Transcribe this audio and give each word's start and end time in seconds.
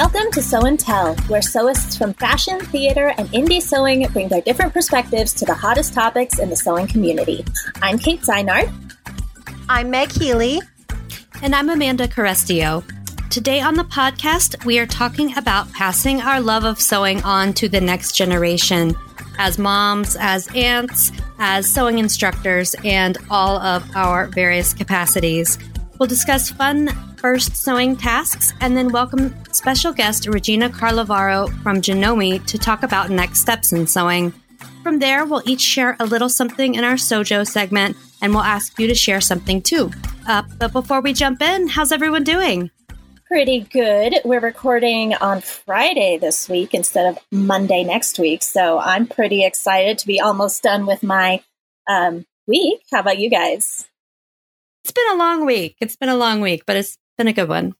Welcome 0.00 0.30
to 0.30 0.42
Sew 0.42 0.60
and 0.60 0.78
Tell, 0.78 1.16
where 1.26 1.40
sewists 1.40 1.98
from 1.98 2.14
fashion, 2.14 2.60
theater, 2.60 3.12
and 3.18 3.28
indie 3.30 3.60
sewing 3.60 4.06
bring 4.12 4.28
their 4.28 4.40
different 4.40 4.72
perspectives 4.72 5.32
to 5.32 5.44
the 5.44 5.54
hottest 5.54 5.92
topics 5.92 6.38
in 6.38 6.50
the 6.50 6.54
sewing 6.54 6.86
community. 6.86 7.44
I'm 7.82 7.98
Kate 7.98 8.20
Zeinart. 8.20 8.72
I'm 9.68 9.90
Meg 9.90 10.12
Healy. 10.12 10.60
And 11.42 11.52
I'm 11.52 11.68
Amanda 11.68 12.06
Carestio. 12.06 12.84
Today 13.28 13.60
on 13.60 13.74
the 13.74 13.82
podcast, 13.82 14.64
we 14.64 14.78
are 14.78 14.86
talking 14.86 15.36
about 15.36 15.72
passing 15.72 16.20
our 16.20 16.40
love 16.40 16.62
of 16.62 16.80
sewing 16.80 17.20
on 17.24 17.52
to 17.54 17.68
the 17.68 17.80
next 17.80 18.12
generation 18.12 18.94
as 19.36 19.58
moms, 19.58 20.14
as 20.20 20.46
aunts, 20.54 21.10
as 21.40 21.68
sewing 21.68 21.98
instructors, 21.98 22.76
and 22.84 23.18
all 23.30 23.58
of 23.58 23.84
our 23.96 24.28
various 24.28 24.72
capacities. 24.72 25.58
We'll 25.98 26.06
discuss 26.06 26.52
fun 26.52 26.88
first 27.18 27.56
sewing 27.56 27.96
tasks 27.96 28.52
and 28.60 28.76
then 28.76 28.92
welcome 28.92 29.34
special 29.52 29.92
guest 29.92 30.28
Regina 30.28 30.70
Carlovaro 30.70 31.50
from 31.62 31.82
Janome 31.82 32.44
to 32.46 32.58
talk 32.58 32.84
about 32.84 33.10
next 33.10 33.40
steps 33.40 33.72
in 33.72 33.88
sewing. 33.88 34.32
From 34.84 35.00
there, 35.00 35.24
we'll 35.24 35.42
each 35.44 35.60
share 35.60 35.96
a 35.98 36.06
little 36.06 36.28
something 36.28 36.76
in 36.76 36.84
our 36.84 36.94
Sojo 36.94 37.44
segment 37.44 37.96
and 38.22 38.32
we'll 38.32 38.44
ask 38.44 38.78
you 38.78 38.86
to 38.86 38.94
share 38.94 39.20
something 39.20 39.60
too. 39.60 39.90
Uh, 40.28 40.42
but 40.58 40.72
before 40.72 41.00
we 41.00 41.12
jump 41.12 41.42
in, 41.42 41.66
how's 41.66 41.90
everyone 41.90 42.22
doing? 42.22 42.70
Pretty 43.26 43.60
good. 43.60 44.20
We're 44.24 44.40
recording 44.40 45.14
on 45.14 45.40
Friday 45.40 46.18
this 46.18 46.48
week 46.48 46.72
instead 46.72 47.06
of 47.06 47.18
Monday 47.32 47.82
next 47.82 48.20
week. 48.20 48.44
So 48.44 48.78
I'm 48.78 49.08
pretty 49.08 49.44
excited 49.44 49.98
to 49.98 50.06
be 50.06 50.20
almost 50.20 50.62
done 50.62 50.86
with 50.86 51.02
my 51.02 51.42
um, 51.88 52.24
week. 52.46 52.80
How 52.92 53.00
about 53.00 53.18
you 53.18 53.28
guys? 53.28 53.88
It's 54.84 54.92
been 54.92 55.10
a 55.12 55.16
long 55.16 55.44
week. 55.44 55.76
It's 55.80 55.96
been 55.96 56.08
a 56.08 56.16
long 56.16 56.40
week, 56.40 56.62
but 56.64 56.76
it's 56.76 56.96
been 57.18 57.28
a 57.28 57.34
good 57.34 57.48
one. 57.48 57.74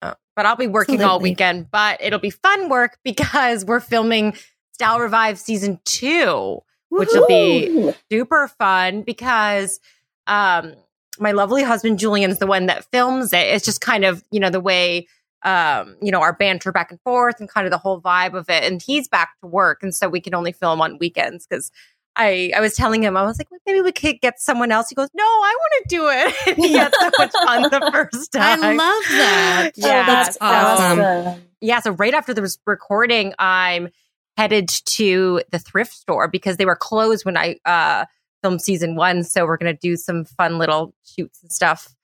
Uh, 0.00 0.14
but 0.36 0.46
I'll 0.46 0.56
be 0.56 0.68
working 0.68 0.96
Absolutely. 0.96 1.12
all 1.12 1.20
weekend, 1.20 1.70
but 1.70 2.00
it'll 2.00 2.20
be 2.20 2.30
fun 2.30 2.68
work 2.68 2.98
because 3.04 3.64
we're 3.64 3.80
filming 3.80 4.36
Style 4.72 5.00
Revive 5.00 5.38
season 5.38 5.80
2 5.84 6.08
Woo-hoo! 6.26 6.62
which 6.90 7.08
will 7.12 7.26
be 7.26 7.92
super 8.10 8.46
fun 8.46 9.02
because 9.02 9.80
um, 10.28 10.74
my 11.18 11.32
lovely 11.32 11.62
husband 11.62 11.98
Julian 11.98 12.30
is 12.30 12.38
the 12.38 12.46
one 12.46 12.66
that 12.66 12.84
films 12.92 13.32
it. 13.32 13.46
It's 13.46 13.64
just 13.64 13.80
kind 13.80 14.04
of, 14.04 14.22
you 14.30 14.38
know, 14.38 14.50
the 14.50 14.60
way 14.60 15.08
um, 15.46 15.96
you 16.02 16.10
know, 16.10 16.20
our 16.20 16.32
banter 16.32 16.72
back 16.72 16.90
and 16.90 17.00
forth 17.02 17.38
and 17.38 17.48
kind 17.48 17.66
of 17.66 17.70
the 17.70 17.78
whole 17.78 18.00
vibe 18.00 18.34
of 18.34 18.50
it. 18.50 18.64
And 18.64 18.82
he's 18.82 19.06
back 19.06 19.38
to 19.40 19.46
work. 19.46 19.82
And 19.82 19.94
so 19.94 20.08
we 20.08 20.20
can 20.20 20.34
only 20.34 20.50
film 20.50 20.80
on 20.80 20.98
weekends 20.98 21.46
because 21.46 21.70
I, 22.16 22.50
I 22.56 22.60
was 22.60 22.74
telling 22.74 23.02
him, 23.02 23.16
I 23.16 23.22
was 23.24 23.38
like, 23.38 23.50
well, 23.50 23.60
maybe 23.66 23.82
we 23.82 23.92
could 23.92 24.20
get 24.20 24.40
someone 24.40 24.72
else. 24.72 24.88
He 24.88 24.94
goes, 24.94 25.08
no, 25.14 25.22
I 25.22 25.56
want 25.58 25.88
to 25.88 25.96
do 25.96 26.08
it. 26.08 26.56
he 26.56 26.72
had 26.72 26.94
so 26.98 27.10
much 27.18 27.32
fun 27.32 27.62
the 27.62 27.90
first 28.12 28.32
time. 28.32 28.62
I 28.62 28.74
love 28.74 29.04
that. 29.10 29.70
yeah. 29.76 29.86
Oh, 29.86 30.12
that's 30.12 30.38
awesome. 30.40 31.00
awesome. 31.00 31.42
Yeah. 31.60 31.80
So 31.80 31.90
right 31.92 32.14
after 32.14 32.32
the 32.32 32.56
recording, 32.64 33.34
I'm 33.38 33.90
headed 34.36 34.68
to 34.68 35.42
the 35.50 35.58
thrift 35.58 35.92
store 35.92 36.28
because 36.28 36.56
they 36.56 36.64
were 36.64 36.76
closed 36.76 37.24
when 37.24 37.36
I, 37.36 37.56
uh, 37.64 38.06
filmed 38.42 38.62
season 38.62 38.96
one. 38.96 39.22
So 39.22 39.44
we're 39.46 39.56
going 39.56 39.74
to 39.74 39.78
do 39.78 39.96
some 39.96 40.24
fun 40.24 40.58
little 40.58 40.94
shoots 41.04 41.42
and 41.42 41.52
stuff 41.52 41.94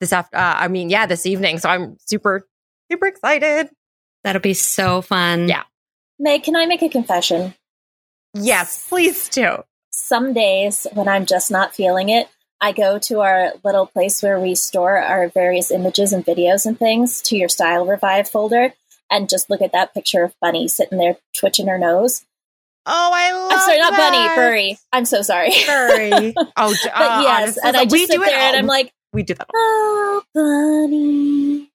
this 0.00 0.12
after, 0.12 0.36
uh, 0.36 0.54
I 0.58 0.68
mean, 0.68 0.90
yeah, 0.90 1.06
this 1.06 1.26
evening. 1.26 1.58
So 1.58 1.68
I'm 1.68 1.96
super, 2.00 2.46
super 2.90 3.06
excited. 3.06 3.68
That'll 4.24 4.42
be 4.42 4.54
so 4.54 5.02
fun. 5.02 5.48
Yeah. 5.48 5.64
Meg, 6.18 6.42
can 6.42 6.56
I 6.56 6.66
make 6.66 6.82
a 6.82 6.88
confession? 6.88 7.54
Yes, 8.38 8.86
please 8.88 9.28
do. 9.28 9.64
Some 9.90 10.32
days 10.32 10.86
when 10.92 11.08
I'm 11.08 11.26
just 11.26 11.50
not 11.50 11.74
feeling 11.74 12.08
it, 12.10 12.28
I 12.60 12.72
go 12.72 12.98
to 13.00 13.20
our 13.20 13.52
little 13.64 13.86
place 13.86 14.22
where 14.22 14.40
we 14.40 14.54
store 14.54 14.98
our 14.98 15.28
various 15.28 15.70
images 15.70 16.12
and 16.12 16.24
videos 16.24 16.66
and 16.66 16.78
things 16.78 17.20
to 17.22 17.36
your 17.36 17.48
Style 17.48 17.86
Revive 17.86 18.28
folder 18.28 18.74
and 19.10 19.28
just 19.28 19.50
look 19.50 19.60
at 19.62 19.72
that 19.72 19.94
picture 19.94 20.22
of 20.22 20.34
Bunny 20.40 20.68
sitting 20.68 20.98
there 20.98 21.16
twitching 21.34 21.66
her 21.66 21.78
nose. 21.78 22.24
Oh, 22.86 23.10
I 23.12 23.32
love. 23.32 23.52
I'm 23.52 23.58
sorry, 23.60 23.78
not 23.78 23.92
that. 23.92 24.10
Bunny, 24.10 24.34
Furry. 24.34 24.78
I'm 24.92 25.04
so 25.04 25.22
sorry. 25.22 25.50
Furry. 25.66 26.34
Oh, 26.36 26.74
but 26.84 26.92
uh, 26.94 27.20
yes, 27.22 27.58
and 27.62 27.76
I 27.76 27.84
just 27.84 28.06
sit 28.06 28.20
there 28.20 28.38
and 28.38 28.56
I'm 28.56 28.66
like, 28.66 28.92
we 29.12 29.22
do 29.22 29.34
that. 29.34 29.48
Oh, 29.52 30.22
Bunny. 30.34 31.70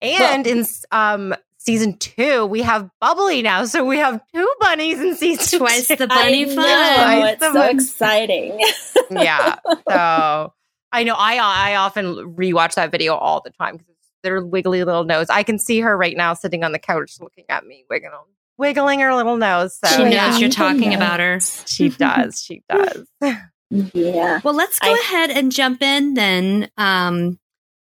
And 0.00 0.46
well, 0.46 0.58
in 0.58 0.66
um 0.92 1.34
season 1.58 1.96
two, 1.98 2.46
we 2.46 2.62
have 2.62 2.88
Bubbly 3.00 3.42
now. 3.42 3.64
So 3.66 3.84
we 3.84 3.98
have 3.98 4.20
two 4.34 4.48
bunnies 4.60 5.00
in 5.00 5.14
season 5.16 5.58
Twice 5.58 5.88
two. 5.88 5.96
the 5.96 6.06
bunny 6.06 6.44
I 6.44 6.54
fun. 6.54 7.20
Know, 7.20 7.26
it's 7.26 7.40
so 7.42 7.52
bunny. 7.52 7.74
exciting. 7.74 8.60
yeah. 9.10 9.56
So 9.88 10.52
I 10.92 11.04
know 11.04 11.14
I 11.14 11.36
I 11.36 11.76
often 11.76 12.36
rewatch 12.36 12.74
that 12.74 12.90
video 12.90 13.14
all 13.14 13.42
the 13.44 13.50
time 13.50 13.76
because 13.76 13.94
their 14.22 14.44
wiggly 14.44 14.84
little 14.84 15.04
nose. 15.04 15.28
I 15.30 15.42
can 15.42 15.58
see 15.58 15.80
her 15.80 15.96
right 15.96 16.16
now 16.16 16.34
sitting 16.34 16.64
on 16.64 16.72
the 16.72 16.78
couch 16.78 17.18
looking 17.20 17.44
at 17.48 17.64
me, 17.64 17.84
wiggling, 17.88 18.12
wiggling 18.56 19.00
her 19.00 19.14
little 19.14 19.36
nose. 19.36 19.78
So 19.78 19.88
she 19.88 20.04
knows 20.04 20.12
yeah. 20.12 20.36
you're 20.38 20.50
talking 20.50 20.94
about 20.94 21.20
her. 21.20 21.40
She 21.40 21.90
does. 21.90 22.42
She 22.42 22.62
does. 22.68 23.06
Yeah. 23.70 24.40
Well, 24.42 24.54
let's 24.54 24.78
go 24.78 24.90
I, 24.90 24.98
ahead 24.98 25.30
and 25.30 25.52
jump 25.52 25.82
in 25.82 26.14
then. 26.14 26.70
Um, 26.78 27.38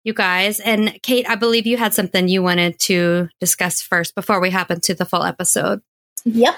you 0.03 0.14
guys. 0.14 0.59
And 0.59 1.00
Kate, 1.02 1.28
I 1.30 1.36
believe 1.36 1.66
you 1.66 1.78
had 1.78 1.94
something 1.94 2.28
you 2.28 2.44
wanted 2.44 2.80
to 2.81 3.30
discuss 3.40 3.81
first 3.81 4.16
before 4.16 4.40
we 4.40 4.50
hop 4.50 4.72
into 4.72 4.94
the 4.94 5.06
full 5.06 5.24
episode. 5.24 5.81
Yep. 6.25 6.56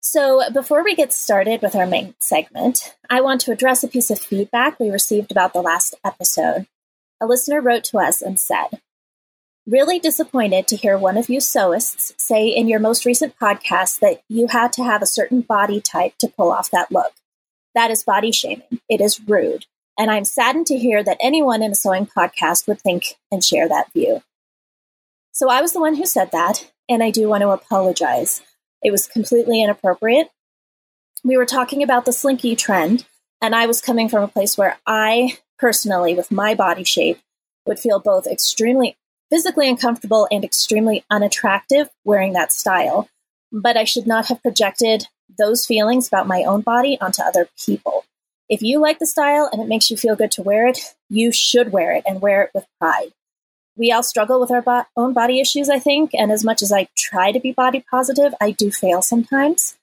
So, 0.00 0.42
before 0.52 0.84
we 0.84 0.94
get 0.94 1.14
started 1.14 1.62
with 1.62 1.74
our 1.74 1.86
main 1.86 2.14
segment, 2.20 2.94
I 3.08 3.22
want 3.22 3.40
to 3.42 3.52
address 3.52 3.82
a 3.82 3.88
piece 3.88 4.10
of 4.10 4.18
feedback 4.18 4.78
we 4.78 4.90
received 4.90 5.30
about 5.30 5.54
the 5.54 5.62
last 5.62 5.94
episode. 6.04 6.66
A 7.22 7.26
listener 7.26 7.60
wrote 7.60 7.84
to 7.84 7.98
us 7.98 8.20
and 8.20 8.38
said, 8.38 8.80
Really 9.66 9.98
disappointed 9.98 10.68
to 10.68 10.76
hear 10.76 10.98
one 10.98 11.16
of 11.16 11.30
you 11.30 11.38
sewists 11.38 12.12
say 12.18 12.48
in 12.48 12.68
your 12.68 12.80
most 12.80 13.06
recent 13.06 13.38
podcast 13.38 14.00
that 14.00 14.20
you 14.28 14.48
had 14.48 14.74
to 14.74 14.84
have 14.84 15.00
a 15.00 15.06
certain 15.06 15.40
body 15.40 15.80
type 15.80 16.18
to 16.18 16.28
pull 16.28 16.52
off 16.52 16.70
that 16.70 16.92
look. 16.92 17.12
That 17.74 17.90
is 17.90 18.02
body 18.02 18.30
shaming. 18.30 18.80
It 18.90 19.00
is 19.00 19.18
rude. 19.26 19.64
And 19.98 20.10
I'm 20.10 20.24
saddened 20.24 20.66
to 20.66 20.78
hear 20.78 21.02
that 21.04 21.18
anyone 21.20 21.62
in 21.62 21.72
a 21.72 21.74
sewing 21.74 22.06
podcast 22.06 22.66
would 22.66 22.80
think 22.80 23.16
and 23.30 23.44
share 23.44 23.68
that 23.68 23.92
view. 23.92 24.22
So 25.32 25.48
I 25.48 25.60
was 25.60 25.72
the 25.72 25.80
one 25.80 25.94
who 25.94 26.06
said 26.06 26.30
that, 26.32 26.70
and 26.88 27.02
I 27.02 27.10
do 27.10 27.28
want 27.28 27.42
to 27.42 27.50
apologize. 27.50 28.42
It 28.82 28.90
was 28.90 29.06
completely 29.06 29.62
inappropriate. 29.62 30.28
We 31.24 31.36
were 31.36 31.46
talking 31.46 31.82
about 31.82 32.04
the 32.04 32.12
slinky 32.12 32.54
trend, 32.54 33.06
and 33.40 33.54
I 33.54 33.66
was 33.66 33.80
coming 33.80 34.08
from 34.08 34.22
a 34.22 34.28
place 34.28 34.58
where 34.58 34.78
I 34.86 35.38
personally, 35.58 36.14
with 36.14 36.30
my 36.30 36.54
body 36.54 36.84
shape, 36.84 37.18
would 37.66 37.78
feel 37.78 37.98
both 37.98 38.26
extremely 38.26 38.96
physically 39.30 39.68
uncomfortable 39.68 40.28
and 40.30 40.44
extremely 40.44 41.04
unattractive 41.10 41.88
wearing 42.04 42.34
that 42.34 42.52
style. 42.52 43.08
But 43.50 43.76
I 43.76 43.84
should 43.84 44.06
not 44.06 44.26
have 44.26 44.42
projected 44.42 45.06
those 45.38 45.66
feelings 45.66 46.06
about 46.06 46.26
my 46.26 46.44
own 46.44 46.60
body 46.60 46.98
onto 47.00 47.22
other 47.22 47.48
people. 47.58 48.03
If 48.54 48.62
you 48.62 48.78
like 48.78 49.00
the 49.00 49.06
style 49.06 49.48
and 49.50 49.60
it 49.60 49.66
makes 49.66 49.90
you 49.90 49.96
feel 49.96 50.14
good 50.14 50.30
to 50.30 50.42
wear 50.42 50.68
it, 50.68 50.94
you 51.10 51.32
should 51.32 51.72
wear 51.72 51.92
it 51.92 52.04
and 52.06 52.20
wear 52.20 52.42
it 52.42 52.50
with 52.54 52.64
pride. 52.78 53.10
We 53.76 53.90
all 53.90 54.04
struggle 54.04 54.38
with 54.38 54.52
our 54.52 54.62
bo- 54.62 54.84
own 54.96 55.12
body 55.12 55.40
issues, 55.40 55.68
I 55.68 55.80
think, 55.80 56.12
and 56.14 56.30
as 56.30 56.44
much 56.44 56.62
as 56.62 56.70
I 56.70 56.86
try 56.96 57.32
to 57.32 57.40
be 57.40 57.50
body 57.50 57.84
positive, 57.90 58.32
I 58.40 58.52
do 58.52 58.70
fail 58.70 59.02
sometimes. 59.02 59.76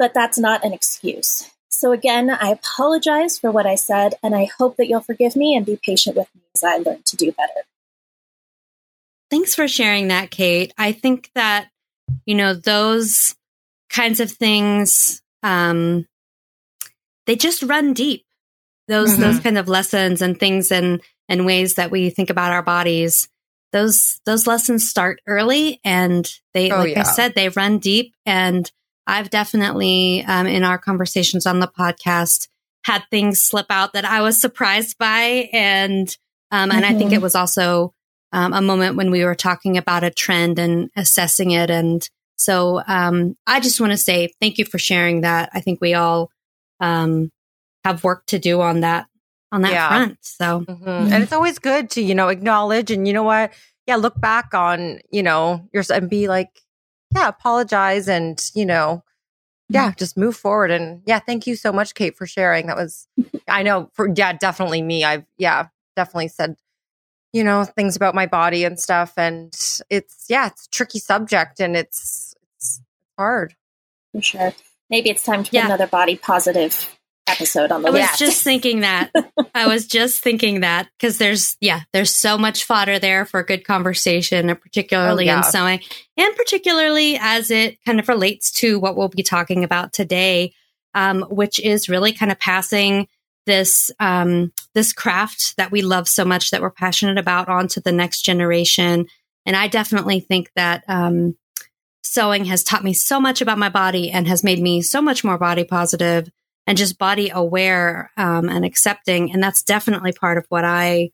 But 0.00 0.14
that's 0.14 0.36
not 0.36 0.64
an 0.64 0.72
excuse. 0.72 1.48
So, 1.68 1.92
again, 1.92 2.28
I 2.28 2.48
apologize 2.48 3.38
for 3.38 3.52
what 3.52 3.66
I 3.66 3.76
said, 3.76 4.14
and 4.20 4.34
I 4.34 4.46
hope 4.58 4.78
that 4.78 4.88
you'll 4.88 5.00
forgive 5.00 5.36
me 5.36 5.54
and 5.54 5.64
be 5.64 5.78
patient 5.80 6.16
with 6.16 6.26
me 6.34 6.40
as 6.56 6.64
I 6.64 6.78
learn 6.78 7.02
to 7.04 7.16
do 7.16 7.30
better. 7.30 7.62
Thanks 9.30 9.54
for 9.54 9.68
sharing 9.68 10.08
that, 10.08 10.32
Kate. 10.32 10.74
I 10.76 10.90
think 10.90 11.30
that, 11.36 11.68
you 12.26 12.34
know, 12.34 12.52
those 12.52 13.36
kinds 13.90 14.18
of 14.18 14.32
things 14.32 15.22
um, 15.44 16.08
they 17.26 17.36
just 17.36 17.62
run 17.62 17.92
deep. 17.92 18.24
Those 18.88 19.12
mm-hmm. 19.12 19.22
those 19.22 19.40
kind 19.40 19.58
of 19.58 19.68
lessons 19.68 20.22
and 20.22 20.38
things 20.38 20.72
and 20.72 21.00
and 21.28 21.46
ways 21.46 21.74
that 21.74 21.90
we 21.90 22.10
think 22.10 22.30
about 22.30 22.52
our 22.52 22.62
bodies. 22.62 23.28
Those 23.72 24.20
those 24.26 24.46
lessons 24.46 24.88
start 24.88 25.20
early 25.26 25.80
and 25.84 26.30
they 26.52 26.70
oh, 26.70 26.78
like 26.78 26.90
yeah. 26.90 27.00
I 27.00 27.04
said 27.04 27.34
they 27.34 27.48
run 27.48 27.78
deep 27.78 28.14
and 28.26 28.70
I've 29.06 29.30
definitely 29.30 30.24
um, 30.26 30.46
in 30.46 30.64
our 30.64 30.78
conversations 30.78 31.46
on 31.46 31.60
the 31.60 31.68
podcast 31.68 32.48
had 32.84 33.04
things 33.10 33.40
slip 33.40 33.66
out 33.70 33.92
that 33.92 34.04
I 34.04 34.20
was 34.22 34.40
surprised 34.40 34.98
by 34.98 35.48
and 35.52 36.14
um, 36.50 36.70
and 36.70 36.84
mm-hmm. 36.84 36.94
I 36.94 36.98
think 36.98 37.12
it 37.12 37.16
mm-hmm. 37.16 37.22
was 37.22 37.34
also 37.34 37.94
um, 38.32 38.52
a 38.52 38.60
moment 38.60 38.96
when 38.96 39.10
we 39.10 39.24
were 39.24 39.34
talking 39.34 39.78
about 39.78 40.04
a 40.04 40.10
trend 40.10 40.58
and 40.58 40.90
assessing 40.96 41.52
it 41.52 41.70
and 41.70 42.08
so 42.36 42.82
um, 42.88 43.36
I 43.46 43.60
just 43.60 43.80
want 43.80 43.92
to 43.92 43.96
say 43.96 44.32
thank 44.40 44.58
you 44.58 44.64
for 44.64 44.78
sharing 44.78 45.20
that. 45.20 45.50
I 45.54 45.60
think 45.60 45.80
we 45.80 45.94
all 45.94 46.31
um, 46.82 47.32
have 47.84 48.04
work 48.04 48.26
to 48.26 48.38
do 48.38 48.60
on 48.60 48.80
that 48.80 49.06
on 49.50 49.62
that 49.62 49.72
yeah. 49.72 49.88
front. 49.88 50.18
So, 50.20 50.60
mm-hmm. 50.60 50.72
mm-hmm. 50.72 51.12
and 51.12 51.22
it's 51.22 51.32
always 51.32 51.58
good 51.58 51.88
to 51.90 52.02
you 52.02 52.14
know 52.14 52.28
acknowledge 52.28 52.90
and 52.90 53.06
you 53.06 53.14
know 53.14 53.22
what, 53.22 53.52
yeah, 53.86 53.96
look 53.96 54.20
back 54.20 54.52
on 54.52 55.00
you 55.10 55.22
know 55.22 55.66
your 55.72 55.82
and 55.92 56.10
be 56.10 56.28
like, 56.28 56.60
yeah, 57.14 57.28
apologize 57.28 58.08
and 58.08 58.42
you 58.54 58.66
know, 58.66 59.02
yeah, 59.70 59.88
mm-hmm. 59.88 59.98
just 59.98 60.18
move 60.18 60.36
forward 60.36 60.70
and 60.70 61.02
yeah, 61.06 61.18
thank 61.18 61.46
you 61.46 61.56
so 61.56 61.72
much, 61.72 61.94
Kate, 61.94 62.16
for 62.16 62.26
sharing. 62.26 62.66
That 62.66 62.76
was, 62.76 63.08
I 63.48 63.62
know 63.62 63.90
for 63.94 64.12
yeah, 64.14 64.34
definitely 64.34 64.82
me. 64.82 65.04
I've 65.04 65.24
yeah, 65.38 65.68
definitely 65.96 66.28
said 66.28 66.56
you 67.32 67.42
know, 67.42 67.64
things 67.64 67.96
about 67.96 68.14
my 68.14 68.26
body 68.26 68.64
and 68.64 68.78
stuff. 68.78 69.14
And 69.16 69.52
it's, 69.88 70.26
yeah, 70.28 70.48
it's 70.48 70.66
tricky 70.68 70.98
subject 70.98 71.60
and 71.60 71.76
it's, 71.76 72.34
it's 72.56 72.82
hard. 73.16 73.54
For 74.12 74.22
sure. 74.22 74.52
Maybe 74.92 75.08
it's 75.08 75.24
time 75.24 75.42
to 75.42 75.48
put 75.48 75.54
yeah. 75.54 75.64
another 75.64 75.86
body 75.86 76.16
positive 76.16 76.94
episode 77.26 77.72
on 77.72 77.80
the 77.80 77.88
I 77.88 77.92
list. 77.92 78.10
was 78.10 78.18
just 78.18 78.44
thinking 78.44 78.80
that. 78.80 79.10
I 79.54 79.66
was 79.66 79.86
just 79.86 80.22
thinking 80.22 80.60
that 80.60 80.86
because 80.98 81.16
there's, 81.16 81.56
yeah, 81.62 81.80
there's 81.94 82.14
so 82.14 82.36
much 82.36 82.64
fodder 82.64 82.98
there 82.98 83.24
for 83.24 83.40
a 83.40 83.46
good 83.46 83.64
conversation, 83.64 84.54
particularly 84.54 85.30
oh, 85.30 85.32
yeah. 85.32 85.36
in 85.38 85.42
sewing, 85.44 85.80
and 86.18 86.36
particularly 86.36 87.16
as 87.18 87.50
it 87.50 87.78
kind 87.86 88.00
of 88.00 88.08
relates 88.08 88.52
to 88.52 88.78
what 88.78 88.94
we'll 88.94 89.08
be 89.08 89.22
talking 89.22 89.64
about 89.64 89.94
today, 89.94 90.52
um, 90.92 91.22
which 91.22 91.58
is 91.58 91.88
really 91.88 92.12
kind 92.12 92.30
of 92.30 92.38
passing 92.38 93.08
this 93.46 93.90
um, 93.98 94.52
this 94.74 94.92
craft 94.92 95.56
that 95.56 95.72
we 95.72 95.80
love 95.80 96.06
so 96.06 96.26
much 96.26 96.50
that 96.50 96.60
we're 96.60 96.70
passionate 96.70 97.16
about 97.16 97.48
onto 97.48 97.80
the 97.80 97.92
next 97.92 98.20
generation. 98.20 99.06
And 99.46 99.56
I 99.56 99.68
definitely 99.68 100.20
think 100.20 100.50
that 100.54 100.84
um, 100.86 101.34
sewing 102.02 102.44
has 102.46 102.62
taught 102.62 102.84
me 102.84 102.92
so 102.92 103.20
much 103.20 103.40
about 103.40 103.58
my 103.58 103.68
body 103.68 104.10
and 104.10 104.26
has 104.28 104.44
made 104.44 104.60
me 104.60 104.82
so 104.82 105.00
much 105.00 105.24
more 105.24 105.38
body 105.38 105.64
positive 105.64 106.30
and 106.66 106.78
just 106.78 106.98
body 106.98 107.30
aware 107.32 108.10
um, 108.16 108.48
and 108.48 108.64
accepting. 108.64 109.32
And 109.32 109.42
that's 109.42 109.62
definitely 109.62 110.12
part 110.12 110.38
of 110.38 110.46
what 110.48 110.64
I 110.64 111.10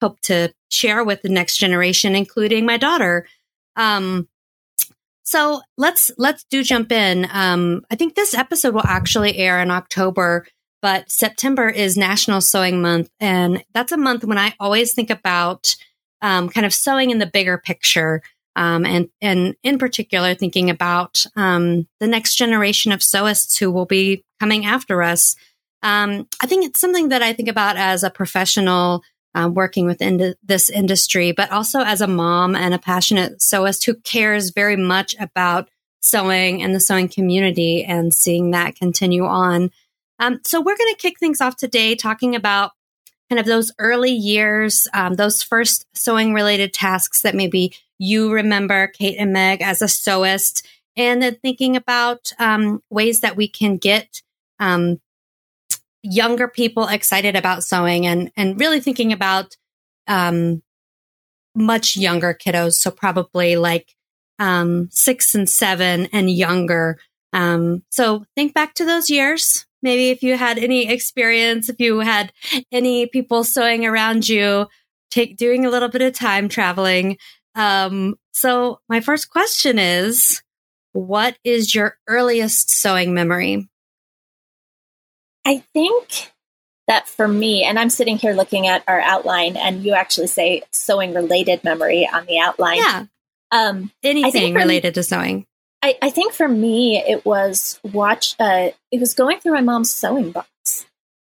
hope 0.00 0.20
to 0.22 0.52
share 0.70 1.04
with 1.04 1.22
the 1.22 1.28
next 1.28 1.58
generation, 1.58 2.16
including 2.16 2.64
my 2.66 2.76
daughter. 2.76 3.26
Um, 3.76 4.28
so 5.22 5.60
let's 5.76 6.10
let's 6.18 6.44
do 6.44 6.64
jump 6.64 6.90
in. 6.90 7.28
Um, 7.30 7.84
I 7.90 7.94
think 7.94 8.14
this 8.14 8.34
episode 8.34 8.74
will 8.74 8.86
actually 8.86 9.36
air 9.36 9.60
in 9.60 9.70
October, 9.70 10.46
but 10.82 11.10
September 11.10 11.68
is 11.68 11.96
National 11.96 12.40
Sewing 12.40 12.82
Month, 12.82 13.10
and 13.20 13.62
that's 13.72 13.92
a 13.92 13.96
month 13.96 14.24
when 14.24 14.38
I 14.38 14.54
always 14.58 14.92
think 14.92 15.08
about 15.08 15.76
um, 16.20 16.48
kind 16.48 16.66
of 16.66 16.74
sewing 16.74 17.10
in 17.10 17.18
the 17.18 17.26
bigger 17.26 17.58
picture, 17.58 18.22
um, 18.60 18.84
and 18.84 19.08
and 19.22 19.56
in 19.62 19.78
particular 19.78 20.34
thinking 20.34 20.68
about 20.68 21.24
um, 21.34 21.88
the 21.98 22.06
next 22.06 22.34
generation 22.34 22.92
of 22.92 23.00
sewists 23.00 23.58
who 23.58 23.70
will 23.70 23.86
be 23.86 24.22
coming 24.38 24.66
after 24.66 25.02
us. 25.02 25.34
Um, 25.82 26.28
I 26.42 26.46
think 26.46 26.66
it's 26.66 26.78
something 26.78 27.08
that 27.08 27.22
I 27.22 27.32
think 27.32 27.48
about 27.48 27.78
as 27.78 28.04
a 28.04 28.10
professional 28.10 29.02
uh, 29.34 29.48
working 29.50 29.86
within 29.86 30.34
this 30.42 30.68
industry, 30.68 31.32
but 31.32 31.50
also 31.50 31.80
as 31.80 32.02
a 32.02 32.06
mom 32.06 32.54
and 32.54 32.74
a 32.74 32.78
passionate 32.78 33.38
sewist 33.38 33.86
who 33.86 33.94
cares 33.94 34.50
very 34.50 34.76
much 34.76 35.16
about 35.18 35.70
sewing 36.00 36.62
and 36.62 36.74
the 36.74 36.80
sewing 36.80 37.08
community 37.08 37.82
and 37.82 38.12
seeing 38.12 38.50
that 38.50 38.76
continue 38.76 39.24
on. 39.24 39.70
Um, 40.18 40.40
so 40.44 40.60
we're 40.60 40.76
going 40.76 40.94
to 40.94 41.00
kick 41.00 41.18
things 41.18 41.40
off 41.40 41.56
today 41.56 41.94
talking 41.94 42.34
about 42.36 42.72
kind 43.30 43.38
of 43.38 43.46
those 43.46 43.72
early 43.78 44.10
years, 44.10 44.88
um, 44.92 45.14
those 45.14 45.42
first 45.42 45.86
sewing 45.94 46.34
related 46.34 46.74
tasks 46.74 47.22
that 47.22 47.34
maybe 47.34 47.72
you 47.98 48.32
remember, 48.32 48.88
Kate 48.88 49.16
and 49.18 49.32
Meg, 49.32 49.62
as 49.62 49.80
a 49.80 49.86
sewist, 49.86 50.66
and 50.96 51.22
then 51.22 51.36
thinking 51.36 51.76
about 51.76 52.32
um, 52.38 52.82
ways 52.90 53.20
that 53.20 53.36
we 53.36 53.46
can 53.46 53.76
get 53.76 54.20
um, 54.58 55.00
younger 56.02 56.48
people 56.48 56.88
excited 56.88 57.36
about 57.36 57.62
sewing 57.62 58.06
and 58.06 58.32
and 58.36 58.58
really 58.58 58.80
thinking 58.80 59.12
about 59.12 59.56
um, 60.08 60.62
much 61.54 61.96
younger 61.96 62.34
kiddos. 62.34 62.74
So 62.74 62.90
probably 62.90 63.56
like 63.56 63.94
um, 64.38 64.88
six 64.90 65.34
and 65.34 65.48
seven 65.48 66.06
and 66.12 66.30
younger. 66.30 66.98
Um, 67.32 67.84
so 67.90 68.24
think 68.34 68.54
back 68.54 68.74
to 68.74 68.84
those 68.84 69.08
years 69.08 69.66
maybe 69.82 70.10
if 70.10 70.22
you 70.22 70.36
had 70.36 70.58
any 70.58 70.90
experience, 70.90 71.68
if 71.68 71.80
you 71.80 72.00
had 72.00 72.32
any 72.72 73.06
people 73.06 73.44
sewing 73.44 73.86
around 73.86 74.28
you, 74.28 74.66
take 75.10 75.36
doing 75.36 75.66
a 75.66 75.70
little 75.70 75.88
bit 75.88 76.02
of 76.02 76.12
time 76.12 76.48
traveling. 76.48 77.18
Um, 77.54 78.16
so 78.32 78.80
my 78.88 79.00
first 79.00 79.30
question 79.30 79.78
is, 79.78 80.42
what 80.92 81.36
is 81.44 81.74
your 81.74 81.96
earliest 82.06 82.70
sewing 82.70 83.14
memory? 83.14 83.68
I 85.44 85.64
think 85.72 86.32
that 86.86 87.08
for 87.08 87.26
me, 87.26 87.64
and 87.64 87.78
I'm 87.78 87.90
sitting 87.90 88.18
here 88.18 88.32
looking 88.32 88.66
at 88.66 88.82
our 88.88 89.00
outline, 89.00 89.56
and 89.56 89.84
you 89.84 89.94
actually 89.94 90.26
say 90.26 90.62
sewing 90.72 91.14
related 91.14 91.62
memory 91.64 92.08
on 92.12 92.26
the 92.26 92.40
outline. 92.40 92.78
Yeah. 92.78 93.04
Um, 93.52 93.92
Anything 94.02 94.54
related 94.54 94.94
to 94.94 95.02
sewing. 95.02 95.46
I, 95.82 95.96
I 96.02 96.10
think 96.10 96.32
for 96.32 96.48
me, 96.48 96.98
it 96.98 97.24
was 97.24 97.80
watch. 97.82 98.36
Uh, 98.38 98.70
it 98.90 99.00
was 99.00 99.14
going 99.14 99.40
through 99.40 99.54
my 99.54 99.62
mom's 99.62 99.92
sewing 99.92 100.30
box. 100.30 100.86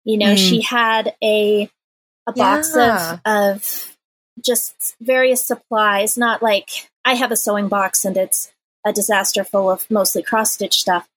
You 0.04 0.16
know, 0.16 0.34
mm. 0.34 0.38
she 0.38 0.62
had 0.62 1.14
a 1.22 1.70
a 2.26 2.32
box 2.32 2.72
yeah. 2.74 3.18
of 3.24 3.54
of 3.54 3.96
just 4.44 4.96
various 5.00 5.46
supplies. 5.46 6.16
Not 6.16 6.42
like 6.42 6.90
I 7.04 7.14
have 7.14 7.32
a 7.32 7.36
sewing 7.36 7.68
box 7.68 8.04
and 8.04 8.16
it's 8.16 8.50
a 8.86 8.92
disaster 8.92 9.44
full 9.44 9.70
of 9.70 9.90
mostly 9.90 10.22
cross 10.22 10.52
stitch 10.52 10.78
stuff. 10.78 11.08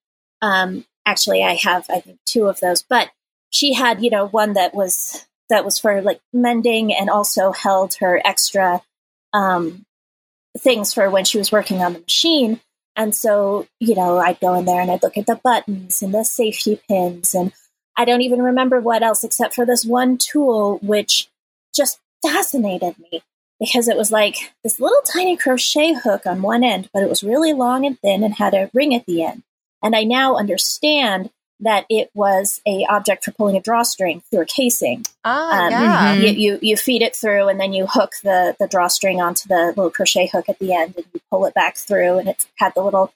Um, 0.41 0.85
actually, 1.05 1.43
I 1.43 1.55
have 1.55 1.85
I 1.89 2.01
think 2.01 2.19
two 2.25 2.47
of 2.47 2.59
those, 2.59 2.83
but 2.83 3.09
she 3.49 3.73
had 3.73 4.03
you 4.03 4.09
know 4.09 4.27
one 4.27 4.53
that 4.53 4.73
was 4.73 5.25
that 5.49 5.63
was 5.63 5.79
for 5.79 6.01
like 6.01 6.19
mending 6.33 6.93
and 6.93 7.09
also 7.09 7.51
held 7.51 7.95
her 7.95 8.21
extra 8.25 8.81
um, 9.33 9.85
things 10.57 10.93
for 10.93 11.09
when 11.09 11.25
she 11.25 11.37
was 11.37 11.51
working 11.51 11.81
on 11.81 11.93
the 11.93 11.99
machine. 11.99 12.59
And 12.95 13.15
so, 13.15 13.67
you 13.79 13.95
know, 13.95 14.17
I'd 14.17 14.39
go 14.39 14.53
in 14.55 14.65
there 14.65 14.81
and 14.81 14.91
I'd 14.91 15.03
look 15.03 15.17
at 15.17 15.25
the 15.25 15.39
buttons 15.41 16.01
and 16.01 16.13
the 16.13 16.23
safety 16.23 16.81
pins. 16.87 17.33
And 17.33 17.53
I 17.95 18.05
don't 18.05 18.21
even 18.21 18.41
remember 18.41 18.79
what 18.79 19.03
else 19.03 19.23
except 19.23 19.53
for 19.53 19.65
this 19.65 19.85
one 19.85 20.17
tool, 20.17 20.79
which 20.81 21.29
just 21.73 21.99
fascinated 22.21 22.95
me 22.99 23.23
because 23.59 23.87
it 23.87 23.95
was 23.95 24.11
like 24.11 24.35
this 24.63 24.79
little 24.79 25.01
tiny 25.01 25.37
crochet 25.37 25.93
hook 25.93 26.25
on 26.25 26.41
one 26.41 26.63
end, 26.63 26.89
but 26.93 27.03
it 27.03 27.09
was 27.09 27.23
really 27.23 27.53
long 27.53 27.85
and 27.85 27.99
thin 27.99 28.23
and 28.23 28.35
had 28.35 28.53
a 28.53 28.69
ring 28.73 28.93
at 28.95 29.05
the 29.05 29.23
end. 29.23 29.43
And 29.83 29.95
I 29.95 30.03
now 30.03 30.35
understand 30.35 31.29
that 31.61 31.85
it 31.89 32.09
was 32.13 32.59
a 32.67 32.85
object 32.89 33.23
for 33.23 33.31
pulling 33.31 33.55
a 33.55 33.61
drawstring 33.61 34.21
through 34.29 34.41
a 34.41 34.45
casing. 34.45 35.05
Ah, 35.23 35.65
um, 35.65 35.71
yeah. 35.71 36.13
You, 36.13 36.29
you, 36.29 36.59
you 36.61 36.77
feed 36.77 37.01
it 37.01 37.15
through, 37.15 37.47
and 37.47 37.59
then 37.59 37.71
you 37.71 37.87
hook 37.87 38.13
the 38.23 38.55
the 38.59 38.67
drawstring 38.67 39.21
onto 39.21 39.47
the 39.47 39.67
little 39.67 39.91
crochet 39.91 40.27
hook 40.27 40.49
at 40.49 40.59
the 40.59 40.73
end, 40.73 40.95
and 40.95 41.05
you 41.13 41.21
pull 41.29 41.45
it 41.45 41.53
back 41.53 41.77
through, 41.77 42.19
and 42.19 42.27
it 42.27 42.47
had 42.57 42.73
the 42.75 42.81
little 42.81 43.13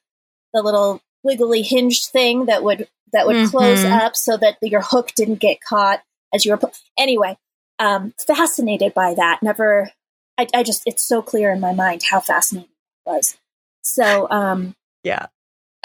the 0.54 0.62
little 0.62 1.02
wiggly 1.24 1.64
hinged 1.64 2.06
thing 2.12 2.46
that 2.46 2.64
would 2.64 2.88
that 3.12 3.26
would 3.26 3.36
mm-hmm. 3.36 3.50
close 3.50 3.84
up 3.84 4.16
so 4.16 4.38
that 4.38 4.58
your 4.62 4.82
hook 4.82 5.12
didn't 5.16 5.40
get 5.40 5.60
caught 5.62 6.02
as 6.34 6.46
you 6.46 6.52
were. 6.52 6.58
Pu- 6.58 6.72
anyway, 6.98 7.38
um, 7.80 8.14
fascinated 8.28 8.94
by 8.94 9.14
that. 9.16 9.42
Never, 9.42 9.92
I, 10.38 10.48
I 10.54 10.64
just 10.64 10.84
it's 10.86 11.04
so 11.04 11.22
clear 11.22 11.52
in 11.52 11.60
my 11.60 11.74
mind 11.74 12.04
how 12.10 12.20
fascinating 12.20 12.70
it 12.70 13.10
was. 13.10 13.38
So, 13.82 14.30
um, 14.30 14.76
yeah. 15.04 15.28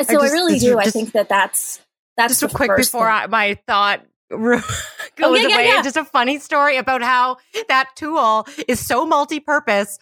So 0.00 0.14
I, 0.18 0.23
just, 0.23 0.25
I 0.25 0.32
really 0.32 0.58
do. 0.58 0.75
Just, 0.75 0.88
I 0.88 0.90
think 0.90 1.12
that 1.12 1.28
that's 1.28 1.80
that's 2.22 2.40
just 2.40 2.54
quick 2.54 2.76
before 2.76 3.08
I, 3.08 3.26
my 3.26 3.58
thought 3.66 4.04
goes 4.30 4.40
oh, 4.42 5.34
yeah, 5.34 5.46
away. 5.46 5.66
Yeah, 5.66 5.74
yeah. 5.76 5.82
Just 5.82 5.96
a 5.96 6.04
funny 6.04 6.38
story 6.38 6.76
about 6.76 7.02
how 7.02 7.38
that 7.68 7.90
tool 7.96 8.46
is 8.68 8.84
so 8.84 9.04
multi-purpose. 9.04 9.98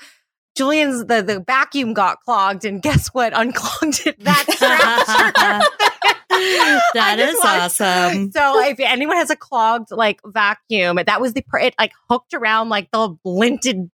Julian's 0.55 1.07
the, 1.07 1.23
the 1.23 1.41
vacuum 1.41 1.95
got 1.95 2.21
clogged, 2.21 2.65
and 2.65 2.83
guess 2.83 3.09
what? 3.09 3.33
Unclogged 3.35 4.07
it. 4.07 4.19
That 4.25 4.45
that 6.95 7.19
is 7.21 7.39
awesome. 7.43 8.33
So 8.33 8.65
if 8.65 8.81
anyone 8.81 9.17
has 9.17 9.31
a 9.31 9.37
clogged 9.37 9.91
like 9.91 10.21
vacuum, 10.27 10.99
that 11.07 11.21
was 11.21 11.33
the 11.33 11.45
it 11.55 11.75
like 11.79 11.93
hooked 12.11 12.35
around 12.35 12.69
like 12.69 12.91
the 12.91 13.17
linted 13.25 13.91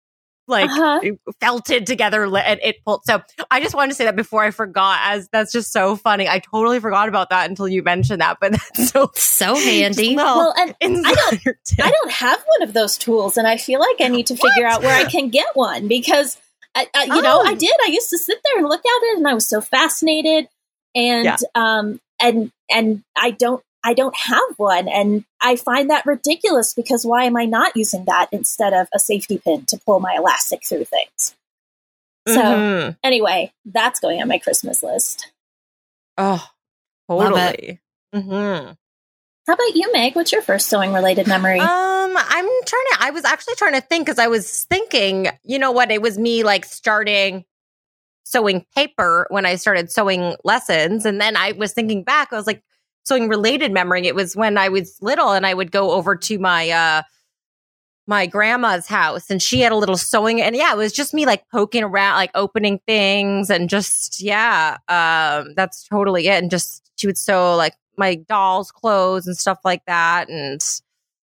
like 0.52 0.70
uh-huh. 0.70 1.00
felted 1.40 1.88
together 1.88 2.24
and 2.24 2.60
it 2.62 2.84
pulled. 2.86 3.04
So 3.06 3.24
I 3.50 3.62
just 3.62 3.74
wanted 3.74 3.90
to 3.90 3.96
say 3.96 4.06
that 4.06 4.16
before 4.16 4.44
I 4.44 4.52
forgot, 4.52 5.00
as 5.04 5.28
that's 5.30 5.52
just 5.52 5.72
so 5.72 5.96
funny. 5.96 6.28
I 6.28 6.40
totally 6.40 6.80
forgot 6.80 7.10
about 7.10 7.32
that 7.32 7.50
until 7.50 7.68
you 7.68 7.82
mentioned 7.82 8.22
that, 8.22 8.38
but 8.40 8.52
that's 8.52 8.92
so 8.92 9.10
so 9.16 9.56
handy. 9.56 10.16
Well, 10.16 10.54
and 10.56 10.76
I 11.06 11.14
don't, 11.14 11.58
I 11.82 11.90
don't 11.90 12.12
have 12.12 12.44
one 12.46 12.68
of 12.68 12.74
those 12.74 12.98
tools, 12.98 13.38
and 13.38 13.48
I 13.48 13.58
feel 13.58 13.80
like 13.80 13.96
I 14.00 14.10
need 14.10 14.28
to 14.28 14.36
figure 14.36 14.68
out 14.68 14.82
where 14.82 14.96
I 14.96 15.10
can 15.10 15.30
get 15.30 15.48
one 15.56 15.88
because 15.88 16.38
I, 16.76 16.88
I 16.94 17.04
you 17.06 17.14
oh. 17.14 17.22
know, 17.22 17.42
I 17.42 17.54
oh. 17.54 17.56
did. 17.56 17.74
I 17.84 17.90
used 17.90 18.10
to 18.10 18.18
sit 18.18 18.40
there 18.44 18.60
and 18.60 18.68
look 18.68 18.86
at 18.86 19.00
it, 19.04 19.18
and 19.18 19.28
I 19.28 19.34
was 19.34 19.48
so 19.48 19.62
fascinated, 19.62 20.48
and 20.94 21.26
yeah. 21.26 21.38
um, 21.56 22.00
and 22.22 22.52
and 22.70 23.04
I 23.18 23.32
don't 23.32 23.64
I 23.84 23.94
don't 23.94 24.16
have 24.16 24.58
one. 24.58 24.88
And 24.88 25.26
I 25.42 25.56
find 25.56 25.90
that 25.90 26.06
ridiculous 26.06 26.74
because 26.74 27.06
why 27.06 27.24
am 27.26 27.36
I 27.36 27.46
not 27.46 27.76
using 27.76 28.06
that 28.06 28.28
instead 28.32 28.74
of 28.74 28.88
a 28.94 29.00
safety 29.00 29.40
pin 29.44 29.66
to 29.68 29.80
pull 29.86 30.00
my 30.00 30.16
elastic 30.18 30.66
through 30.66 30.86
things? 30.86 31.36
So, 32.28 32.42
mm-hmm. 32.42 32.92
anyway, 33.04 33.52
that's 33.66 34.00
going 34.00 34.22
on 34.22 34.28
my 34.28 34.38
Christmas 34.38 34.84
list. 34.84 35.32
Oh, 36.18 36.46
totally. 37.10 37.80
Mm-hmm. 38.14 38.74
How 39.48 39.54
about 39.54 39.76
you, 39.76 39.92
Meg? 39.92 40.16
What's 40.16 40.32
your 40.32 40.44
first 40.44 40.68
sewing 40.68 40.94
related 40.94 41.28
memory? 41.28 41.60
Um, 41.60 41.68
I'm 42.16 42.46
trying 42.46 42.86
to, 42.92 42.98
I 43.00 43.10
was 43.12 43.26
actually 43.26 43.56
trying 43.56 43.74
to 43.74 43.82
think 43.82 44.06
because 44.06 44.20
I 44.20 44.28
was 44.28 44.66
thinking, 44.66 45.30
you 45.44 45.58
know 45.58 45.72
what? 45.72 45.90
It 45.90 46.02
was 46.02 46.20
me 46.20 46.44
like 46.44 46.64
starting 46.64 47.44
sewing 48.24 48.66
paper 48.76 49.26
when 49.30 49.48
I 49.48 49.56
started 49.56 49.92
sewing 49.92 50.36
lessons. 50.44 51.06
And 51.06 51.20
then 51.20 51.36
I 51.36 51.54
was 51.54 51.74
thinking 51.74 52.04
back, 52.04 52.32
I 52.32 52.36
was 52.36 52.48
like, 52.48 52.62
sewing 53.04 53.30
related 53.30 53.72
memory, 53.72 54.08
it 54.08 54.16
was 54.16 54.36
when 54.36 54.58
I 54.58 54.70
was 54.70 54.98
little 55.02 55.32
and 55.32 55.46
I 55.46 55.54
would 55.54 55.72
go 55.72 55.92
over 55.92 56.16
to 56.16 56.40
my 56.40 56.70
uh 56.70 57.02
my 58.08 58.26
grandma's 58.26 58.88
house 58.88 59.30
and 59.30 59.42
she 59.42 59.62
had 59.62 59.72
a 59.72 59.76
little 59.76 59.98
sewing 59.98 60.42
and 60.42 60.56
yeah, 60.56 60.74
it 60.74 60.78
was 60.78 60.92
just 60.92 61.14
me 61.14 61.26
like 61.26 61.48
poking 61.50 61.84
around, 61.84 62.16
like 62.16 62.32
opening 62.36 62.80
things 62.86 63.50
and 63.50 63.70
just, 63.70 64.22
yeah, 64.22 64.78
um, 64.90 65.54
that's 65.56 65.88
totally 65.88 66.28
it. 66.28 66.42
And 66.42 66.52
just, 66.52 66.90
she 66.98 67.08
would 67.08 67.18
sew 67.18 67.56
like 67.56 67.76
my 67.98 68.16
doll's 68.16 68.72
clothes 68.72 69.28
and 69.28 69.38
stuff 69.38 69.60
like 69.64 69.86
that. 69.86 70.30
And 70.30 70.62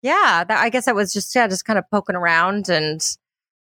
yeah, 0.02 0.44
that, 0.48 0.62
I 0.62 0.68
guess 0.70 0.88
I 0.88 0.92
was 0.92 1.12
just, 1.12 1.34
yeah, 1.34 1.46
just 1.48 1.64
kind 1.64 1.78
of 1.78 1.84
poking 1.90 2.16
around 2.16 2.68
and 2.68 3.02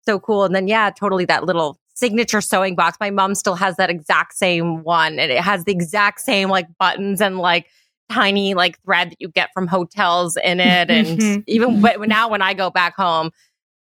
so 0.06 0.20
cool. 0.20 0.44
And 0.44 0.54
then, 0.54 0.68
yeah, 0.68 0.89
totally 0.89 1.25
that 1.25 1.46
little 1.46 1.80
signature 1.94 2.42
sewing 2.42 2.75
box. 2.75 2.98
My 3.00 3.12
mom 3.12 3.36
still 3.36 3.56
has 3.56 3.77
that 3.77 3.89
exact 3.89 4.34
same 4.34 4.84
one 4.84 5.20
and 5.20 5.32
it 5.32 5.39
has 5.39 5.63
the 5.63 5.72
exact 5.72 6.20
same 6.20 6.50
like 6.50 6.68
buttons 6.77 7.22
and 7.22 7.38
like, 7.38 7.68
tiny 8.11 8.53
like 8.53 8.81
thread 8.83 9.11
that 9.11 9.21
you 9.21 9.29
get 9.29 9.49
from 9.53 9.67
hotels 9.67 10.37
in 10.37 10.59
it. 10.59 10.89
And 10.89 11.07
mm-hmm. 11.07 11.41
even 11.47 11.81
w- 11.81 12.07
now 12.07 12.29
when 12.29 12.41
I 12.41 12.53
go 12.53 12.69
back 12.69 12.95
home, 12.95 13.31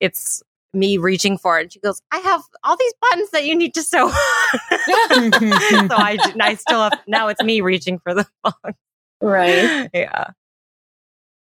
it's 0.00 0.42
me 0.72 0.98
reaching 0.98 1.38
for 1.38 1.58
it. 1.58 1.62
And 1.62 1.72
she 1.72 1.80
goes, 1.80 2.00
I 2.10 2.18
have 2.18 2.42
all 2.62 2.76
these 2.76 2.94
buttons 3.00 3.30
that 3.30 3.44
you 3.44 3.56
need 3.56 3.74
to 3.74 3.82
sew. 3.82 4.08
so 4.08 4.16
I, 4.16 6.18
I 6.40 6.54
still 6.54 6.82
have, 6.82 7.00
now 7.06 7.28
it's 7.28 7.42
me 7.42 7.60
reaching 7.60 7.98
for 7.98 8.14
the 8.14 8.26
phone. 8.44 8.74
Right. 9.20 9.88
Yeah. 9.92 10.30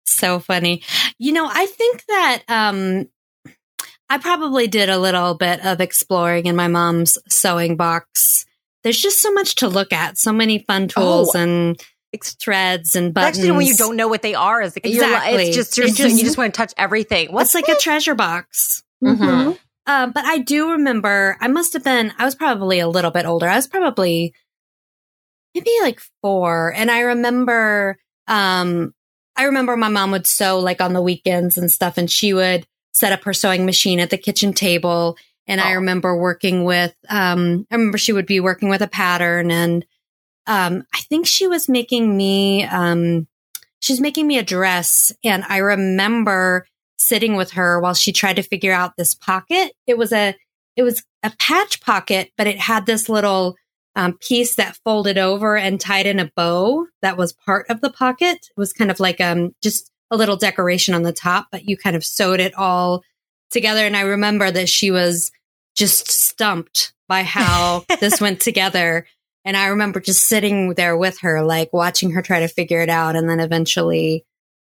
So 0.06 0.38
funny. 0.38 0.82
You 1.18 1.32
know, 1.32 1.48
I 1.50 1.66
think 1.66 2.04
that, 2.06 2.42
um, 2.48 3.08
I 4.08 4.18
probably 4.18 4.66
did 4.66 4.88
a 4.88 4.98
little 4.98 5.34
bit 5.34 5.64
of 5.64 5.80
exploring 5.80 6.46
in 6.46 6.56
my 6.56 6.66
mom's 6.66 7.16
sewing 7.28 7.76
box. 7.76 8.44
There's 8.82 9.00
just 9.00 9.20
so 9.20 9.32
much 9.32 9.56
to 9.56 9.68
look 9.68 9.92
at, 9.92 10.18
so 10.18 10.32
many 10.32 10.58
fun 10.58 10.88
tools 10.88 11.32
oh. 11.34 11.38
and 11.38 11.80
threads 12.18 12.96
and 12.96 13.14
buttons. 13.14 13.38
Actually, 13.38 13.52
when 13.52 13.66
you 13.66 13.74
don't 13.74 13.96
know 13.96 14.08
what 14.08 14.22
they 14.22 14.34
are, 14.34 14.60
as 14.60 14.76
exactly, 14.76 15.44
it's 15.44 15.56
just, 15.56 15.78
it's 15.78 15.96
just 15.96 16.16
you 16.16 16.24
just 16.24 16.38
want 16.38 16.52
to 16.52 16.58
touch 16.58 16.74
everything. 16.76 17.32
What's 17.32 17.54
it's 17.54 17.68
like 17.68 17.76
a 17.76 17.80
treasure 17.80 18.14
box. 18.14 18.82
Mm-hmm. 19.02 19.22
mm-hmm. 19.22 19.52
Uh, 19.86 20.06
but 20.06 20.24
I 20.24 20.38
do 20.38 20.72
remember. 20.72 21.36
I 21.40 21.48
must 21.48 21.72
have 21.72 21.82
been. 21.82 22.12
I 22.18 22.24
was 22.24 22.34
probably 22.34 22.78
a 22.80 22.88
little 22.88 23.10
bit 23.10 23.26
older. 23.26 23.48
I 23.48 23.56
was 23.56 23.66
probably 23.66 24.34
maybe 25.54 25.70
like 25.82 26.00
four, 26.22 26.72
and 26.74 26.90
I 26.90 27.00
remember. 27.00 27.98
Um, 28.28 28.94
I 29.36 29.44
remember 29.44 29.76
my 29.76 29.88
mom 29.88 30.10
would 30.10 30.26
sew 30.26 30.60
like 30.60 30.80
on 30.80 30.92
the 30.92 31.02
weekends 31.02 31.56
and 31.56 31.70
stuff, 31.70 31.96
and 31.96 32.10
she 32.10 32.32
would 32.32 32.66
set 32.92 33.12
up 33.12 33.24
her 33.24 33.32
sewing 33.32 33.64
machine 33.64 34.00
at 34.00 34.10
the 34.10 34.18
kitchen 34.18 34.52
table. 34.52 35.16
And 35.46 35.60
oh. 35.60 35.64
I 35.64 35.72
remember 35.72 36.16
working 36.16 36.64
with. 36.64 36.94
Um, 37.08 37.66
I 37.70 37.74
remember 37.74 37.98
she 37.98 38.12
would 38.12 38.26
be 38.26 38.38
working 38.38 38.68
with 38.68 38.82
a 38.82 38.88
pattern 38.88 39.50
and 39.50 39.84
um, 40.47 40.85
I 40.94 41.00
think 41.09 41.26
she 41.26 41.47
was 41.47 41.68
making 41.68 42.16
me, 42.16 42.64
um, 42.64 43.26
she's 43.80 44.00
making 44.00 44.26
me 44.26 44.38
a 44.38 44.42
dress. 44.42 45.12
And 45.25 45.44
I 45.49 45.59
remember 45.59 46.66
sitting 46.97 47.37
with 47.37 47.52
her 47.52 47.80
while 47.80 47.94
she 47.94 48.12
tried 48.12 48.37
to 48.37 48.42
figure 48.42 48.73
out 48.73 48.97
this 48.97 49.14
pocket. 49.14 49.73
It 49.87 49.97
was 49.97 50.12
a, 50.12 50.35
it 50.76 50.82
was 50.82 51.02
a 51.23 51.32
patch 51.38 51.80
pocket, 51.80 52.30
but 52.37 52.47
it 52.47 52.59
had 52.59 52.87
this 52.87 53.09
little 53.09 53.56
um, 53.97 54.16
piece 54.20 54.56
that 54.56 54.78
folded 54.85 55.18
over 55.18 55.56
and 55.56 55.80
tied 55.80 56.06
in 56.06 56.18
a 56.20 56.30
bow 56.37 56.87
that 57.02 57.16
was 57.16 57.32
part 57.32 57.66
of 57.68 57.80
the 57.80 57.90
pocket. 57.90 58.37
It 58.37 58.56
was 58.56 58.73
kind 58.73 58.90
of 58.90 59.00
like 59.00 59.20
um, 59.20 59.54
just 59.62 59.90
a 60.11 60.16
little 60.16 60.37
decoration 60.37 60.94
on 60.94 61.02
the 61.02 61.12
top, 61.12 61.49
but 61.50 61.64
you 61.68 61.76
kind 61.76 61.97
of 61.97 62.04
sewed 62.04 62.40
it 62.40 62.54
all 62.54 63.02
together. 63.50 63.85
And 63.85 63.97
I 63.97 64.02
remember 64.02 64.50
that 64.50 64.68
she 64.68 64.90
was 64.90 65.30
just 65.76 66.11
stumped 66.11 66.92
by 67.09 67.23
how 67.23 67.85
this 68.00 68.20
went 68.20 68.40
together. 68.40 69.06
And 69.44 69.56
I 69.56 69.68
remember 69.68 70.00
just 70.00 70.26
sitting 70.26 70.75
there 70.75 70.97
with 70.97 71.20
her, 71.20 71.42
like 71.42 71.73
watching 71.73 72.11
her 72.12 72.23
try 72.23 72.40
to 72.40 72.49
figure 72.49 72.80
it 72.80 72.90
out 72.90 73.16
and 73.16 73.28
then 73.28 73.40
eventually, 73.40 74.25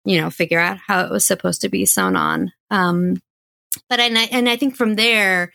you 0.05 0.21
know, 0.21 0.31
figure 0.31 0.61
out 0.61 0.79
how 0.79 1.05
it 1.05 1.11
was 1.11 1.27
supposed 1.27 1.63
to 1.63 1.69
be 1.69 1.85
sewn 1.87 2.17
on. 2.17 2.53
Um, 2.71 3.21
but 3.89 4.01
and 4.01 4.17
I, 4.17 4.25
and 4.25 4.49
I 4.49 4.57
think 4.57 4.77
from 4.77 4.95
there, 4.95 5.53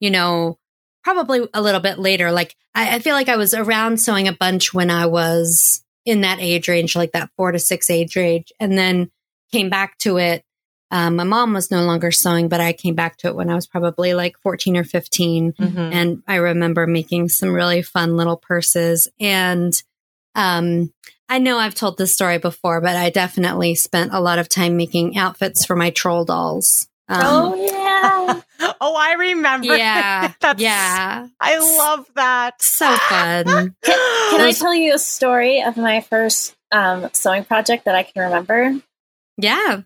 you 0.00 0.10
know, 0.10 0.58
probably 1.04 1.46
a 1.54 1.62
little 1.62 1.80
bit 1.80 1.98
later, 1.98 2.32
like 2.32 2.56
I, 2.74 2.96
I 2.96 2.98
feel 2.98 3.14
like 3.14 3.28
I 3.28 3.36
was 3.36 3.54
around 3.54 4.00
sewing 4.00 4.28
a 4.28 4.32
bunch 4.32 4.74
when 4.74 4.90
I 4.90 5.06
was 5.06 5.84
in 6.04 6.22
that 6.22 6.40
age 6.40 6.68
range, 6.68 6.96
like 6.96 7.12
that 7.12 7.30
four 7.36 7.52
to 7.52 7.58
six 7.58 7.90
age 7.90 8.16
range, 8.16 8.52
and 8.58 8.76
then 8.76 9.10
came 9.52 9.70
back 9.70 9.98
to 9.98 10.16
it 10.16 10.44
um, 10.92 11.16
my 11.16 11.24
mom 11.24 11.54
was 11.54 11.70
no 11.70 11.84
longer 11.84 12.12
sewing, 12.12 12.48
but 12.48 12.60
I 12.60 12.74
came 12.74 12.94
back 12.94 13.16
to 13.18 13.28
it 13.28 13.34
when 13.34 13.48
I 13.48 13.54
was 13.54 13.66
probably 13.66 14.12
like 14.12 14.38
14 14.40 14.76
or 14.76 14.84
15. 14.84 15.54
Mm-hmm. 15.54 15.78
And 15.78 16.22
I 16.28 16.34
remember 16.34 16.86
making 16.86 17.30
some 17.30 17.54
really 17.54 17.80
fun 17.80 18.18
little 18.18 18.36
purses. 18.36 19.08
And 19.18 19.72
um, 20.34 20.92
I 21.30 21.38
know 21.38 21.56
I've 21.56 21.74
told 21.74 21.96
this 21.96 22.14
story 22.14 22.36
before, 22.36 22.82
but 22.82 22.94
I 22.94 23.08
definitely 23.08 23.74
spent 23.74 24.12
a 24.12 24.20
lot 24.20 24.38
of 24.38 24.50
time 24.50 24.76
making 24.76 25.16
outfits 25.16 25.64
for 25.64 25.74
my 25.74 25.88
troll 25.88 26.26
dolls. 26.26 26.86
Um, 27.08 27.20
oh, 27.24 27.54
yeah. 27.54 28.40
oh, 28.78 28.94
I 28.94 29.14
remember. 29.14 29.74
Yeah. 29.74 30.34
yeah. 30.58 31.26
I 31.40 31.58
love 31.58 32.06
that. 32.16 32.60
So 32.60 32.94
fun. 32.94 33.46
can, 33.82 34.30
can 34.30 34.40
I 34.42 34.52
tell 34.52 34.74
you 34.74 34.94
a 34.94 34.98
story 34.98 35.62
of 35.62 35.78
my 35.78 36.02
first 36.02 36.54
um, 36.70 37.08
sewing 37.14 37.44
project 37.44 37.86
that 37.86 37.94
I 37.94 38.02
can 38.02 38.24
remember? 38.24 38.78
Yeah. 39.38 39.80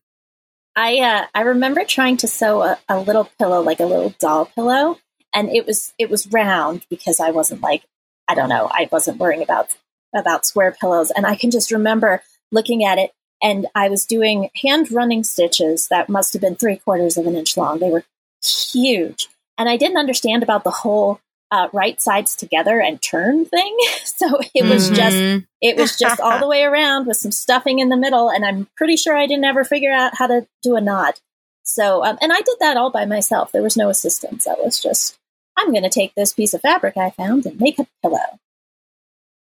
I 0.76 0.98
uh, 1.00 1.26
I 1.34 1.40
remember 1.40 1.84
trying 1.84 2.18
to 2.18 2.28
sew 2.28 2.62
a, 2.62 2.78
a 2.88 3.00
little 3.00 3.30
pillow, 3.38 3.62
like 3.62 3.80
a 3.80 3.86
little 3.86 4.14
doll 4.18 4.46
pillow, 4.54 4.98
and 5.34 5.48
it 5.48 5.66
was 5.66 5.94
it 5.98 6.10
was 6.10 6.30
round 6.30 6.86
because 6.90 7.18
I 7.18 7.30
wasn't 7.30 7.62
like 7.62 7.84
I 8.28 8.34
don't 8.34 8.50
know 8.50 8.68
I 8.70 8.88
wasn't 8.92 9.18
worrying 9.18 9.42
about 9.42 9.74
about 10.14 10.44
square 10.44 10.76
pillows, 10.78 11.10
and 11.10 11.26
I 11.26 11.34
can 11.34 11.50
just 11.50 11.72
remember 11.72 12.22
looking 12.52 12.84
at 12.84 12.98
it, 12.98 13.12
and 13.42 13.66
I 13.74 13.88
was 13.88 14.04
doing 14.04 14.50
hand 14.62 14.92
running 14.92 15.24
stitches 15.24 15.88
that 15.88 16.10
must 16.10 16.34
have 16.34 16.42
been 16.42 16.56
three 16.56 16.76
quarters 16.76 17.16
of 17.16 17.26
an 17.26 17.36
inch 17.36 17.56
long. 17.56 17.78
They 17.78 17.90
were 17.90 18.04
huge, 18.44 19.28
and 19.56 19.70
I 19.70 19.78
didn't 19.78 19.96
understand 19.96 20.42
about 20.42 20.62
the 20.62 20.70
whole 20.70 21.20
uh, 21.50 21.68
right 21.72 22.00
sides 22.00 22.34
together 22.34 22.80
and 22.80 23.00
turn 23.00 23.44
thing. 23.44 23.76
So 24.16 24.40
it 24.54 24.64
was 24.64 24.86
mm-hmm. 24.86 24.94
just 24.94 25.46
it 25.60 25.76
was 25.76 25.98
just 25.98 26.20
all 26.20 26.38
the 26.38 26.48
way 26.48 26.62
around 26.62 27.06
with 27.06 27.18
some 27.18 27.32
stuffing 27.32 27.80
in 27.80 27.90
the 27.90 27.96
middle, 27.98 28.30
and 28.30 28.46
I'm 28.46 28.66
pretty 28.78 28.96
sure 28.96 29.14
I 29.14 29.26
didn't 29.26 29.44
ever 29.44 29.62
figure 29.62 29.92
out 29.92 30.16
how 30.16 30.26
to 30.26 30.46
do 30.62 30.74
a 30.74 30.80
knot. 30.80 31.20
So 31.64 32.02
um, 32.02 32.16
and 32.22 32.32
I 32.32 32.36
did 32.36 32.56
that 32.60 32.78
all 32.78 32.90
by 32.90 33.04
myself. 33.04 33.52
There 33.52 33.62
was 33.62 33.76
no 33.76 33.90
assistance. 33.90 34.46
That 34.46 34.58
was 34.58 34.80
just 34.80 35.18
I'm 35.58 35.70
going 35.70 35.82
to 35.82 35.90
take 35.90 36.14
this 36.14 36.32
piece 36.32 36.54
of 36.54 36.62
fabric 36.62 36.96
I 36.96 37.10
found 37.10 37.44
and 37.44 37.60
make 37.60 37.78
a 37.78 37.86
pillow. 38.02 38.38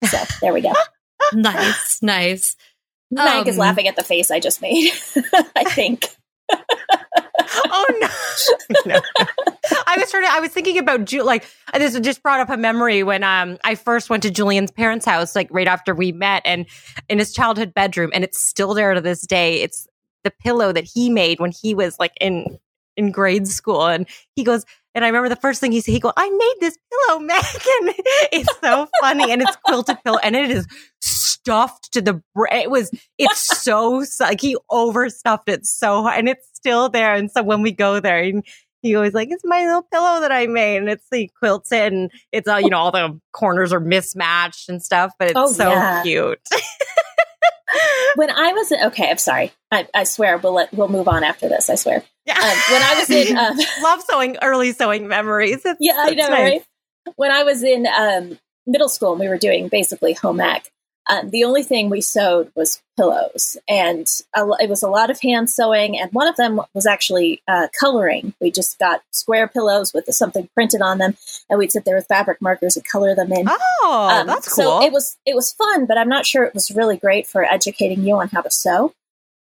So 0.03 0.17
there 0.41 0.53
we 0.53 0.61
go. 0.61 0.73
nice, 1.33 2.01
nice. 2.01 2.55
Mike 3.11 3.43
um, 3.43 3.47
is 3.47 3.57
laughing 3.57 3.87
at 3.87 3.95
the 3.95 4.03
face 4.03 4.31
I 4.31 4.39
just 4.39 4.63
made. 4.63 4.91
I 5.55 5.63
think. 5.63 6.07
Oh 6.51 7.85
no. 7.99 8.07
no. 8.95 9.01
I 9.87 9.97
was 9.97 10.11
trying 10.11 10.25
to, 10.25 10.31
I 10.31 10.39
was 10.39 10.51
thinking 10.51 10.77
about 10.77 11.05
Ju- 11.05 11.23
like 11.23 11.45
this 11.73 11.97
just 11.99 12.21
brought 12.23 12.39
up 12.39 12.49
a 12.49 12.57
memory 12.57 13.03
when 13.03 13.23
um 13.23 13.57
I 13.63 13.75
first 13.75 14.09
went 14.09 14.23
to 14.23 14.31
Julian's 14.31 14.71
parents' 14.71 15.05
house 15.05 15.35
like 15.35 15.47
right 15.51 15.67
after 15.67 15.93
we 15.93 16.11
met 16.11 16.41
and 16.45 16.65
in 17.09 17.19
his 17.19 17.33
childhood 17.33 17.73
bedroom 17.73 18.11
and 18.13 18.23
it's 18.23 18.39
still 18.39 18.73
there 18.73 18.93
to 18.93 19.01
this 19.01 19.25
day. 19.25 19.61
It's 19.61 19.87
the 20.23 20.31
pillow 20.31 20.71
that 20.71 20.85
he 20.85 21.09
made 21.09 21.39
when 21.39 21.51
he 21.51 21.73
was 21.75 21.97
like 21.99 22.13
in 22.19 22.57
in 22.97 23.11
grade 23.11 23.47
school 23.47 23.85
and 23.85 24.07
he 24.35 24.43
goes 24.43 24.65
and 24.95 25.03
I 25.03 25.09
remember 25.09 25.27
the 25.27 25.35
first 25.35 25.59
thing 25.59 25.73
he 25.73 25.81
said, 25.81 25.91
he 25.91 25.99
go, 25.99 26.13
I 26.15 26.29
made 26.29 26.55
this 26.61 26.77
pillow, 26.89 27.19
Megan. 27.19 27.95
it's 28.31 28.59
so 28.63 28.87
funny. 29.01 29.29
And 29.29 29.41
it's 29.41 29.57
quilted 29.65 29.97
pillow 30.05 30.19
and 30.23 30.37
it 30.37 30.49
is 30.49 30.65
stuffed 31.45 31.91
to 31.93 32.01
the, 32.01 32.21
it 32.51 32.71
was, 32.71 32.89
it's 33.17 33.39
so, 33.63 34.03
like 34.19 34.41
he 34.41 34.57
overstuffed 34.71 35.47
it 35.47 35.65
so 35.65 36.01
hard 36.01 36.19
and 36.19 36.29
it's 36.29 36.47
still 36.53 36.89
there. 36.89 37.13
And 37.13 37.29
so 37.29 37.43
when 37.43 37.61
we 37.61 37.71
go 37.71 37.99
there, 37.99 38.19
and 38.19 38.43
he 38.81 38.95
always 38.95 39.13
like, 39.13 39.29
it's 39.31 39.45
my 39.45 39.65
little 39.65 39.83
pillow 39.83 40.21
that 40.21 40.31
I 40.31 40.47
made. 40.47 40.77
And 40.77 40.89
it's, 40.89 41.05
he 41.11 41.27
quilts 41.27 41.71
it 41.71 41.93
and 41.93 42.11
it's 42.31 42.47
all, 42.47 42.59
you 42.59 42.69
know, 42.69 42.77
all 42.77 42.91
the 42.91 43.19
corners 43.31 43.71
are 43.73 43.79
mismatched 43.79 44.69
and 44.69 44.81
stuff, 44.81 45.13
but 45.19 45.29
it's 45.29 45.37
oh, 45.37 45.51
so 45.51 45.69
yeah. 45.69 46.03
cute. 46.03 46.39
when 48.15 48.31
I 48.31 48.53
was, 48.53 48.71
okay, 48.71 49.09
I'm 49.09 49.17
sorry. 49.17 49.51
I, 49.71 49.87
I 49.93 50.03
swear 50.03 50.37
we'll 50.37 50.53
let, 50.53 50.73
we'll 50.73 50.87
move 50.87 51.07
on 51.07 51.23
after 51.23 51.47
this. 51.47 51.69
I 51.69 51.75
swear. 51.75 52.03
Yeah. 52.25 52.33
Um, 52.33 52.57
when 52.71 52.81
I 52.81 52.95
was 52.99 53.09
in 53.09 53.37
um, 53.37 53.57
love 53.83 54.01
sewing 54.01 54.37
early 54.41 54.71
sewing 54.71 55.07
memories. 55.07 55.61
It's, 55.63 55.77
yeah, 55.79 55.93
I 55.97 56.11
know, 56.11 56.27
nice. 56.27 56.31
right? 56.31 56.63
When 57.17 57.31
I 57.31 57.43
was 57.43 57.61
in 57.61 57.85
um, 57.87 58.39
middle 58.65 58.89
school 58.89 59.11
and 59.11 59.19
we 59.19 59.27
were 59.27 59.37
doing 59.37 59.67
basically 59.67 60.13
home 60.13 60.41
ec, 60.41 60.71
um, 61.07 61.29
the 61.29 61.43
only 61.43 61.61
thing 61.61 61.89
we 61.89 62.01
sewed 62.01 62.51
was 62.55 62.81
pillows, 62.97 63.57
and 63.67 64.07
a, 64.35 64.47
it 64.59 64.69
was 64.69 64.81
a 64.81 64.89
lot 64.89 65.11
of 65.11 65.21
hand 65.21 65.49
sewing. 65.49 65.99
And 65.99 66.11
one 66.11 66.27
of 66.27 66.35
them 66.35 66.61
was 66.73 66.87
actually 66.87 67.43
uh, 67.47 67.67
coloring. 67.79 68.33
We 68.41 68.49
just 68.49 68.79
got 68.79 69.03
square 69.11 69.47
pillows 69.47 69.93
with 69.93 70.05
something 70.15 70.49
printed 70.55 70.81
on 70.81 70.97
them, 70.97 71.15
and 71.49 71.59
we'd 71.59 71.71
sit 71.71 71.85
there 71.85 71.95
with 71.95 72.07
fabric 72.07 72.41
markers 72.41 72.75
and 72.75 72.87
color 72.87 73.13
them 73.13 73.31
in. 73.31 73.45
Oh, 73.47 74.09
um, 74.11 74.25
that's 74.25 74.51
cool. 74.53 74.81
So 74.81 74.83
it 74.83 74.91
was 74.91 75.17
it 75.25 75.35
was 75.35 75.53
fun, 75.53 75.85
but 75.85 75.97
I'm 75.97 76.09
not 76.09 76.25
sure 76.25 76.43
it 76.43 76.55
was 76.55 76.71
really 76.71 76.97
great 76.97 77.27
for 77.27 77.43
educating 77.43 78.03
you 78.03 78.17
on 78.17 78.29
how 78.29 78.41
to 78.41 78.49
sew. 78.49 78.93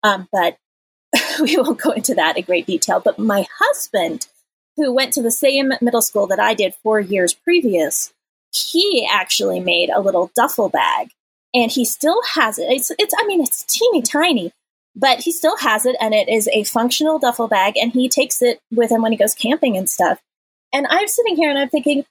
Um, 0.04 0.28
but 0.34 0.58
we 1.40 1.56
won't 1.56 1.80
go 1.80 1.92
into 1.92 2.16
that 2.16 2.38
in 2.38 2.44
great 2.44 2.66
detail, 2.66 3.02
but 3.04 3.18
my 3.18 3.48
husband, 3.60 4.28
who 4.76 4.92
went 4.94 5.14
to 5.14 5.22
the 5.22 5.32
same 5.32 5.72
middle 5.82 6.02
school 6.02 6.28
that 6.28 6.40
I 6.40 6.54
did 6.54 6.76
four 6.84 7.00
years 7.00 7.34
previous, 7.34 8.14
he 8.52 9.08
actually 9.10 9.62
made 9.62 9.90
a 9.90 10.02
little 10.02 10.32
duffel 10.36 10.68
bag 10.68 11.12
and 11.56 11.72
he 11.72 11.86
still 11.86 12.22
has 12.34 12.60
it. 12.60 12.68
It's, 12.70 12.92
it's, 13.00 13.14
I 13.18 13.26
mean, 13.26 13.42
it's 13.42 13.64
teeny 13.64 14.02
tiny, 14.02 14.52
but 14.96 15.22
he 15.22 15.32
still 15.32 15.58
has 15.58 15.86
it 15.86 15.96
and 16.02 16.14
it 16.14 16.30
is 16.30 16.48
a 16.50 16.66
functional 16.66 17.18
duffel 17.18 17.48
bag 17.48 17.78
and 17.78 17.92
he 17.94 18.10
takes 18.10 18.42
it 18.42 18.60
with 18.72 18.92
him 18.92 19.02
when 19.02 19.14
he 19.14 19.18
goes 19.18 19.34
camping 19.34 19.78
and 19.78 19.90
stuff. 19.90 20.20
And 20.74 20.86
I'm 20.90 21.08
sitting 21.08 21.38
here 21.38 21.50
and 21.50 21.58
I'm 21.58 21.70
thinking, 21.70 22.06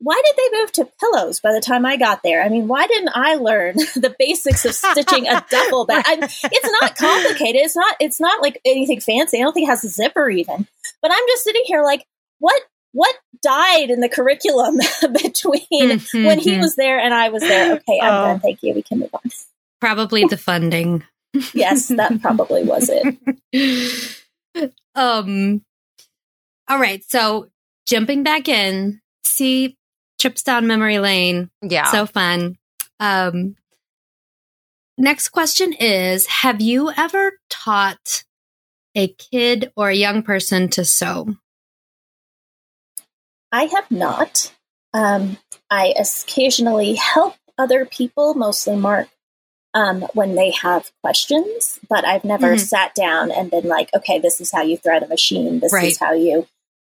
why 0.00 0.20
did 0.24 0.36
they 0.36 0.58
move 0.58 0.72
to 0.72 0.88
pillows 1.00 1.40
by 1.40 1.52
the 1.52 1.60
time 1.60 1.86
I 1.86 1.96
got 1.96 2.22
there? 2.22 2.42
I 2.42 2.48
mean, 2.48 2.68
why 2.68 2.86
didn't 2.86 3.10
I 3.14 3.34
learn 3.34 3.76
the 3.94 4.14
basics 4.18 4.64
of 4.64 4.74
stitching 4.74 5.28
a 5.28 5.44
duffel 5.50 5.86
bag? 5.86 6.04
I, 6.06 6.18
it's 6.22 6.80
not 6.80 6.96
complicated. 6.96 7.62
It's 7.62 7.76
not. 7.76 7.96
It's 8.00 8.20
not 8.20 8.42
like 8.42 8.60
anything 8.64 9.00
fancy. 9.00 9.38
I 9.38 9.42
don't 9.42 9.52
think 9.52 9.68
it 9.68 9.70
has 9.70 9.84
a 9.84 9.88
zipper 9.88 10.28
even. 10.30 10.66
But 11.02 11.10
I'm 11.12 11.26
just 11.28 11.44
sitting 11.44 11.62
here 11.64 11.82
like, 11.82 12.04
what? 12.38 12.60
What 12.98 13.14
died 13.44 13.90
in 13.90 14.00
the 14.00 14.08
curriculum 14.08 14.78
between 15.22 15.60
mm-hmm. 15.70 16.24
when 16.24 16.40
he 16.40 16.58
was 16.58 16.74
there 16.74 16.98
and 16.98 17.14
I 17.14 17.28
was 17.28 17.42
there? 17.42 17.74
Okay, 17.88 18.00
I'm 18.02 18.12
oh. 18.12 18.26
done. 18.26 18.40
Thank 18.40 18.60
you. 18.64 18.74
We 18.74 18.82
can 18.82 18.98
move 18.98 19.14
on. 19.14 19.30
Probably 19.80 20.24
the 20.24 20.36
funding. 20.36 21.04
yes, 21.54 21.86
that 21.86 22.20
probably 22.20 22.64
was 22.64 22.90
it. 22.92 24.74
um. 24.96 25.62
All 26.66 26.80
right. 26.80 27.04
So 27.08 27.50
jumping 27.86 28.24
back 28.24 28.48
in, 28.48 29.00
see 29.22 29.76
trips 30.18 30.42
down 30.42 30.66
memory 30.66 30.98
lane. 30.98 31.50
Yeah. 31.62 31.92
So 31.92 32.04
fun. 32.04 32.58
Um, 32.98 33.54
next 34.96 35.28
question 35.28 35.72
is 35.72 36.26
Have 36.26 36.60
you 36.60 36.90
ever 36.96 37.38
taught 37.48 38.24
a 38.96 39.06
kid 39.06 39.70
or 39.76 39.88
a 39.88 39.94
young 39.94 40.24
person 40.24 40.68
to 40.70 40.84
sew? 40.84 41.36
I 43.52 43.64
have 43.64 43.90
not. 43.90 44.54
Um, 44.94 45.38
I 45.70 45.94
occasionally 45.98 46.94
help 46.94 47.36
other 47.58 47.84
people, 47.84 48.34
mostly 48.34 48.76
Mark, 48.76 49.08
um, 49.74 50.02
when 50.14 50.34
they 50.34 50.50
have 50.50 50.90
questions, 51.02 51.78
but 51.88 52.04
I've 52.04 52.24
never 52.24 52.54
mm-hmm. 52.54 52.58
sat 52.58 52.94
down 52.94 53.30
and 53.30 53.50
been 53.50 53.66
like, 53.66 53.90
okay, 53.94 54.18
this 54.18 54.40
is 54.40 54.50
how 54.50 54.62
you 54.62 54.76
thread 54.76 55.02
a 55.02 55.08
machine. 55.08 55.60
This 55.60 55.72
right. 55.72 55.88
is 55.88 55.98
how 55.98 56.12
you 56.12 56.46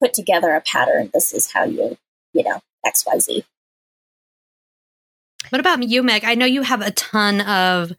put 0.01 0.13
together 0.13 0.51
a 0.51 0.61
pattern. 0.61 1.09
This 1.13 1.33
is 1.33 1.51
how 1.51 1.65
you, 1.65 1.97
you 2.33 2.43
know, 2.43 2.61
XYZ. 2.85 3.43
What 5.49 5.59
about 5.59 5.83
you, 5.83 6.03
Meg? 6.03 6.25
I 6.25 6.35
know 6.35 6.45
you 6.45 6.61
have 6.61 6.81
a 6.81 6.91
ton 6.91 7.41
of 7.41 7.93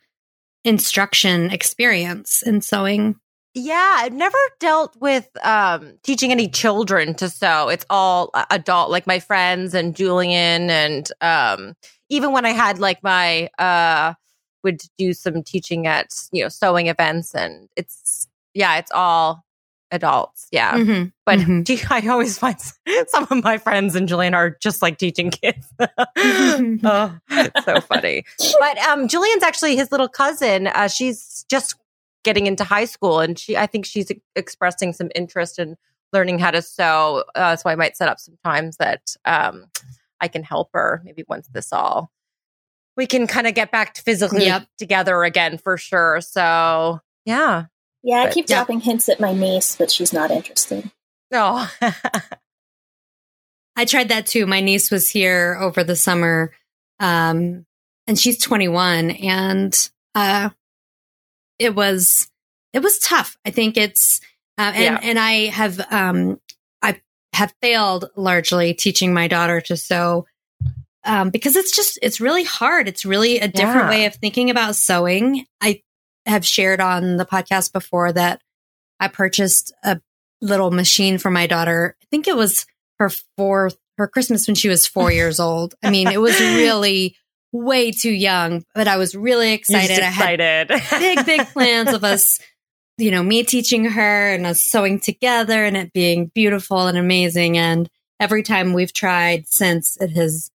instruction 0.65 1.51
experience 1.51 2.43
in 2.43 2.61
sewing. 2.61 3.17
Yeah, 3.55 3.97
I've 3.99 4.13
never 4.13 4.39
dealt 4.61 4.97
with 5.01 5.29
um, 5.45 5.99
teaching 6.05 6.31
any 6.31 6.49
children 6.49 7.15
to 7.15 7.29
sew. 7.29 7.69
It's 7.69 7.85
all 7.91 8.31
adult, 8.51 8.91
like 8.91 9.09
my 9.09 9.19
friends 9.19 9.75
and 9.75 9.97
Julian, 9.97 10.71
and 10.71 11.11
um, 11.21 11.75
even 12.09 12.31
when 12.33 12.47
I 12.47 12.51
had 12.51 12.79
like 12.79 13.03
my 13.03 13.49
uh, 13.59 14.15
would 14.63 14.83
do 14.99 15.13
some 15.13 15.43
teaching 15.43 15.89
at 15.89 16.15
you 16.31 16.45
know 16.45 16.49
sewing 16.49 16.87
events, 16.87 17.35
and 17.35 17.69
it's 17.77 18.29
yeah, 18.55 18.79
it's 18.79 18.93
all 18.93 19.45
adults. 19.91 20.47
Yeah. 20.53 20.77
Mm-hmm. 20.77 21.09
But 21.27 21.39
mm-hmm. 21.41 21.93
I 21.93 22.09
always 22.09 22.39
find 22.39 22.57
some 23.09 23.27
of 23.31 23.45
my 23.45 23.59
friends 23.59 23.95
and 23.95 24.09
Julian 24.09 24.35
are 24.35 24.51
just 24.51 24.83
like 24.83 24.99
teaching 24.99 25.31
kids. 25.31 25.67
oh, 25.81 27.19
it's 27.31 27.65
so 27.65 27.81
funny. 27.81 28.25
But 28.59 28.79
um, 28.79 29.09
Julian's 29.09 29.43
actually 29.43 29.77
his 29.77 29.91
little 29.91 30.09
cousin. 30.09 30.69
Uh, 30.69 30.89
she's 30.89 31.45
just 31.49 31.75
getting 32.25 32.47
into 32.47 32.65
high 32.65 32.85
school 32.85 33.21
and 33.21 33.39
she, 33.39 33.57
I 33.57 33.67
think 33.67 33.87
she's 33.87 34.11
expressing 34.37 34.93
some 34.93 35.11
interest 35.15 35.59
in 35.59 35.77
learning 36.13 36.39
how 36.39 36.51
to 36.51 36.63
sew. 36.63 37.25
Uh, 37.35 37.57
so 37.57 37.71
I 37.71 37.77
might 37.77 37.97
set 37.97 38.09
up 38.09 38.21
some 38.21 38.37
times 38.45 38.77
that 38.79 39.15
um, 39.25 39.67
I 40.21 40.29
can 40.29 40.43
help 40.43 40.71
her 40.75 41.01
maybe 41.05 41.25
once 41.29 41.49
this 41.49 41.73
all, 41.73 42.11
we 42.97 43.07
can 43.07 43.27
kind 43.27 43.47
of 43.47 43.55
get 43.55 43.71
back 43.71 43.95
to 43.95 44.03
physically 44.03 44.47
yep. 44.47 44.67
together 44.77 45.23
again 45.23 45.59
for 45.59 45.77
sure. 45.77 46.21
So 46.21 47.01
yeah, 47.25 47.65
yeah, 48.03 48.23
I 48.23 48.31
keep 48.31 48.49
yeah. 48.49 48.57
dropping 48.57 48.81
hints 48.81 49.09
at 49.09 49.21
my 49.21 49.33
niece, 49.33 49.77
but 49.77 49.91
she's 49.91 50.13
not 50.13 50.31
interested. 50.31 50.91
No. 51.31 51.67
I 53.77 53.85
tried 53.85 54.09
that 54.09 54.27
too. 54.27 54.47
My 54.47 54.61
niece 54.61 54.91
was 54.91 55.09
here 55.09 55.57
over 55.61 55.85
the 55.85 55.97
summer, 55.97 56.53
um, 56.99 57.65
and 58.07 58.19
she's 58.19 58.39
21, 58.39 59.11
and 59.13 59.91
uh, 60.15 60.51
it 61.61 61.75
was 61.75 62.29
it 62.73 62.81
was 62.81 62.99
tough. 62.99 63.37
I 63.45 63.51
think 63.51 63.77
it's 63.77 64.21
uh, 64.59 64.73
and 64.75 64.83
yeah. 64.83 65.01
and 65.03 65.19
I 65.19 65.47
have 65.47 65.81
um, 65.93 66.41
I 66.83 67.01
have 67.35 67.55
failed 67.63 68.11
largely 68.17 68.75
teaching 68.75 69.15
my 69.15 69.29
daughter 69.29 69.61
to 69.63 69.77
sew 69.77 70.27
um, 71.05 71.31
because 71.31 71.57
it's 71.57 71.75
just 71.75 71.99
it's 72.03 72.21
really 72.21 72.45
hard. 72.45 72.89
It's 72.89 73.05
really 73.05 73.39
a 73.39 73.49
different 73.49 73.85
yeah. 73.85 73.91
way 73.91 74.05
of 74.07 74.15
thinking 74.17 74.51
about 74.51 74.75
sewing. 74.75 75.47
I 75.61 75.83
have 76.27 76.45
shared 76.45 76.81
on 76.81 77.17
the 77.17 77.27
podcast 77.27 77.73
before 77.73 78.13
that 78.13 78.41
I 78.99 79.09
purchased 79.09 79.73
a 79.83 80.01
little 80.41 80.71
machine 80.71 81.19
for 81.19 81.31
my 81.31 81.47
daughter. 81.47 81.97
I 82.03 82.07
think 82.11 82.27
it 82.27 82.37
was 82.37 82.67
her 82.99 83.11
fourth, 83.37 83.79
her 83.99 84.09
Christmas 84.09 84.47
when 84.47 84.55
she 84.55 84.69
was 84.69 84.87
four 84.87 85.13
years 85.13 85.41
old. 85.41 85.75
I 85.83 85.91
mean, 85.91 86.09
it 86.09 86.21
was 86.21 86.39
really 86.41 87.17
way 87.53 87.91
too 87.91 88.13
young, 88.13 88.65
but 88.75 88.89
I 88.89 88.97
was 88.97 89.15
really 89.15 89.53
excited. 89.53 89.99
excited. 89.99 90.71
I 90.71 90.79
had 90.79 90.91
big, 90.99 91.27
big 91.27 91.47
plans 91.49 91.93
of 91.93 92.05
us, 92.05 92.39
you 92.99 93.11
know, 93.11 93.23
me 93.23 93.43
teaching 93.43 93.85
her 93.85 94.33
and 94.33 94.47
us 94.47 94.61
sewing 94.61 95.01
together 95.01 95.65
and 95.65 95.77
it 95.77 95.93
being 95.93 96.27
beautiful 96.27 96.87
and 96.87 96.97
amazing. 96.97 97.59
And 97.59 97.89
every 98.19 98.43
time 98.43 98.73
we've 98.73 98.93
tried 98.93 99.49
since 99.49 99.97
it 100.01 100.11
has, 100.11 100.51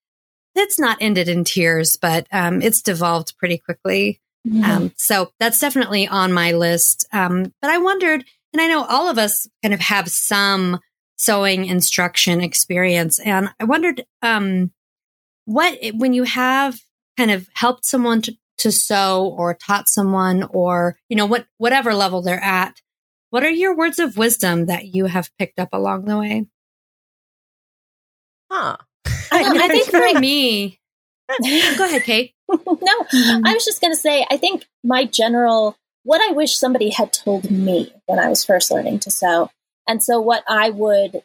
it's 0.55 0.79
not 0.79 0.97
ended 1.01 1.27
in 1.27 1.43
tears, 1.43 1.97
but 1.97 2.27
um, 2.31 2.61
it's 2.61 2.81
devolved 2.81 3.37
pretty 3.37 3.57
quickly. 3.57 4.21
Mm-hmm. 4.47 4.63
Um, 4.63 4.91
so 4.95 5.31
that's 5.39 5.59
definitely 5.59 6.07
on 6.07 6.31
my 6.31 6.51
list. 6.53 7.07
Um, 7.11 7.53
but 7.61 7.71
I 7.71 7.79
wondered, 7.79 8.23
and 8.53 8.61
I 8.61 8.67
know 8.67 8.85
all 8.85 9.09
of 9.09 9.17
us 9.17 9.47
kind 9.61 9.73
of 9.73 9.79
have 9.81 10.07
some 10.09 10.79
sewing 11.17 11.65
instruction 11.65 12.41
experience, 12.41 13.19
and 13.19 13.49
I 13.59 13.63
wondered, 13.63 14.05
um, 14.21 14.71
what 15.45 15.77
when 15.93 16.13
you 16.13 16.23
have 16.23 16.79
kind 17.17 17.31
of 17.31 17.47
helped 17.53 17.85
someone 17.85 18.21
to, 18.23 18.37
to 18.59 18.71
sew 18.71 19.33
or 19.37 19.53
taught 19.53 19.89
someone 19.89 20.43
or 20.43 20.97
you 21.09 21.15
know 21.15 21.25
what 21.25 21.45
whatever 21.57 21.93
level 21.93 22.21
they're 22.21 22.43
at, 22.43 22.81
what 23.29 23.43
are 23.43 23.49
your 23.49 23.75
words 23.75 23.99
of 23.99 24.17
wisdom 24.17 24.67
that 24.67 24.95
you 24.95 25.07
have 25.07 25.29
picked 25.37 25.59
up 25.59 25.69
along 25.73 26.05
the 26.05 26.17
way? 26.17 26.45
Huh. 28.49 28.77
I, 29.31 29.43
I 29.63 29.67
think 29.67 29.89
for 29.89 30.19
me, 30.19 30.79
go 31.77 31.85
ahead, 31.85 32.03
Kate. 32.03 32.33
no. 32.49 32.57
I 32.63 33.53
was 33.53 33.65
just 33.65 33.81
going 33.81 33.93
to 33.93 33.99
say, 33.99 34.25
I 34.29 34.37
think 34.37 34.65
my 34.83 35.05
general, 35.05 35.75
what 36.03 36.21
I 36.21 36.33
wish 36.33 36.55
somebody 36.55 36.91
had 36.91 37.11
told 37.11 37.49
me 37.49 37.91
when 38.05 38.19
I 38.19 38.29
was 38.29 38.45
first 38.45 38.71
learning 38.71 38.99
to 38.99 39.11
sew, 39.11 39.49
and 39.87 40.01
so 40.01 40.19
what 40.21 40.43
I 40.47 40.69
would 40.69 41.23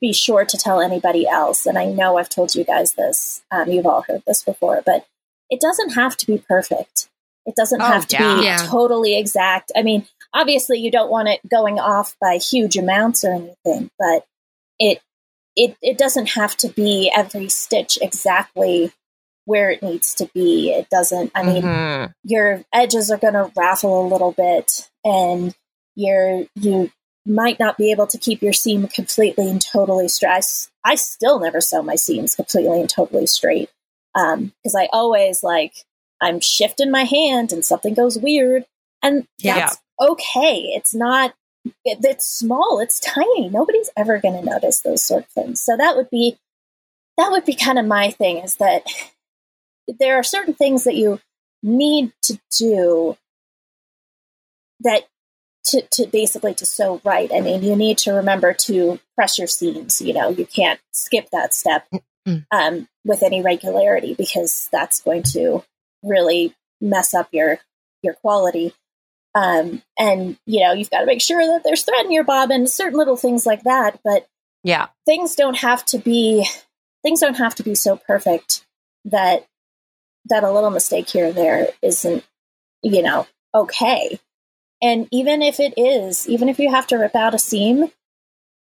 be 0.00 0.12
sure 0.12 0.44
to 0.44 0.56
tell 0.56 0.80
anybody 0.80 1.26
else, 1.28 1.66
and 1.66 1.76
I 1.76 1.86
know 1.86 2.16
I've 2.16 2.28
told 2.28 2.54
you 2.54 2.64
guys 2.64 2.94
this, 2.94 3.42
um, 3.50 3.68
you've 3.68 3.86
all 3.86 4.02
heard 4.02 4.22
this 4.26 4.42
before, 4.42 4.82
but 4.86 5.06
it 5.52 5.60
doesn't 5.60 5.90
have 5.90 6.16
to 6.16 6.26
be 6.26 6.38
perfect. 6.38 7.10
It 7.44 7.54
doesn't 7.54 7.82
oh, 7.82 7.84
have 7.84 8.06
to 8.08 8.16
yeah. 8.16 8.36
be 8.36 8.44
yeah. 8.44 8.56
totally 8.56 9.18
exact. 9.18 9.70
I 9.76 9.82
mean, 9.82 10.06
obviously, 10.32 10.78
you 10.78 10.90
don't 10.90 11.10
want 11.10 11.28
it 11.28 11.40
going 11.48 11.78
off 11.78 12.16
by 12.20 12.36
huge 12.38 12.78
amounts 12.78 13.22
or 13.22 13.34
anything, 13.34 13.90
but 13.98 14.24
it 14.78 15.02
it 15.54 15.76
it 15.82 15.98
doesn't 15.98 16.30
have 16.30 16.56
to 16.58 16.68
be 16.68 17.12
every 17.14 17.50
stitch 17.50 17.98
exactly 18.00 18.92
where 19.44 19.70
it 19.70 19.82
needs 19.82 20.14
to 20.14 20.30
be. 20.32 20.70
It 20.70 20.88
doesn't, 20.88 21.32
I 21.34 21.42
mean, 21.42 21.62
mm-hmm. 21.62 22.12
your 22.22 22.62
edges 22.72 23.10
are 23.10 23.18
going 23.18 23.34
to 23.34 23.50
raffle 23.56 24.06
a 24.06 24.08
little 24.08 24.32
bit 24.32 24.88
and 25.04 25.52
you're, 25.96 26.44
you 26.54 26.92
might 27.26 27.58
not 27.58 27.76
be 27.76 27.90
able 27.90 28.06
to 28.06 28.18
keep 28.18 28.40
your 28.40 28.52
seam 28.52 28.86
completely 28.86 29.50
and 29.50 29.60
totally 29.60 30.06
straight. 30.06 30.44
I, 30.84 30.92
I 30.92 30.94
still 30.94 31.40
never 31.40 31.60
sew 31.60 31.82
my 31.82 31.96
seams 31.96 32.36
completely 32.36 32.80
and 32.80 32.88
totally 32.88 33.26
straight. 33.26 33.68
Um, 34.14 34.52
cause 34.62 34.74
I 34.74 34.88
always 34.92 35.42
like, 35.42 35.74
I'm 36.20 36.40
shifting 36.40 36.90
my 36.90 37.04
hand 37.04 37.52
and 37.52 37.64
something 37.64 37.94
goes 37.94 38.18
weird 38.18 38.64
and 39.02 39.26
that's 39.42 39.80
yeah. 40.00 40.08
okay. 40.08 40.72
It's 40.74 40.94
not, 40.94 41.34
it, 41.84 41.98
it's 42.02 42.26
small. 42.26 42.80
It's 42.80 43.00
tiny. 43.00 43.48
Nobody's 43.48 43.90
ever 43.96 44.18
going 44.18 44.34
to 44.34 44.50
notice 44.50 44.80
those 44.80 45.02
sort 45.02 45.24
of 45.24 45.30
things. 45.30 45.60
So 45.60 45.76
that 45.76 45.96
would 45.96 46.10
be, 46.10 46.38
that 47.18 47.30
would 47.30 47.44
be 47.44 47.54
kind 47.54 47.78
of 47.78 47.86
my 47.86 48.10
thing 48.10 48.38
is 48.38 48.56
that 48.56 48.84
there 49.98 50.16
are 50.16 50.22
certain 50.22 50.54
things 50.54 50.84
that 50.84 50.94
you 50.94 51.20
need 51.62 52.12
to 52.22 52.40
do 52.58 53.16
that 54.80 55.02
to, 55.64 55.82
to 55.92 56.06
basically 56.06 56.54
to 56.54 56.66
sew 56.66 57.00
right. 57.04 57.30
I 57.32 57.40
mean, 57.40 57.62
you 57.62 57.76
need 57.76 57.98
to 57.98 58.12
remember 58.12 58.52
to 58.52 58.98
press 59.14 59.38
your 59.38 59.46
seams. 59.46 60.00
You 60.00 60.12
know, 60.12 60.28
you 60.30 60.46
can't 60.46 60.80
skip 60.92 61.28
that 61.30 61.54
step 61.54 61.86
mm-hmm. 62.26 62.56
um, 62.56 62.88
with 63.04 63.22
any 63.22 63.42
regularity 63.42 64.14
because 64.14 64.68
that's 64.72 65.02
going 65.02 65.22
to 65.22 65.62
really 66.02 66.54
mess 66.80 67.14
up 67.14 67.28
your 67.32 67.58
your 68.02 68.14
quality. 68.14 68.74
Um, 69.34 69.82
and 69.98 70.36
you 70.46 70.60
know, 70.60 70.72
you've 70.72 70.90
got 70.90 71.00
to 71.00 71.06
make 71.06 71.22
sure 71.22 71.44
that 71.46 71.62
there's 71.64 71.82
thread 71.82 72.04
in 72.04 72.12
your 72.12 72.24
bobbin, 72.24 72.66
certain 72.66 72.98
little 72.98 73.16
things 73.16 73.46
like 73.46 73.62
that. 73.64 74.00
But 74.04 74.26
yeah, 74.62 74.88
things 75.06 75.34
don't 75.34 75.58
have 75.58 75.84
to 75.86 75.98
be 75.98 76.46
things 77.02 77.20
don't 77.20 77.38
have 77.38 77.54
to 77.56 77.62
be 77.62 77.74
so 77.74 77.96
perfect 77.96 78.64
that 79.04 79.46
that 80.26 80.44
a 80.44 80.52
little 80.52 80.70
mistake 80.70 81.08
here 81.08 81.26
and 81.26 81.34
there 81.34 81.68
isn't, 81.82 82.24
you 82.82 83.02
know, 83.02 83.26
okay. 83.54 84.20
And 84.80 85.08
even 85.10 85.42
if 85.42 85.60
it 85.60 85.74
is, 85.76 86.28
even 86.28 86.48
if 86.48 86.58
you 86.58 86.70
have 86.70 86.86
to 86.88 86.96
rip 86.96 87.14
out 87.14 87.34
a 87.34 87.38
seam, 87.38 87.90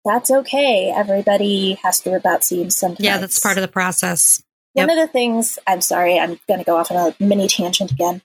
that's 0.04 0.32
okay. 0.32 0.92
Everybody 0.96 1.74
has 1.84 2.00
to 2.02 2.12
rip 2.12 2.26
out 2.26 2.44
seams 2.44 2.76
sometimes. 2.76 3.06
Yeah, 3.06 3.18
that's 3.18 3.40
part 3.40 3.58
of 3.58 3.62
the 3.62 3.68
process. 3.68 4.42
One 4.74 4.90
of 4.90 4.96
the 4.96 5.08
things, 5.08 5.60
I'm 5.68 5.82
sorry, 5.82 6.18
I'm 6.18 6.40
going 6.48 6.60
to 6.60 6.66
go 6.66 6.78
off 6.78 6.92
on 6.92 7.14
a 7.20 7.24
mini 7.24 7.48
tangent 7.48 7.92
again. 7.92 8.22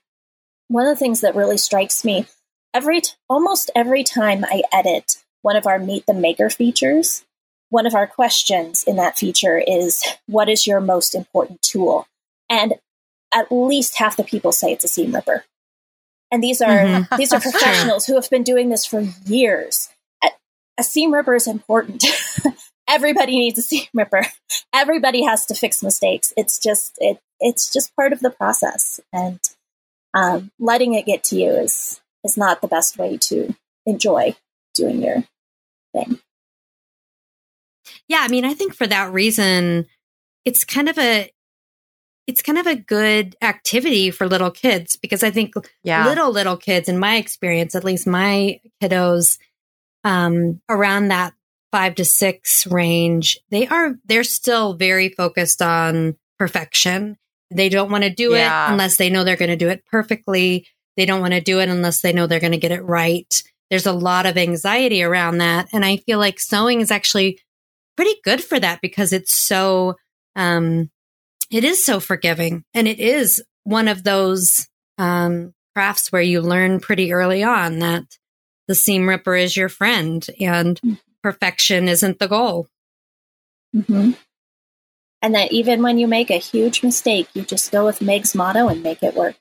One 0.69 0.87
of 0.87 0.95
the 0.95 0.99
things 0.99 1.21
that 1.21 1.35
really 1.35 1.57
strikes 1.57 2.05
me 2.05 2.25
every, 2.73 3.01
almost 3.29 3.69
every 3.75 4.03
time 4.03 4.45
I 4.45 4.63
edit 4.71 5.23
one 5.41 5.55
of 5.55 5.67
our 5.67 5.77
Meet 5.77 6.05
the 6.05 6.13
Maker 6.13 6.49
features, 6.49 7.25
one 7.69 7.85
of 7.85 7.93
our 7.93 8.07
questions 8.07 8.83
in 8.85 8.95
that 8.95 9.17
feature 9.17 9.57
is, 9.57 10.03
What 10.25 10.47
is 10.49 10.65
your 10.65 10.79
most 10.79 11.13
important 11.13 11.61
tool? 11.61 12.07
And 12.49 12.75
at 13.33 13.51
least 13.51 13.97
half 13.97 14.15
the 14.15 14.23
people 14.23 14.51
say 14.51 14.71
it's 14.71 14.85
a 14.85 14.87
seam 14.87 15.13
ripper. 15.13 15.43
And 16.31 16.43
these 16.43 16.61
are 16.61 16.79
mm-hmm. 16.79 17.15
these 17.15 17.33
are 17.33 17.39
professionals 17.41 18.05
who 18.05 18.15
have 18.15 18.29
been 18.29 18.43
doing 18.43 18.69
this 18.69 18.85
for 18.85 19.01
years. 19.25 19.89
A, 20.77 20.81
a 20.81 20.83
seam 20.83 21.13
ripper 21.13 21.35
is 21.35 21.47
important. 21.47 22.03
Everybody 22.89 23.37
needs 23.37 23.59
a 23.59 23.61
seam 23.61 23.87
ripper. 23.93 24.23
Everybody 24.73 25.23
has 25.23 25.45
to 25.47 25.55
fix 25.55 25.83
mistakes. 25.83 26.33
It's 26.37 26.59
just 26.59 26.93
it 26.99 27.19
it's 27.39 27.71
just 27.71 27.95
part 27.95 28.13
of 28.13 28.21
the 28.21 28.29
process, 28.29 28.99
and 29.13 29.39
um, 30.13 30.51
letting 30.59 30.93
it 30.93 31.05
get 31.05 31.23
to 31.25 31.35
you 31.35 31.51
is 31.51 32.01
is 32.23 32.37
not 32.37 32.61
the 32.61 32.67
best 32.67 32.97
way 32.97 33.17
to 33.17 33.55
enjoy 33.85 34.35
doing 34.73 35.01
your 35.01 35.23
thing. 35.93 36.19
Yeah, 38.07 38.19
I 38.21 38.27
mean, 38.27 38.45
I 38.45 38.53
think 38.53 38.73
for 38.73 38.87
that 38.87 39.11
reason, 39.11 39.87
it's 40.45 40.63
kind 40.63 40.89
of 40.89 40.97
a 40.97 41.29
it's 42.27 42.41
kind 42.41 42.57
of 42.57 42.67
a 42.67 42.75
good 42.75 43.35
activity 43.41 44.11
for 44.11 44.27
little 44.27 44.51
kids 44.51 44.97
because 44.97 45.23
I 45.23 45.31
think 45.31 45.53
yeah. 45.83 46.05
little 46.05 46.31
little 46.31 46.57
kids, 46.57 46.89
in 46.89 46.99
my 46.99 47.15
experience, 47.15 47.73
at 47.73 47.85
least 47.85 48.05
my 48.05 48.59
kiddos, 48.81 49.37
um, 50.07 50.61
around 50.69 51.09
that 51.09 51.33
five 51.69 51.95
to 51.95 52.05
six 52.05 52.65
range, 52.65 53.37
they 53.51 53.67
are 53.67 53.95
they're 54.05 54.23
still 54.23 54.73
very 54.73 55.09
focused 55.09 55.61
on 55.61 56.15
perfection. 56.39 57.17
They 57.51 57.67
don't 57.67 57.91
want 57.91 58.05
to 58.05 58.09
do 58.09 58.31
yeah. 58.31 58.67
it 58.67 58.71
unless 58.71 58.95
they 58.95 59.09
know 59.09 59.25
they're 59.25 59.35
going 59.35 59.49
to 59.49 59.57
do 59.57 59.67
it 59.67 59.83
perfectly. 59.85 60.65
They 60.95 61.05
don't 61.05 61.19
want 61.19 61.33
to 61.33 61.41
do 61.41 61.59
it 61.59 61.67
unless 61.67 61.99
they 61.99 62.13
know 62.13 62.25
they're 62.25 62.39
going 62.39 62.53
to 62.53 62.57
get 62.57 62.71
it 62.71 62.83
right. 62.83 63.43
There's 63.69 63.85
a 63.85 63.91
lot 63.91 64.25
of 64.25 64.37
anxiety 64.37 65.03
around 65.03 65.39
that, 65.39 65.67
and 65.73 65.83
I 65.83 65.97
feel 65.97 66.19
like 66.19 66.39
sewing 66.39 66.79
is 66.79 66.89
actually 66.89 67.41
pretty 67.97 68.15
good 68.23 68.41
for 68.41 68.57
that 68.57 68.79
because 68.81 69.11
it's 69.11 69.35
so 69.35 69.95
um, 70.37 70.89
it 71.51 71.65
is 71.65 71.83
so 71.83 71.99
forgiving. 71.99 72.63
And 72.73 72.87
it 72.87 73.01
is 73.01 73.43
one 73.65 73.89
of 73.89 74.03
those 74.03 74.69
um, 74.97 75.53
crafts 75.75 76.13
where 76.13 76.21
you 76.21 76.39
learn 76.39 76.79
pretty 76.79 77.11
early 77.11 77.43
on 77.43 77.79
that 77.79 78.05
the 78.67 78.75
seam 78.75 79.07
ripper 79.07 79.35
is 79.35 79.55
your 79.55 79.69
friend 79.69 80.25
and 80.39 80.79
mm-hmm. 80.81 80.95
perfection 81.23 81.87
isn't 81.87 82.19
the 82.19 82.27
goal. 82.27 82.67
Mm-hmm. 83.75 84.11
And 85.21 85.35
that 85.35 85.51
even 85.51 85.81
when 85.81 85.97
you 85.97 86.07
make 86.07 86.29
a 86.29 86.37
huge 86.37 86.83
mistake, 86.83 87.27
you 87.33 87.41
just 87.41 87.71
go 87.71 87.85
with 87.85 88.01
Meg's 88.01 88.35
motto 88.35 88.67
and 88.67 88.83
make 88.83 89.01
it 89.01 89.15
work. 89.15 89.35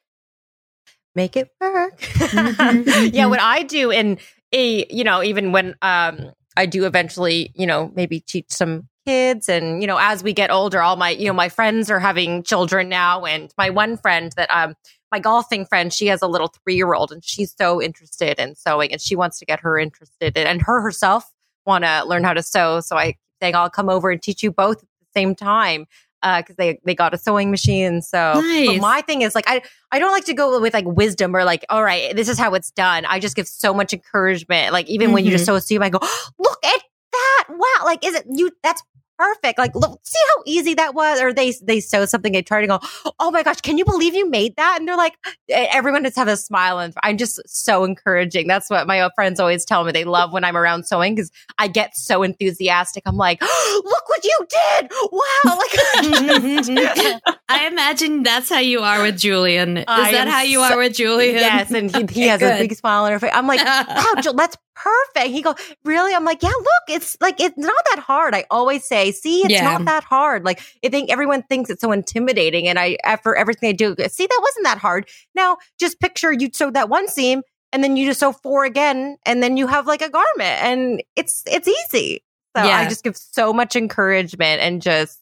Make 1.15 1.37
it 1.37 1.51
work. 1.61 1.99
Mm-hmm. 1.99 3.07
yeah, 3.15 3.27
what 3.27 3.41
I 3.41 3.63
do 3.63 3.91
in 3.91 4.19
a, 4.53 4.87
you 4.89 5.05
know, 5.05 5.23
even 5.23 5.53
when 5.53 5.75
um, 5.83 6.33
I 6.57 6.67
do 6.67 6.87
eventually, 6.87 7.53
you 7.55 7.67
know, 7.67 7.93
maybe 7.95 8.21
teach 8.21 8.51
some 8.51 8.89
kids 9.07 9.49
and 9.49 9.81
you 9.81 9.87
know 9.87 9.99
as 10.01 10.25
we 10.25 10.33
get 10.33 10.51
older 10.51 10.83
all 10.83 10.97
my 10.97 11.11
you 11.11 11.27
know 11.27 11.33
my 11.33 11.49
friends 11.49 11.93
are 11.93 12.01
having 12.01 12.43
children 12.43 12.89
now 12.89 13.25
and 13.25 13.55
my 13.57 13.71
one 13.71 13.97
friend 13.97 14.33
that 14.37 14.51
um 14.51 14.75
my 15.13 15.19
golfing 15.19 15.65
friend 15.65 15.93
she 15.93 16.07
has 16.07 16.23
a 16.23 16.27
little 16.27 16.49
3-year-old 16.49 17.13
and 17.13 17.25
she's 17.25 17.55
so 17.57 17.81
interested 17.81 18.39
in 18.39 18.55
sewing 18.55 18.93
and 18.93 19.01
she 19.01 19.17
wants 19.17 19.39
to 19.39 19.45
get 19.45 19.61
her 19.61 19.79
interested 19.79 20.37
in, 20.37 20.47
and 20.47 20.63
her 20.63 20.81
herself 20.81 21.33
want 21.65 21.85
to 21.85 22.05
learn 22.05 22.25
how 22.25 22.33
to 22.33 22.43
sew 22.43 22.81
so 22.81 22.97
I 22.97 23.17
saying 23.41 23.55
I'll 23.55 23.71
come 23.71 23.89
over 23.89 24.11
and 24.11 24.23
teach 24.23 24.43
you 24.43 24.51
both 24.51 24.79
at 24.79 24.89
the 25.01 25.21
same 25.21 25.35
time 25.35 25.87
because 26.23 26.51
uh, 26.51 26.55
they 26.59 26.81
they 26.85 26.95
got 26.95 27.15
a 27.15 27.19
sewing 27.19 27.51
machine. 27.51 28.03
So 28.03 28.41
nice. 28.41 28.81
my 28.81 29.03
thing 29.03 29.23
is 29.23 29.35
like 29.35 29.45
I 29.47 29.63
I 29.93 29.99
don't 29.99 30.13
like 30.13 30.25
to 30.25 30.35
go 30.35 30.61
with 30.61 30.75
like 30.75 30.87
wisdom 30.87 31.35
or 31.37 31.45
like 31.45 31.65
all 31.69 31.83
right 31.83 32.15
this 32.17 32.29
is 32.29 32.39
how 32.39 32.55
it's 32.55 32.71
done. 32.71 33.05
I 33.05 33.21
just 33.21 33.37
give 33.37 33.47
so 33.47 33.73
much 33.73 33.93
encouragement. 33.93 34.73
Like 34.73 34.89
even 34.89 35.09
mm-hmm. 35.09 35.15
when 35.15 35.25
you 35.25 35.31
just 35.31 35.43
mm-hmm. 35.43 35.53
sew 35.53 35.57
a 35.57 35.61
seam, 35.61 35.83
I 35.83 35.91
go 35.91 35.99
look 36.39 36.65
at 36.65 36.83
that 37.13 37.45
wow 37.49 37.85
like 37.85 38.05
is 38.05 38.15
it 38.15 38.27
you 38.31 38.51
that's 38.63 38.83
perfect. 39.19 39.59
Like, 39.59 39.75
look, 39.75 40.01
see 40.03 40.19
how 40.29 40.43
easy 40.47 40.75
that 40.75 40.95
was? 40.95 41.21
Or 41.21 41.33
they 41.33 41.53
they 41.63 41.81
sew 41.81 42.05
something, 42.07 42.33
they 42.33 42.43
try 42.43 42.61
to 42.61 42.67
go, 42.67 42.81
oh 43.19 43.31
my 43.31 43.43
gosh, 43.43 43.61
can 43.61 43.79
you 43.79 43.85
believe 43.85 44.15
you 44.15 44.29
made 44.29 44.57
that? 44.57 44.77
And 44.79 44.89
they're 44.89 44.97
like, 44.97 45.15
everyone 45.49 46.05
just 46.05 46.17
have 46.17 46.29
a 46.29 46.37
smile, 46.37 46.79
and 46.79 46.95
I'm 47.03 47.17
just 47.17 47.41
so 47.47 47.85
encouraging. 47.85 48.47
That's 48.47 48.71
what 48.71 48.87
my 48.87 49.09
friends 49.15 49.41
always 49.41 49.65
tell 49.65 49.85
me. 49.85 49.93
They 49.93 50.05
love 50.05 50.33
when 50.33 50.45
I'm 50.45 50.57
around 50.57 50.87
sewing 50.87 51.15
because 51.15 51.31
I 51.59 51.69
get 51.69 51.97
so 51.97 52.23
enthusiastic. 52.23 53.03
I'm 53.07 53.17
like, 53.17 53.39
oh, 53.43 53.83
look 53.85 54.09
what 54.09 54.25
you 54.25 54.39
did! 54.49 54.91
Wow! 55.13 55.57
Like, 55.57 57.23
I 57.49 57.69
imagine 57.69 58.23
that's 58.23 58.49
how 58.49 58.59
you 58.59 58.81
are 58.81 59.03
with 59.03 59.19
Julian. 59.19 59.79
Is 59.79 59.85
I 59.87 60.13
that 60.13 60.29
how 60.29 60.43
you 60.43 60.59
so, 60.59 60.75
are 60.75 60.79
with 60.79 60.95
Julian? 60.95 61.37
Yes, 61.37 61.71
and 61.71 61.95
he, 61.95 62.23
he 62.23 62.27
has 62.29 62.43
a 62.43 62.59
big 62.59 62.75
smile 62.75 63.05
on 63.05 63.13
her 63.13 63.19
face. 63.19 63.31
I'm 63.33 63.47
like, 63.47 63.65
wow, 63.65 64.33
that's 64.35 64.57
perfect. 64.77 65.33
He 65.33 65.43
go, 65.43 65.55
really? 65.85 66.15
I'm 66.15 66.25
like, 66.25 66.43
yeah, 66.43 66.51
look, 66.51 66.85
it's 66.89 67.17
like, 67.21 67.41
it's 67.41 67.57
not 67.57 67.83
that 67.91 68.01
hard. 68.01 68.35
I 68.35 68.45
always 68.51 68.85
say, 68.85 69.11
see, 69.11 69.41
it's 69.41 69.53
yeah. 69.53 69.65
not 69.65 69.85
that 69.87 70.05
hard. 70.05 70.45
Like, 70.45 70.61
I 70.85 70.89
think 70.89 71.11
everyone 71.11 71.43
thinks 71.43 71.71
it's 71.71 71.81
so 71.81 71.93
intimidating. 71.93 72.69
And 72.69 72.79
I, 72.79 72.99
after 73.03 73.35
everything 73.35 73.71
I 73.71 73.73
do, 73.73 73.97
see, 74.09 74.27
that 74.27 74.41
wasn't 74.43 74.65
that 74.65 74.79
hard. 74.79 75.09
Now, 75.35 75.57
just 75.81 75.99
picture 75.99 76.33
you 76.33 76.51
sewed 76.53 76.75
that 76.75 76.89
one 76.89 77.09
seam 77.09 77.43
and 77.73 77.83
then 77.83 77.97
you 77.97 78.07
just 78.07 78.21
sew 78.21 78.33
four 78.33 78.65
again 78.65 79.17
and 79.25 79.43
then 79.43 79.57
you 79.57 79.67
have 79.67 79.87
like 79.87 80.03
a 80.03 80.11
garment 80.11 80.63
and 80.63 81.03
it's, 81.17 81.43
it's 81.47 81.69
easy. 81.69 82.23
So 82.57 82.65
yeah. 82.65 82.79
I 82.79 82.89
just 82.89 83.03
give 83.03 83.17
so 83.17 83.53
much 83.53 83.77
encouragement 83.77 84.63
and 84.63 84.81
just 84.81 85.21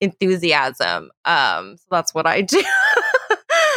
enthusiasm. 0.00 1.10
Um, 1.24 1.76
so 1.76 1.84
that's 1.90 2.12
what 2.14 2.26
I 2.26 2.40
do. 2.42 2.62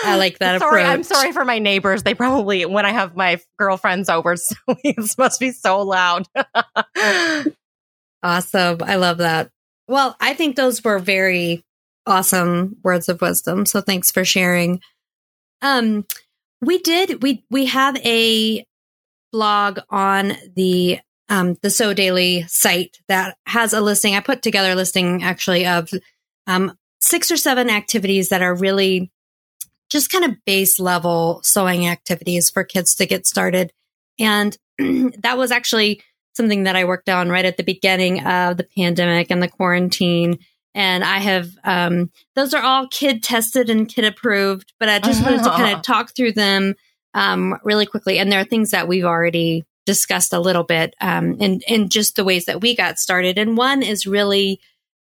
I 0.06 0.18
like 0.18 0.40
that 0.40 0.60
sorry, 0.62 0.82
approach. 0.82 0.94
I'm 0.94 1.04
sorry 1.04 1.32
for 1.32 1.46
my 1.46 1.60
neighbors. 1.60 2.04
They 2.04 2.14
probably, 2.14 2.66
when 2.66 2.86
I 2.86 2.92
have 2.92 3.16
my 3.16 3.40
girlfriends 3.58 4.10
over, 4.10 4.36
so 4.38 4.56
it 4.68 5.16
must 5.18 5.40
be 5.40 5.52
so 5.52 5.82
loud. 5.82 6.28
awesome. 8.24 8.78
I 8.84 8.96
love 8.96 9.18
that. 9.20 9.50
Well, 9.88 10.16
I 10.20 10.34
think 10.34 10.56
those 10.56 10.84
were 10.84 11.00
very 11.00 11.64
awesome 12.08 12.78
words 12.84 13.10
of 13.10 13.22
wisdom. 13.22 13.66
So 13.66 13.82
thanks 13.82 14.12
for 14.12 14.26
sharing. 14.26 14.82
Um, 15.62 16.06
we 16.62 16.80
did, 16.80 17.22
we, 17.22 17.44
we 17.50 17.66
have 17.68 17.98
a 17.98 18.66
blog 19.32 19.80
on 19.90 20.34
the 20.56 21.00
um, 21.28 21.56
the 21.62 21.70
Sew 21.70 21.94
Daily 21.94 22.44
site 22.48 23.00
that 23.08 23.38
has 23.48 23.74
a 23.74 23.82
listing. 23.82 24.16
I 24.16 24.20
put 24.20 24.42
together 24.42 24.72
a 24.72 24.76
listing 24.76 25.24
actually 25.24 25.66
of 25.66 25.90
um, 26.48 26.78
six 27.02 27.32
or 27.32 27.38
seven 27.38 27.70
activities 27.70 28.30
that 28.30 28.42
are 28.42 28.56
really 28.56 29.12
just 29.96 30.10
kind 30.10 30.26
of 30.26 30.44
base 30.44 30.78
level 30.78 31.40
sewing 31.42 31.88
activities 31.88 32.50
for 32.50 32.66
kids 32.66 32.96
to 32.96 33.06
get 33.06 33.26
started. 33.26 33.72
And 34.20 34.58
that 34.78 35.38
was 35.38 35.52
actually 35.52 36.02
something 36.34 36.64
that 36.64 36.76
I 36.76 36.84
worked 36.84 37.08
on 37.08 37.30
right 37.30 37.46
at 37.46 37.56
the 37.56 37.64
beginning 37.64 38.22
of 38.26 38.58
the 38.58 38.68
pandemic 38.78 39.32
and 39.32 39.42
the 39.42 39.48
quarantine. 39.48 40.40
And 40.74 41.02
I 41.02 41.20
have, 41.20 41.48
um, 41.64 42.12
those 42.36 42.54
are 42.54 42.62
all 42.62 42.90
kid 42.90 43.24
tested 43.24 43.70
and 43.70 43.88
kid 43.88 44.04
approved, 44.04 44.74
but 44.82 44.90
I 44.90 45.00
just 45.00 45.24
wanted 45.24 45.44
to 45.44 45.50
kind 45.52 45.74
of 45.74 45.82
talk 45.82 46.14
through 46.14 46.34
them, 46.34 46.76
um, 47.14 47.58
really 47.64 47.86
quickly. 47.86 48.20
And 48.20 48.30
there 48.30 48.42
are 48.42 48.46
things 48.46 48.72
that 48.72 48.90
we've 48.90 49.06
already 49.06 49.64
discussed 49.86 50.34
a 50.34 50.42
little 50.42 50.66
bit, 50.66 50.94
um, 51.00 51.40
in, 51.40 51.62
in 51.70 51.88
just 51.88 52.18
the 52.18 52.26
ways 52.26 52.46
that 52.46 52.60
we 52.60 52.76
got 52.76 53.00
started. 53.00 53.38
And 53.38 53.56
one 53.56 53.82
is 53.82 54.06
really 54.06 54.60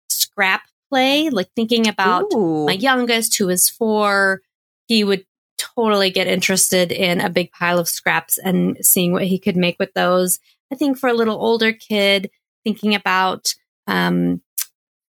scrap 0.09 0.63
play, 0.89 1.31
like 1.31 1.49
thinking 1.57 1.89
about 1.89 2.33
Ooh. 2.33 2.67
my 2.67 2.75
youngest 2.75 3.37
who 3.39 3.49
is 3.49 3.69
four, 3.69 4.41
he 4.87 5.05
would 5.05 5.25
totally 5.59 6.11
get 6.11 6.27
interested 6.27 6.93
in 6.93 7.21
a 7.21 7.31
big 7.31 7.51
pile 7.53 7.79
of 7.79 7.89
scraps 7.89 8.39
and 8.39 8.77
seeing 8.81 9.13
what 9.13 9.25
he 9.25 9.39
could 9.39 9.57
make 9.57 9.77
with 9.79 9.93
those. 9.95 10.39
I 10.73 10.77
think 10.77 10.99
for 10.99 11.09
a 11.09 11.15
little 11.15 11.37
older 11.37 11.73
kid, 11.73 12.31
thinking 12.65 12.95
about 12.95 13.55
um, 13.87 14.43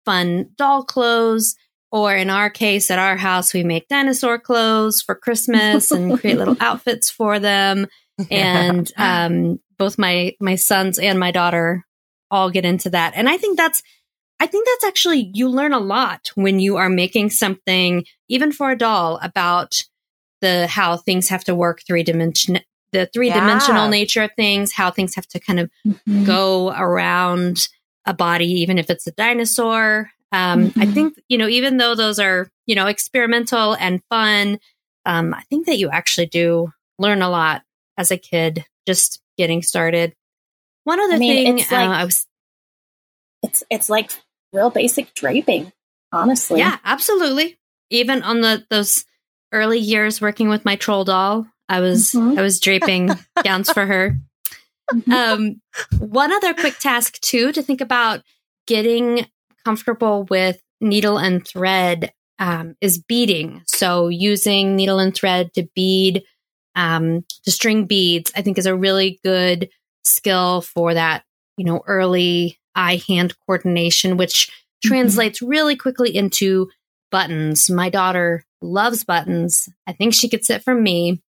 fun 0.04 0.50
doll 0.56 0.84
clothes, 0.84 1.56
or 1.90 2.14
in 2.14 2.30
our 2.30 2.48
case, 2.48 2.90
at 2.90 2.98
our 2.98 3.16
house, 3.16 3.52
we 3.52 3.64
make 3.64 3.88
dinosaur 3.88 4.38
clothes 4.38 5.02
for 5.02 5.14
Christmas 5.14 5.90
and 5.90 6.18
create 6.18 6.38
little 6.38 6.56
outfits 6.60 7.10
for 7.10 7.38
them. 7.38 7.86
And 8.30 8.90
um, 8.96 9.60
both 9.78 9.98
my 9.98 10.34
my 10.40 10.54
sons 10.54 10.98
and 10.98 11.18
my 11.18 11.30
daughter 11.30 11.84
all 12.30 12.50
get 12.50 12.64
into 12.64 12.90
that, 12.90 13.12
and 13.14 13.28
I 13.28 13.36
think 13.36 13.56
that's 13.56 13.82
I 14.42 14.46
think 14.46 14.66
that's 14.66 14.82
actually, 14.82 15.30
you 15.34 15.48
learn 15.48 15.72
a 15.72 15.78
lot 15.78 16.32
when 16.34 16.58
you 16.58 16.76
are 16.76 16.88
making 16.88 17.30
something, 17.30 18.04
even 18.28 18.50
for 18.50 18.72
a 18.72 18.76
doll, 18.76 19.20
about 19.22 19.80
the 20.40 20.66
how 20.66 20.96
things 20.96 21.28
have 21.28 21.44
to 21.44 21.54
work 21.54 21.82
three 21.86 22.02
dimension, 22.02 22.58
the 22.90 23.06
three 23.14 23.30
dimensional 23.30 23.84
yeah. 23.84 23.90
nature 23.90 24.22
of 24.24 24.32
things, 24.34 24.72
how 24.72 24.90
things 24.90 25.14
have 25.14 25.28
to 25.28 25.38
kind 25.38 25.60
of 25.60 25.70
mm-hmm. 25.86 26.24
go 26.24 26.72
around 26.72 27.68
a 28.04 28.12
body, 28.12 28.46
even 28.62 28.78
if 28.78 28.90
it's 28.90 29.06
a 29.06 29.12
dinosaur. 29.12 30.10
Um, 30.32 30.70
mm-hmm. 30.70 30.82
I 30.82 30.86
think, 30.86 31.20
you 31.28 31.38
know, 31.38 31.46
even 31.46 31.76
though 31.76 31.94
those 31.94 32.18
are, 32.18 32.50
you 32.66 32.74
know, 32.74 32.88
experimental 32.88 33.74
and 33.74 34.02
fun, 34.10 34.58
um, 35.06 35.34
I 35.34 35.42
think 35.42 35.66
that 35.66 35.78
you 35.78 35.88
actually 35.88 36.26
do 36.26 36.72
learn 36.98 37.22
a 37.22 37.30
lot 37.30 37.62
as 37.96 38.10
a 38.10 38.16
kid 38.16 38.64
just 38.88 39.22
getting 39.38 39.62
started. 39.62 40.16
One 40.82 40.98
other 40.98 41.14
I 41.14 41.18
mean, 41.18 41.46
thing, 41.46 41.56
like, 41.58 41.72
uh, 41.72 41.92
I 41.92 42.04
was. 42.04 42.26
It's 43.44 43.64
it's 43.70 43.90
like 43.90 44.12
real 44.52 44.70
basic 44.70 45.14
draping, 45.14 45.72
honestly. 46.12 46.58
Yeah, 46.60 46.78
absolutely. 46.84 47.58
Even 47.90 48.22
on 48.22 48.40
the 48.40 48.64
those 48.70 49.04
early 49.52 49.78
years 49.78 50.20
working 50.20 50.48
with 50.48 50.64
my 50.64 50.76
troll 50.76 51.04
doll, 51.04 51.46
I 51.68 51.80
was 51.80 52.12
mm-hmm. 52.12 52.38
I 52.38 52.42
was 52.42 52.60
draping 52.60 53.10
gowns 53.44 53.70
for 53.70 53.86
her. 53.86 54.16
Mm-hmm. 54.92 55.12
Um, 55.12 55.60
one 55.98 56.32
other 56.32 56.54
quick 56.54 56.78
task 56.78 57.20
too 57.20 57.52
to 57.52 57.62
think 57.62 57.80
about 57.80 58.22
getting 58.66 59.26
comfortable 59.64 60.24
with 60.28 60.60
needle 60.80 61.18
and 61.18 61.46
thread 61.46 62.12
um, 62.38 62.74
is 62.80 62.98
beading. 62.98 63.62
So 63.66 64.08
using 64.08 64.76
needle 64.76 64.98
and 64.98 65.14
thread 65.14 65.52
to 65.54 65.68
bead, 65.74 66.24
um, 66.74 67.24
to 67.44 67.50
string 67.50 67.86
beads, 67.86 68.32
I 68.36 68.42
think 68.42 68.58
is 68.58 68.66
a 68.66 68.76
really 68.76 69.20
good 69.24 69.70
skill 70.02 70.60
for 70.60 70.94
that, 70.94 71.24
you 71.56 71.64
know, 71.64 71.82
early 71.86 72.58
eye 72.74 73.02
hand 73.06 73.34
coordination, 73.46 74.16
which 74.16 74.48
mm-hmm. 74.48 74.88
translates 74.88 75.42
really 75.42 75.76
quickly 75.76 76.14
into 76.14 76.70
buttons. 77.10 77.70
My 77.70 77.90
daughter 77.90 78.44
loves 78.60 79.04
buttons. 79.04 79.68
I 79.86 79.92
think 79.92 80.14
she 80.14 80.28
gets 80.28 80.50
it 80.50 80.64
from 80.64 80.82
me. 80.82 81.22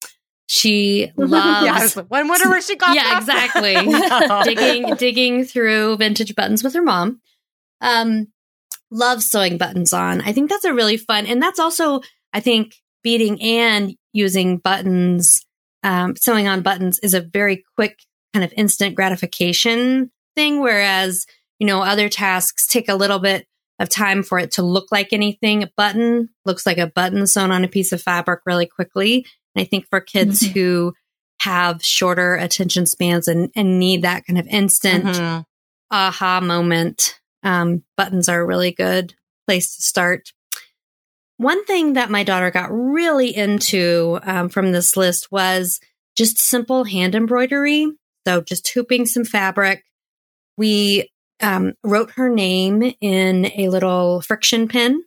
She 0.46 1.10
loves 1.16 1.64
yes. 1.64 1.96
when 1.96 2.28
whatever 2.28 2.60
she 2.60 2.76
got. 2.76 2.94
Yeah, 2.94 3.18
exactly. 3.18 3.74
digging 4.44 4.94
digging 4.96 5.44
through 5.44 5.96
vintage 5.96 6.34
buttons 6.34 6.62
with 6.62 6.74
her 6.74 6.82
mom. 6.82 7.20
Um, 7.80 8.28
love 8.90 9.22
sewing 9.22 9.58
buttons 9.58 9.92
on. 9.92 10.20
I 10.20 10.32
think 10.32 10.50
that's 10.50 10.64
a 10.64 10.74
really 10.74 10.96
fun, 10.96 11.26
and 11.26 11.42
that's 11.42 11.58
also, 11.58 12.00
I 12.32 12.40
think, 12.40 12.74
beading 13.02 13.40
and 13.40 13.94
using 14.12 14.58
buttons, 14.58 15.46
um, 15.82 16.16
sewing 16.16 16.48
on 16.48 16.62
buttons 16.62 16.98
is 16.98 17.14
a 17.14 17.20
very 17.20 17.64
quick 17.76 17.98
kind 18.34 18.44
of 18.44 18.52
instant 18.56 18.94
gratification 18.94 20.10
thing. 20.34 20.60
Whereas, 20.60 21.26
you 21.58 21.66
know, 21.66 21.82
other 21.82 22.08
tasks 22.08 22.66
take 22.66 22.88
a 22.88 22.94
little 22.94 23.18
bit 23.18 23.46
of 23.78 23.88
time 23.88 24.22
for 24.22 24.38
it 24.38 24.52
to 24.52 24.62
look 24.62 24.92
like 24.92 25.12
anything. 25.12 25.62
A 25.62 25.70
button 25.76 26.28
looks 26.44 26.66
like 26.66 26.78
a 26.78 26.86
button 26.86 27.26
sewn 27.26 27.50
on 27.50 27.64
a 27.64 27.68
piece 27.68 27.92
of 27.92 28.02
fabric 28.02 28.40
really 28.44 28.66
quickly. 28.66 29.26
And 29.54 29.62
I 29.62 29.64
think 29.64 29.86
for 29.88 30.00
kids 30.00 30.42
mm-hmm. 30.42 30.52
who 30.52 30.92
have 31.40 31.82
shorter 31.82 32.34
attention 32.34 32.84
spans 32.84 33.26
and, 33.26 33.50
and 33.56 33.78
need 33.78 34.02
that 34.02 34.26
kind 34.26 34.38
of 34.38 34.46
instant 34.48 35.04
mm-hmm. 35.04 35.40
aha 35.90 36.40
moment, 36.40 37.18
um, 37.42 37.82
buttons 37.96 38.28
are 38.28 38.40
a 38.40 38.46
really 38.46 38.72
good 38.72 39.14
place 39.46 39.74
to 39.76 39.82
start. 39.82 40.32
One 41.38 41.64
thing 41.64 41.94
that 41.94 42.10
my 42.10 42.22
daughter 42.22 42.50
got 42.50 42.68
really 42.70 43.34
into 43.34 44.18
um, 44.22 44.50
from 44.50 44.72
this 44.72 44.94
list 44.94 45.32
was 45.32 45.80
just 46.16 46.38
simple 46.38 46.84
hand 46.84 47.14
embroidery. 47.14 47.90
So 48.26 48.42
just 48.42 48.68
hooping 48.68 49.06
some 49.06 49.24
fabric. 49.24 49.82
We 50.56 51.10
um, 51.40 51.74
wrote 51.82 52.12
her 52.12 52.28
name 52.28 52.94
in 53.00 53.50
a 53.56 53.68
little 53.68 54.22
FriXion 54.26 54.70
pen 54.70 55.02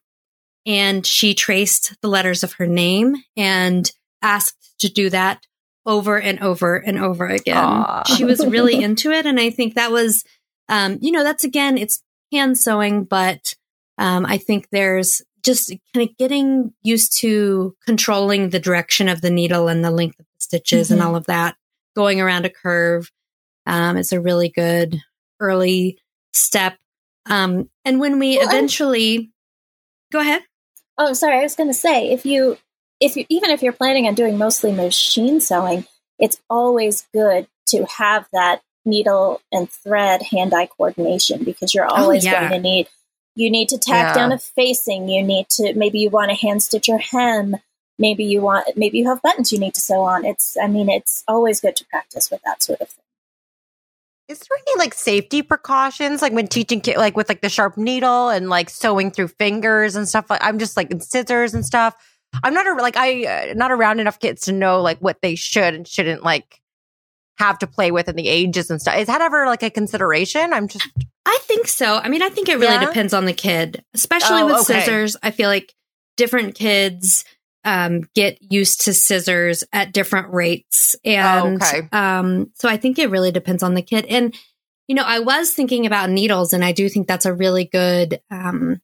and 0.65 1.05
she 1.05 1.33
traced 1.33 1.95
the 2.01 2.07
letters 2.07 2.43
of 2.43 2.53
her 2.53 2.67
name 2.67 3.15
and 3.35 3.91
asked 4.21 4.73
to 4.79 4.89
do 4.89 5.09
that 5.09 5.45
over 5.85 6.19
and 6.19 6.39
over 6.39 6.77
and 6.77 6.97
over 6.97 7.27
again. 7.27 7.57
Aww. 7.57 8.07
She 8.07 8.23
was 8.23 8.45
really 8.45 8.81
into 8.83 9.11
it. 9.11 9.25
And 9.25 9.39
I 9.39 9.49
think 9.49 9.75
that 9.75 9.91
was, 9.91 10.23
um, 10.69 10.97
you 11.01 11.11
know, 11.11 11.23
that's 11.23 11.43
again, 11.43 11.77
it's 11.77 12.01
hand 12.31 12.57
sewing, 12.57 13.03
but 13.03 13.55
um, 13.97 14.25
I 14.25 14.37
think 14.37 14.69
there's 14.71 15.21
just 15.43 15.73
kind 15.93 16.07
of 16.09 16.17
getting 16.17 16.73
used 16.83 17.19
to 17.19 17.75
controlling 17.85 18.49
the 18.49 18.59
direction 18.59 19.09
of 19.09 19.19
the 19.19 19.29
needle 19.29 19.67
and 19.67 19.83
the 19.83 19.91
length 19.91 20.19
of 20.19 20.25
the 20.25 20.39
stitches 20.39 20.87
mm-hmm. 20.87 20.93
and 20.93 21.03
all 21.03 21.15
of 21.15 21.25
that. 21.25 21.55
Going 21.95 22.21
around 22.21 22.45
a 22.45 22.49
curve 22.49 23.11
um, 23.65 23.97
is 23.97 24.13
a 24.13 24.21
really 24.21 24.49
good 24.49 25.01
early 25.43 25.99
step. 26.31 26.77
Um, 27.25 27.69
and 27.85 27.99
when 27.99 28.19
we 28.19 28.37
well, 28.37 28.47
eventually 28.47 29.15
I'm, 29.17 29.33
go 30.11 30.19
ahead. 30.19 30.43
Oh, 30.97 31.13
sorry. 31.13 31.39
I 31.39 31.43
was 31.43 31.55
going 31.55 31.69
to 31.69 31.73
say 31.73 32.11
if 32.11 32.25
you, 32.25 32.57
if 32.99 33.15
you, 33.15 33.25
even 33.29 33.49
if 33.49 33.61
you're 33.61 33.73
planning 33.73 34.07
on 34.07 34.15
doing 34.15 34.37
mostly 34.37 34.71
machine 34.71 35.41
sewing, 35.41 35.85
it's 36.19 36.39
always 36.49 37.07
good 37.13 37.47
to 37.67 37.85
have 37.85 38.27
that 38.33 38.61
needle 38.85 39.41
and 39.51 39.69
thread 39.69 40.21
hand 40.23 40.53
eye 40.53 40.67
coordination 40.67 41.43
because 41.43 41.73
you're 41.73 41.85
oh, 41.85 41.95
always 41.95 42.25
oh, 42.25 42.29
yeah. 42.29 42.49
going 42.49 42.51
to 42.51 42.59
need 42.59 42.87
you 43.35 43.49
need 43.49 43.69
to 43.69 43.77
tack 43.77 44.09
yeah. 44.09 44.13
down 44.13 44.31
a 44.31 44.37
facing 44.37 45.07
you 45.07 45.23
need 45.23 45.47
to 45.49 45.73
maybe 45.73 45.99
you 45.99 46.09
want 46.09 46.29
to 46.29 46.35
hand 46.35 46.61
stitch 46.61 46.87
your 46.87 46.99
hem 46.99 47.55
maybe 47.97 48.23
you 48.23 48.41
want 48.41 48.67
maybe 48.75 48.97
you 48.97 49.07
have 49.07 49.21
buttons 49.21 49.53
you 49.53 49.59
need 49.59 49.73
to 49.73 49.81
sew 49.81 50.01
on 50.01 50.25
it's 50.25 50.57
i 50.61 50.67
mean 50.67 50.89
it's 50.89 51.23
always 51.27 51.61
good 51.61 51.75
to 51.75 51.85
practice 51.85 52.29
with 52.29 52.41
that 52.43 52.61
sort 52.61 52.81
of 52.81 52.89
thing 52.89 53.02
is 54.27 54.39
there 54.39 54.57
any 54.57 54.79
like 54.79 54.93
safety 54.93 55.41
precautions 55.41 56.21
like 56.21 56.33
when 56.33 56.47
teaching 56.47 56.81
kids 56.81 56.97
like 56.97 57.17
with 57.17 57.29
like 57.29 57.41
the 57.41 57.49
sharp 57.49 57.77
needle 57.77 58.29
and 58.29 58.49
like 58.49 58.69
sewing 58.69 59.11
through 59.11 59.27
fingers 59.27 59.95
and 59.95 60.07
stuff 60.07 60.29
like 60.29 60.43
i'm 60.43 60.59
just 60.59 60.77
like 60.77 60.91
scissors 61.01 61.53
and 61.53 61.65
stuff 61.65 61.95
i'm 62.43 62.53
not 62.53 62.65
a, 62.67 62.73
like 62.81 62.97
i 62.97 63.25
uh, 63.25 63.53
not 63.53 63.71
around 63.71 63.99
enough 63.99 64.19
kids 64.19 64.43
to 64.43 64.51
know 64.51 64.81
like 64.81 64.97
what 64.99 65.21
they 65.21 65.35
should 65.35 65.73
and 65.73 65.87
shouldn't 65.87 66.23
like 66.23 66.61
have 67.37 67.59
to 67.59 67.67
play 67.67 67.91
with 67.91 68.07
and 68.07 68.17
the 68.17 68.27
ages 68.27 68.69
and 68.69 68.81
stuff. 68.81 68.97
Is 68.97 69.07
that 69.07 69.21
ever 69.21 69.45
like 69.45 69.63
a 69.63 69.69
consideration? 69.69 70.53
I'm 70.53 70.67
just. 70.67 70.87
I 71.25 71.37
think 71.43 71.67
so. 71.67 71.97
I 71.97 72.09
mean, 72.09 72.21
I 72.21 72.29
think 72.29 72.49
it 72.49 72.55
really 72.55 72.73
yeah? 72.73 72.85
depends 72.85 73.13
on 73.13 73.25
the 73.25 73.33
kid, 73.33 73.83
especially 73.93 74.41
oh, 74.41 74.45
with 74.47 74.55
okay. 74.55 74.81
scissors. 74.81 75.15
I 75.23 75.31
feel 75.31 75.49
like 75.49 75.73
different 76.17 76.55
kids 76.55 77.25
um, 77.63 78.01
get 78.13 78.37
used 78.41 78.81
to 78.81 78.93
scissors 78.93 79.63
at 79.71 79.93
different 79.93 80.33
rates. 80.33 80.95
And 81.03 81.61
oh, 81.61 81.65
okay. 81.65 81.87
um, 81.91 82.51
so 82.55 82.69
I 82.69 82.77
think 82.77 82.99
it 82.99 83.09
really 83.09 83.31
depends 83.31 83.63
on 83.63 83.73
the 83.73 83.81
kid. 83.81 84.05
And, 84.05 84.35
you 84.87 84.95
know, 84.95 85.03
I 85.05 85.19
was 85.19 85.51
thinking 85.51 85.85
about 85.85 86.09
needles, 86.09 86.53
and 86.53 86.63
I 86.63 86.71
do 86.71 86.89
think 86.89 87.07
that's 87.07 87.25
a 87.25 87.33
really 87.33 87.65
good 87.65 88.19
um, 88.29 88.81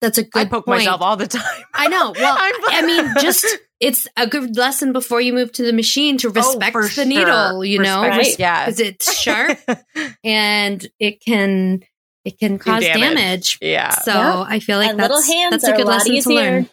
that's 0.00 0.18
a 0.18 0.22
good. 0.22 0.46
I 0.46 0.48
poke 0.48 0.66
point. 0.66 0.80
myself 0.80 1.00
all 1.00 1.16
the 1.16 1.26
time. 1.26 1.64
I 1.74 1.88
know. 1.88 2.12
Well, 2.16 2.36
I 2.68 2.82
mean, 2.82 3.14
just 3.20 3.46
it's 3.80 4.06
a 4.16 4.26
good 4.26 4.56
lesson 4.56 4.92
before 4.92 5.20
you 5.20 5.32
move 5.32 5.52
to 5.52 5.64
the 5.64 5.72
machine 5.72 6.18
to 6.18 6.28
oh, 6.28 6.32
respect 6.32 6.76
oh, 6.76 6.82
the 6.82 6.88
sure. 6.88 7.04
needle. 7.04 7.64
You 7.64 7.80
respect, 7.80 8.02
know, 8.02 8.08
right? 8.08 8.38
yeah, 8.38 8.64
because 8.66 8.80
it's 8.80 9.20
sharp 9.20 9.58
and 10.24 10.86
it 11.00 11.20
can 11.20 11.82
it 12.24 12.38
can 12.38 12.58
cause 12.58 12.84
damage. 12.84 13.00
damage. 13.00 13.58
Yeah. 13.60 13.90
So 13.90 14.12
yeah. 14.12 14.44
I 14.46 14.60
feel 14.60 14.78
like 14.78 14.94
little 14.96 15.22
hands 15.22 15.50
that's 15.50 15.64
a 15.64 15.76
good 15.76 15.86
lesson 15.86 16.12
easier. 16.12 16.34
to 16.34 16.50
learn. 16.50 16.70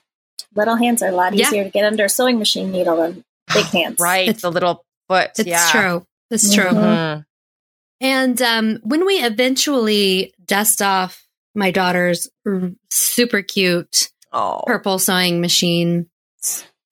Little 0.55 0.75
hands 0.75 1.03
are 1.03 1.09
a 1.09 1.11
lot 1.11 1.33
easier 1.33 1.61
yeah. 1.61 1.63
to 1.63 1.69
get 1.69 1.85
under 1.85 2.05
a 2.05 2.09
sewing 2.09 2.39
machine 2.39 2.71
needle 2.71 2.97
than 2.97 3.23
big 3.53 3.65
hands. 3.73 3.99
right. 3.99 4.27
It's 4.27 4.43
a 4.43 4.49
little 4.49 4.85
foot. 5.07 5.31
It's 5.37 5.47
yeah. 5.47 5.69
true. 5.71 6.05
It's 6.31 6.53
true. 6.53 6.63
Mm-hmm. 6.63 7.21
And 8.01 8.41
um, 8.41 8.79
when 8.83 9.05
we 9.05 9.15
eventually 9.15 10.33
dust 10.45 10.81
off 10.81 11.25
my 11.55 11.71
daughter's 11.71 12.27
super 12.91 13.41
cute 13.41 14.11
oh. 14.31 14.61
purple 14.67 14.99
sewing 14.99 15.41
machine. 15.41 16.07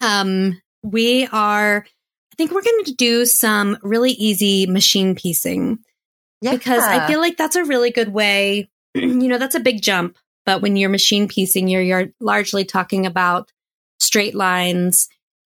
Um, 0.02 0.60
we 0.82 1.28
are, 1.28 1.86
I 1.86 2.36
think 2.38 2.52
we're 2.52 2.63
going 2.63 2.86
to 2.86 2.95
do 2.95 3.26
some 3.26 3.78
really 3.84 4.12
easy 4.12 4.65
machine 4.65 5.15
piecing 5.15 5.80
yeah. 6.41 6.54
because 6.54 6.84
I 6.84 7.08
feel 7.08 7.19
like 7.19 7.38
that's 7.38 7.56
a 7.56 7.65
really 7.65 7.91
good 7.91 8.10
way. 8.10 8.69
you 8.95 9.28
know, 9.28 9.38
that's 9.38 9.56
a 9.56 9.60
big 9.60 9.82
jump, 9.82 10.17
but 10.45 10.62
when 10.62 10.75
you're 10.75 10.89
machine 10.89 11.27
piecing, 11.27 11.67
you're, 11.67 11.82
you're 11.82 12.08
largely 12.19 12.65
talking 12.65 13.06
about 13.06 13.51
straight 13.99 14.36
lines 14.36 15.08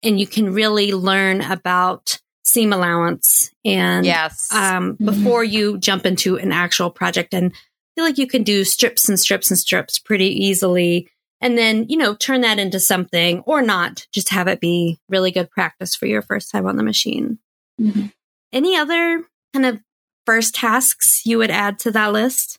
and 0.03 0.21
you 0.21 0.27
can 0.27 0.53
really 0.53 0.93
learn 0.93 1.41
about 1.41 2.21
seam 2.47 2.75
allowance 2.75 3.51
and 3.65 4.05
yes 4.05 4.53
um, 4.53 4.99
before 5.03 5.43
you 5.43 5.79
jump 5.79 6.05
into 6.05 6.37
an 6.37 6.53
actual 6.53 6.91
project 6.91 7.33
and 7.33 7.55
feel 7.95 8.05
like 8.05 8.19
you 8.19 8.27
can 8.27 8.43
do 8.43 8.65
strips 8.65 9.09
and 9.09 9.19
strips 9.19 9.51
and 9.51 9.59
strips 9.59 9.99
pretty 9.99 10.27
easily. 10.45 11.09
And 11.41 11.59
then, 11.59 11.87
you 11.89 11.97
know, 11.97 12.15
turn 12.15 12.41
that 12.41 12.59
into 12.59 12.81
something 12.81 13.41
or 13.41 13.63
not, 13.63 14.07
just 14.13 14.31
have 14.31 14.49
it 14.49 14.61
be 14.61 14.99
really 15.09 15.31
good 15.31 15.51
practice 15.51 15.95
for 15.95 16.07
your 16.07 16.23
first 16.23 16.51
time 16.51 16.67
on 16.67 16.77
the 16.77 16.83
machine. 16.83 17.39
Mm-hmm. 17.81 18.07
Any 18.53 18.77
other 18.77 19.25
kind 19.53 19.67
of 19.67 19.81
first 20.27 20.55
tasks 20.55 21.23
you 21.27 21.39
would 21.39 21.51
add 21.51 21.79
to 21.81 21.91
that 21.93 22.13
list? 22.13 22.59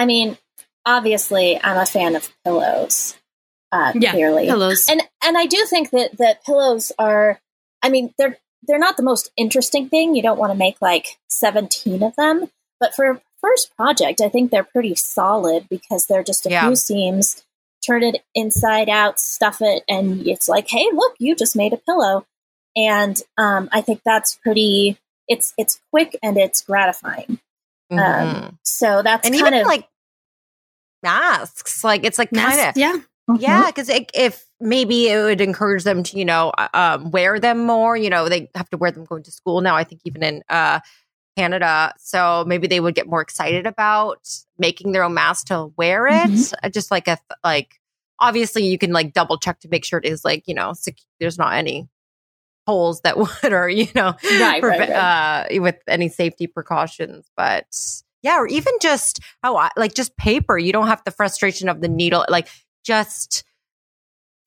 I 0.00 0.06
mean, 0.06 0.38
obviously, 0.86 1.60
I'm 1.62 1.76
a 1.76 1.84
fan 1.84 2.16
of 2.16 2.32
pillows. 2.42 3.18
Uh, 3.70 3.92
yeah, 3.94 4.12
clearly, 4.12 4.46
pillows, 4.46 4.88
and 4.88 5.02
and 5.22 5.36
I 5.36 5.44
do 5.44 5.66
think 5.66 5.90
that 5.90 6.16
that 6.16 6.42
pillows 6.42 6.90
are. 6.98 7.38
I 7.82 7.90
mean, 7.90 8.14
they're 8.16 8.38
they're 8.62 8.78
not 8.78 8.96
the 8.96 9.02
most 9.02 9.30
interesting 9.36 9.90
thing. 9.90 10.14
You 10.14 10.22
don't 10.22 10.38
want 10.38 10.52
to 10.52 10.58
make 10.58 10.80
like 10.80 11.18
17 11.28 12.02
of 12.02 12.16
them, 12.16 12.50
but 12.80 12.94
for 12.94 13.10
a 13.10 13.20
first 13.42 13.76
project, 13.76 14.22
I 14.22 14.30
think 14.30 14.50
they're 14.50 14.64
pretty 14.64 14.94
solid 14.94 15.68
because 15.68 16.06
they're 16.06 16.24
just 16.24 16.46
a 16.46 16.50
yeah. 16.50 16.66
few 16.66 16.76
seams. 16.76 17.44
Turn 17.86 18.02
it 18.02 18.22
inside 18.34 18.88
out, 18.88 19.20
stuff 19.20 19.58
it, 19.60 19.84
and 19.86 20.26
it's 20.26 20.48
like, 20.48 20.68
hey, 20.68 20.88
look, 20.94 21.14
you 21.18 21.36
just 21.36 21.56
made 21.56 21.74
a 21.74 21.76
pillow. 21.76 22.26
And 22.74 23.20
um, 23.36 23.68
I 23.70 23.82
think 23.82 24.00
that's 24.02 24.36
pretty. 24.36 24.96
It's 25.28 25.52
it's 25.58 25.78
quick 25.90 26.18
and 26.22 26.38
it's 26.38 26.62
gratifying. 26.62 27.38
Um, 27.90 27.98
mm-hmm. 27.98 28.44
Um, 28.44 28.58
so 28.64 29.02
that's 29.02 29.26
and 29.26 29.34
kind 29.34 29.54
even 29.54 29.60
of 29.60 29.66
like 29.66 29.89
masks. 31.02 31.84
Like 31.84 32.04
it's 32.04 32.18
like 32.18 32.30
kind 32.30 32.60
of 32.60 32.76
yeah. 32.76 32.96
Mm-hmm. 33.30 33.42
Yeah, 33.42 33.66
because 33.66 33.90
if 34.14 34.44
maybe 34.60 35.08
it 35.08 35.22
would 35.22 35.40
encourage 35.40 35.84
them 35.84 36.02
to, 36.02 36.18
you 36.18 36.24
know, 36.24 36.50
uh, 36.58 36.68
um, 36.74 37.10
wear 37.10 37.38
them 37.38 37.64
more. 37.64 37.96
You 37.96 38.10
know, 38.10 38.28
they 38.28 38.50
have 38.54 38.68
to 38.70 38.76
wear 38.76 38.90
them 38.90 39.04
going 39.04 39.22
to 39.24 39.30
school 39.30 39.60
now. 39.60 39.76
I 39.76 39.84
think 39.84 40.00
even 40.04 40.22
in 40.22 40.42
uh, 40.48 40.80
Canada, 41.36 41.94
so 41.98 42.44
maybe 42.46 42.66
they 42.66 42.80
would 42.80 42.94
get 42.94 43.06
more 43.06 43.20
excited 43.20 43.66
about 43.66 44.28
making 44.58 44.92
their 44.92 45.04
own 45.04 45.14
mask 45.14 45.46
to 45.46 45.72
wear 45.76 46.06
it. 46.06 46.30
Mm-hmm. 46.30 46.54
Uh, 46.66 46.68
just 46.70 46.90
like 46.90 47.08
a 47.08 47.18
like, 47.44 47.80
obviously 48.18 48.66
you 48.66 48.78
can 48.78 48.92
like 48.92 49.12
double 49.12 49.38
check 49.38 49.60
to 49.60 49.68
make 49.68 49.84
sure 49.84 49.98
it 49.98 50.04
is 50.04 50.24
like 50.24 50.46
you 50.46 50.54
know 50.54 50.72
sec- 50.72 50.96
there's 51.20 51.38
not 51.38 51.54
any 51.54 51.88
holes 52.66 53.00
that 53.02 53.16
would 53.42 53.52
or 53.52 53.68
you 53.68 53.88
know 53.94 54.14
right, 54.40 54.62
right, 54.62 54.90
right. 54.90 54.90
Uh, 54.90 55.60
with 55.60 55.76
any 55.86 56.08
safety 56.08 56.46
precautions, 56.46 57.30
but 57.36 57.66
yeah, 58.22 58.38
or 58.38 58.46
even 58.46 58.74
just 58.80 59.20
how 59.42 59.56
oh, 59.56 59.68
like 59.76 59.94
just 59.94 60.16
paper. 60.16 60.58
You 60.58 60.72
don't 60.72 60.88
have 60.88 61.02
the 61.04 61.10
frustration 61.10 61.68
of 61.68 61.80
the 61.80 61.88
needle, 61.88 62.24
like 62.28 62.48
just 62.84 63.44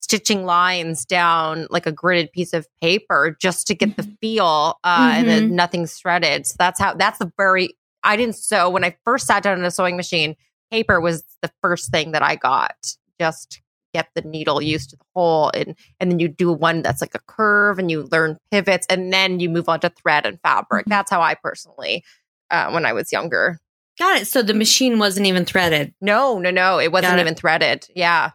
stitching 0.04 0.44
lines 0.44 1.06
down 1.06 1.66
like 1.70 1.86
a 1.86 1.92
gridded 1.92 2.30
piece 2.30 2.52
of 2.52 2.68
paper 2.82 3.36
just 3.40 3.66
to 3.66 3.74
get 3.74 3.96
the 3.96 4.02
mm-hmm. 4.02 4.12
feel 4.20 4.78
uh, 4.84 4.98
mm-hmm. 4.98 5.18
and 5.18 5.28
then 5.28 5.42
mm-hmm. 5.44 5.56
nothing's 5.56 5.94
threaded. 5.94 6.46
So 6.46 6.56
that's 6.58 6.78
how 6.78 6.94
that's 6.94 7.18
the 7.18 7.32
very 7.36 7.74
I 8.02 8.16
didn't 8.16 8.36
sew 8.36 8.68
when 8.68 8.84
I 8.84 8.96
first 9.04 9.26
sat 9.26 9.42
down 9.42 9.58
in 9.58 9.64
a 9.64 9.70
sewing 9.70 9.96
machine. 9.96 10.36
Paper 10.70 11.00
was 11.00 11.24
the 11.40 11.50
first 11.62 11.90
thing 11.90 12.12
that 12.12 12.22
I 12.22 12.36
got 12.36 12.76
just 13.18 13.62
get 13.94 14.08
the 14.14 14.22
needle 14.22 14.60
used 14.60 14.90
to 14.90 14.96
the 14.96 15.04
hole 15.14 15.50
and 15.54 15.74
and 16.00 16.10
then 16.10 16.18
you 16.18 16.28
do 16.28 16.52
one 16.52 16.82
that's 16.82 17.00
like 17.00 17.14
a 17.14 17.20
curve 17.26 17.78
and 17.78 17.90
you 17.90 18.02
learn 18.12 18.36
pivots 18.50 18.86
and 18.90 19.12
then 19.12 19.40
you 19.40 19.48
move 19.48 19.68
on 19.68 19.80
to 19.80 19.88
thread 19.88 20.26
and 20.26 20.38
fabric. 20.42 20.84
Mm-hmm. 20.84 20.90
That's 20.90 21.10
how 21.10 21.22
I 21.22 21.34
personally 21.34 22.04
uh, 22.50 22.70
when 22.70 22.84
I 22.84 22.92
was 22.92 23.10
younger 23.10 23.58
Got 23.98 24.22
it. 24.22 24.26
So 24.26 24.42
the 24.42 24.54
machine 24.54 24.98
wasn't 24.98 25.26
even 25.26 25.44
threaded. 25.44 25.94
No, 26.00 26.38
no, 26.38 26.50
no. 26.50 26.78
It 26.78 26.90
wasn't 26.90 27.20
even 27.20 27.34
threaded. 27.34 27.86
Yeah. 27.94 28.30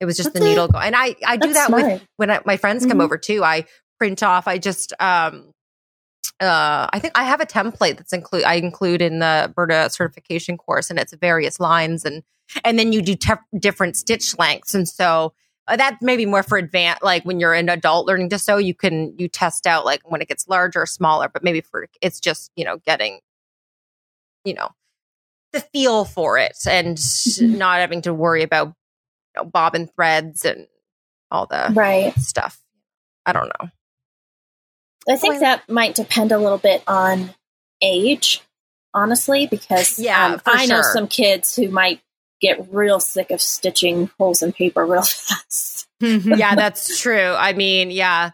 It 0.00 0.04
was 0.04 0.16
just 0.16 0.32
That's 0.32 0.44
the 0.44 0.48
needle. 0.48 0.68
Go- 0.68 0.78
and 0.78 0.94
I, 0.94 1.16
I 1.26 1.36
do 1.36 1.52
that 1.52 1.68
smart. 1.68 1.84
with 1.84 2.06
when 2.16 2.30
I, 2.30 2.40
my 2.44 2.56
friends 2.56 2.84
come 2.84 2.92
mm-hmm. 2.92 3.00
over 3.00 3.18
too. 3.18 3.42
I 3.42 3.64
print 3.98 4.22
off, 4.22 4.46
I 4.46 4.58
just, 4.58 4.92
um, 5.00 5.52
uh, 6.40 6.86
I 6.92 6.98
think 6.98 7.18
I 7.18 7.24
have 7.24 7.40
a 7.40 7.46
template 7.46 7.96
that's 7.96 8.12
include 8.12 8.44
I 8.44 8.54
include 8.54 9.02
in 9.02 9.18
the 9.18 9.52
Burda 9.56 9.90
certification 9.90 10.56
course, 10.56 10.90
and 10.90 10.98
it's 10.98 11.12
various 11.14 11.58
lines, 11.58 12.04
and 12.04 12.22
and 12.64 12.78
then 12.78 12.92
you 12.92 13.02
do 13.02 13.16
te- 13.16 13.58
different 13.58 13.96
stitch 13.96 14.38
lengths, 14.38 14.74
and 14.74 14.88
so 14.88 15.32
uh, 15.66 15.76
that 15.76 15.98
maybe 16.00 16.26
more 16.26 16.44
for 16.44 16.56
advanced, 16.56 17.02
like 17.02 17.24
when 17.24 17.40
you're 17.40 17.54
an 17.54 17.68
adult 17.68 18.06
learning 18.06 18.28
to 18.30 18.38
sew, 18.38 18.56
you 18.56 18.74
can 18.74 19.14
you 19.18 19.28
test 19.28 19.66
out 19.66 19.84
like 19.84 20.08
when 20.08 20.22
it 20.22 20.28
gets 20.28 20.46
larger 20.46 20.82
or 20.82 20.86
smaller, 20.86 21.28
but 21.28 21.42
maybe 21.42 21.60
for 21.60 21.88
it's 22.00 22.20
just 22.20 22.52
you 22.54 22.64
know 22.64 22.76
getting, 22.86 23.18
you 24.44 24.54
know, 24.54 24.68
the 25.52 25.60
feel 25.60 26.04
for 26.04 26.38
it 26.38 26.56
and 26.68 26.96
mm-hmm. 26.96 27.58
not 27.58 27.78
having 27.78 28.02
to 28.02 28.14
worry 28.14 28.42
about 28.42 28.68
you 28.68 29.42
know, 29.42 29.44
bobbin 29.44 29.88
threads 29.88 30.44
and 30.44 30.66
all 31.30 31.46
the 31.46 31.70
right 31.74 32.14
stuff. 32.18 32.58
I 33.26 33.32
don't 33.32 33.48
know. 33.60 33.70
I 35.08 35.16
think 35.16 35.34
well, 35.34 35.40
that 35.40 35.68
might 35.68 35.94
depend 35.94 36.32
a 36.32 36.38
little 36.38 36.58
bit 36.58 36.82
on 36.86 37.30
age, 37.80 38.42
honestly, 38.92 39.46
because 39.46 39.98
yeah, 39.98 40.34
um, 40.34 40.40
I 40.46 40.66
sure. 40.66 40.76
know 40.76 40.82
some 40.82 41.08
kids 41.08 41.56
who 41.56 41.68
might 41.68 42.00
get 42.40 42.72
real 42.72 43.00
sick 43.00 43.30
of 43.30 43.40
stitching 43.40 44.10
holes 44.18 44.42
in 44.42 44.52
paper 44.52 44.84
real 44.84 45.02
fast. 45.02 45.88
yeah, 46.00 46.54
that's 46.54 47.00
true. 47.00 47.34
I 47.36 47.52
mean, 47.54 47.90
yeah. 47.90 48.30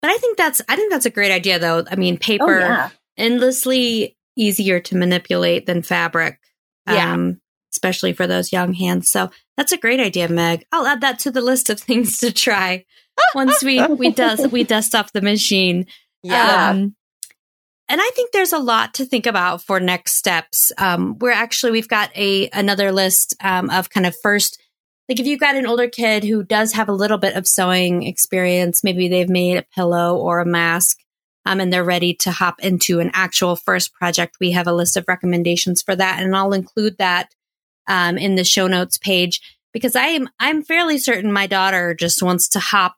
But 0.00 0.10
I 0.10 0.16
think 0.16 0.36
that's 0.36 0.60
I 0.68 0.74
think 0.74 0.90
that's 0.90 1.06
a 1.06 1.10
great 1.10 1.30
idea 1.30 1.58
though. 1.58 1.84
I 1.88 1.94
mean, 1.94 2.14
oh, 2.14 2.18
paper 2.18 2.56
oh, 2.56 2.60
yeah. 2.60 2.90
endlessly 3.16 4.16
easier 4.36 4.80
to 4.80 4.96
manipulate 4.96 5.66
than 5.66 5.82
fabric. 5.82 6.38
Yeah. 6.86 7.14
Um, 7.14 7.40
especially 7.72 8.12
for 8.12 8.26
those 8.26 8.52
young 8.52 8.74
hands. 8.74 9.10
So 9.10 9.30
that's 9.56 9.72
a 9.72 9.78
great 9.78 10.00
idea, 10.00 10.28
Meg. 10.28 10.66
I'll 10.72 10.86
add 10.86 11.00
that 11.00 11.18
to 11.20 11.30
the 11.30 11.40
list 11.40 11.70
of 11.70 11.80
things 11.80 12.18
to 12.18 12.32
try 12.32 12.84
once 13.34 13.62
we 13.62 13.84
we 13.86 14.10
dust 14.10 14.50
we 14.52 14.64
dust 14.64 14.94
off 14.94 15.12
the 15.12 15.22
machine. 15.22 15.86
Yeah. 16.22 16.70
Um, 16.70 16.94
and 17.88 18.00
I 18.00 18.10
think 18.14 18.32
there's 18.32 18.52
a 18.52 18.58
lot 18.58 18.94
to 18.94 19.04
think 19.04 19.26
about 19.26 19.62
for 19.62 19.80
next 19.80 20.14
steps. 20.14 20.72
Um, 20.78 21.18
we're 21.18 21.32
actually 21.32 21.72
we've 21.72 21.88
got 21.88 22.10
a 22.16 22.48
another 22.50 22.92
list 22.92 23.34
um, 23.42 23.70
of 23.70 23.90
kind 23.90 24.06
of 24.06 24.14
first 24.22 24.60
like 25.08 25.18
if 25.18 25.26
you've 25.26 25.40
got 25.40 25.56
an 25.56 25.66
older 25.66 25.88
kid 25.88 26.24
who 26.24 26.44
does 26.44 26.72
have 26.72 26.88
a 26.88 26.92
little 26.92 27.18
bit 27.18 27.34
of 27.34 27.46
sewing 27.46 28.04
experience, 28.04 28.84
maybe 28.84 29.08
they've 29.08 29.28
made 29.28 29.58
a 29.58 29.66
pillow 29.74 30.16
or 30.16 30.40
a 30.40 30.46
mask 30.46 30.98
um, 31.44 31.60
and 31.60 31.72
they're 31.72 31.84
ready 31.84 32.14
to 32.14 32.30
hop 32.30 32.60
into 32.60 33.00
an 33.00 33.10
actual 33.12 33.56
first 33.56 33.92
project, 33.92 34.36
we 34.40 34.52
have 34.52 34.66
a 34.66 34.72
list 34.72 34.96
of 34.96 35.04
recommendations 35.08 35.82
for 35.82 35.96
that. 35.96 36.22
And 36.22 36.36
I'll 36.36 36.52
include 36.52 36.98
that 36.98 37.34
um, 37.88 38.16
in 38.16 38.36
the 38.36 38.44
show 38.44 38.66
notes 38.66 38.98
page 38.98 39.40
because 39.72 39.96
I 39.96 40.06
am 40.06 40.28
I'm 40.38 40.62
fairly 40.62 40.98
certain 40.98 41.32
my 41.32 41.46
daughter 41.46 41.94
just 41.94 42.22
wants 42.22 42.48
to 42.50 42.60
hop. 42.60 42.96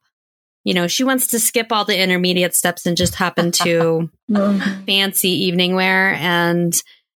You 0.64 0.74
know, 0.74 0.86
she 0.86 1.04
wants 1.04 1.28
to 1.28 1.38
skip 1.38 1.68
all 1.70 1.84
the 1.84 1.98
intermediate 1.98 2.54
steps 2.54 2.86
and 2.86 2.96
just 2.96 3.14
hop 3.14 3.38
into 3.38 4.10
fancy 4.86 5.30
evening 5.46 5.74
wear. 5.74 6.14
And 6.14 6.74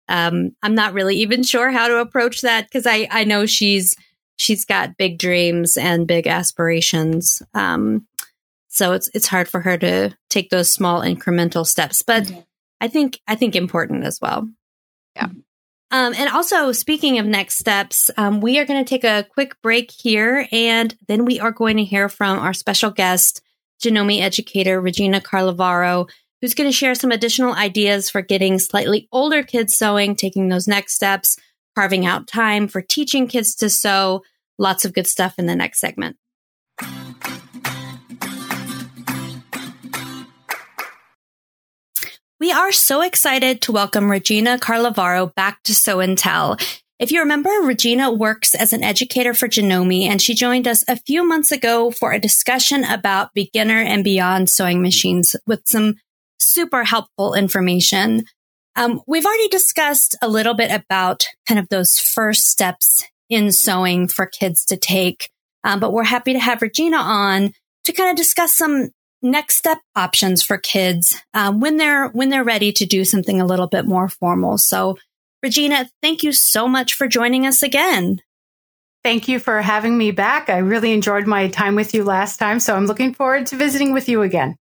um, 0.09 0.55
I'm 0.63 0.75
not 0.75 0.95
really 0.95 1.17
even 1.17 1.43
sure 1.43 1.71
how 1.71 1.89
to 1.89 1.99
approach 1.99 2.43
that 2.43 2.67
because 2.67 2.87
I 2.87 3.09
I 3.11 3.25
know 3.25 3.47
she's 3.47 3.97
she's 4.37 4.65
got 4.65 4.97
big 4.97 5.19
dreams 5.19 5.77
and 5.77 6.07
big 6.07 6.27
aspirations. 6.27 7.43
Um, 7.55 8.07
so 8.75 8.93
it's 8.93 9.09
it's 9.15 9.29
hard 9.29 9.49
for 9.49 9.61
her 9.61 9.79
to 9.79 10.11
take 10.31 10.51
those 10.51 10.71
small 10.71 11.01
incremental 11.01 11.65
steps, 11.65 12.03
but 12.03 12.25
mm-hmm. 12.25 12.41
I 12.81 12.89
think 12.89 13.21
I 13.29 13.37
think 13.37 13.55
important 13.55 14.05
as 14.05 14.19
well. 14.21 14.49
Yeah. 15.15 15.29
Um, 15.93 16.13
and 16.17 16.29
also, 16.29 16.73
speaking 16.73 17.21
of 17.21 17.27
next 17.27 17.57
steps, 17.57 18.11
um, 18.17 18.41
we 18.41 18.59
are 18.59 18.65
going 18.65 18.85
to 18.85 18.89
take 18.89 19.05
a 19.05 19.29
quick 19.33 19.63
break 19.63 19.93
here, 19.93 20.49
and 20.51 20.93
then 21.07 21.25
we 21.25 21.39
are 21.39 21.53
going 21.53 21.77
to 21.77 21.85
hear 21.85 22.09
from 22.09 22.41
our 22.41 22.53
special 22.53 22.91
guest, 22.91 23.43
Janome 23.81 24.21
educator 24.21 24.81
Regina 24.81 25.21
Carlavaro, 25.21 26.09
who's 26.43 26.55
going 26.55 26.69
to 26.69 26.77
share 26.77 26.97
some 26.97 27.13
additional 27.13 27.55
ideas 27.55 28.11
for 28.11 28.23
getting 28.23 28.59
slightly 28.59 29.09
older 29.13 29.45
kids 29.45 29.77
sewing, 29.77 30.17
taking 30.17 30.49
those 30.49 30.67
next 30.67 30.95
steps, 30.95 31.37
carving 31.77 32.07
out 32.07 32.27
time 32.27 32.67
for 32.67 32.83
teaching 32.83 33.29
kids 33.29 33.55
to 33.55 33.71
sew. 33.71 34.25
Lots 34.59 34.85
of 34.85 34.95
good 34.95 35.07
stuff 35.07 35.37
in 35.39 35.47
the 35.47 35.55
next 35.55 35.79
segment. 35.79 36.17
We 42.41 42.51
are 42.51 42.73
so 42.73 43.01
excited 43.01 43.63
to 43.63 43.73
welcome 43.73 44.11
Regina 44.11 44.59
Carlavaro 44.59 45.33
back 45.37 45.63
to 45.63 45.75
Sew 45.75 46.01
and 46.01 46.19
Tell. 46.19 46.57
If 46.99 47.13
you 47.13 47.21
remember, 47.21 47.49
Regina 47.63 48.13
works 48.13 48.57
as 48.57 48.73
an 48.73 48.83
educator 48.83 49.35
for 49.35 49.47
Janome, 49.47 50.09
and 50.09 50.21
she 50.21 50.35
joined 50.35 50.67
us 50.67 50.85
a 50.89 50.97
few 50.97 51.25
months 51.25 51.53
ago 51.53 51.93
for 51.93 52.13
a 52.13 52.19
discussion 52.19 52.83
about 52.83 53.35
beginner 53.35 53.79
and 53.79 54.03
beyond 54.03 54.51
sewing 54.51 54.83
machines 54.83 55.37
with 55.47 55.61
some 55.65 55.95
super 56.41 56.83
helpful 56.83 57.35
information. 57.35 58.25
Um, 58.75 59.01
we've 59.07 59.25
already 59.25 59.49
discussed 59.49 60.17
a 60.21 60.29
little 60.29 60.55
bit 60.55 60.73
about 60.73 61.29
kind 61.47 61.61
of 61.61 61.69
those 61.69 62.01
first 62.01 62.51
steps 62.51 63.05
in 63.31 63.53
sewing 63.53 64.09
for 64.09 64.27
kids 64.27 64.65
to 64.67 64.77
take, 64.77 65.31
um, 65.63 65.79
but 65.79 65.93
we're 65.93 66.03
happy 66.03 66.33
to 66.33 66.41
have 66.41 66.63
Regina 66.63 66.97
on 66.97 67.53
to 67.85 67.93
kind 67.93 68.11
of 68.11 68.17
discuss 68.17 68.55
some 68.55 68.91
next 69.25 69.57
step 69.57 69.79
options 69.97 70.43
for 70.43 70.59
kids 70.59 71.21
um, 71.33 71.59
when 71.59 71.79
they're 71.79 72.09
when 72.09 72.29
they're 72.29 72.45
ready 72.45 72.71
to 72.73 72.87
do 72.87 73.05
something 73.05 73.41
a 73.41 73.47
little 73.47 73.67
bit 73.67 73.87
more 73.87 74.09
formal. 74.09 74.59
So, 74.59 74.97
Regina, 75.43 75.89
thank 76.03 76.23
you 76.23 76.31
so 76.31 76.69
much 76.69 76.95
for 76.95 77.09
joining 77.09 77.47
us 77.47 77.63
again. 77.63 78.21
Thank 79.03 79.27
you 79.29 79.39
for 79.39 79.61
having 79.61 79.99
me 79.99 80.13
back. 80.13 80.49
I 80.49 80.59
really 80.59 80.93
enjoyed 80.93 81.27
my 81.27 81.49
time 81.49 81.75
with 81.75 81.93
you 81.93 82.05
last 82.05 82.39
time, 82.39 82.61
so 82.61 82.77
I'm 82.77 82.87
looking 82.87 83.13
forward 83.13 83.47
to 83.49 83.57
visiting 83.57 83.93
with 83.93 84.09
you 84.09 84.23
again. 84.23 84.57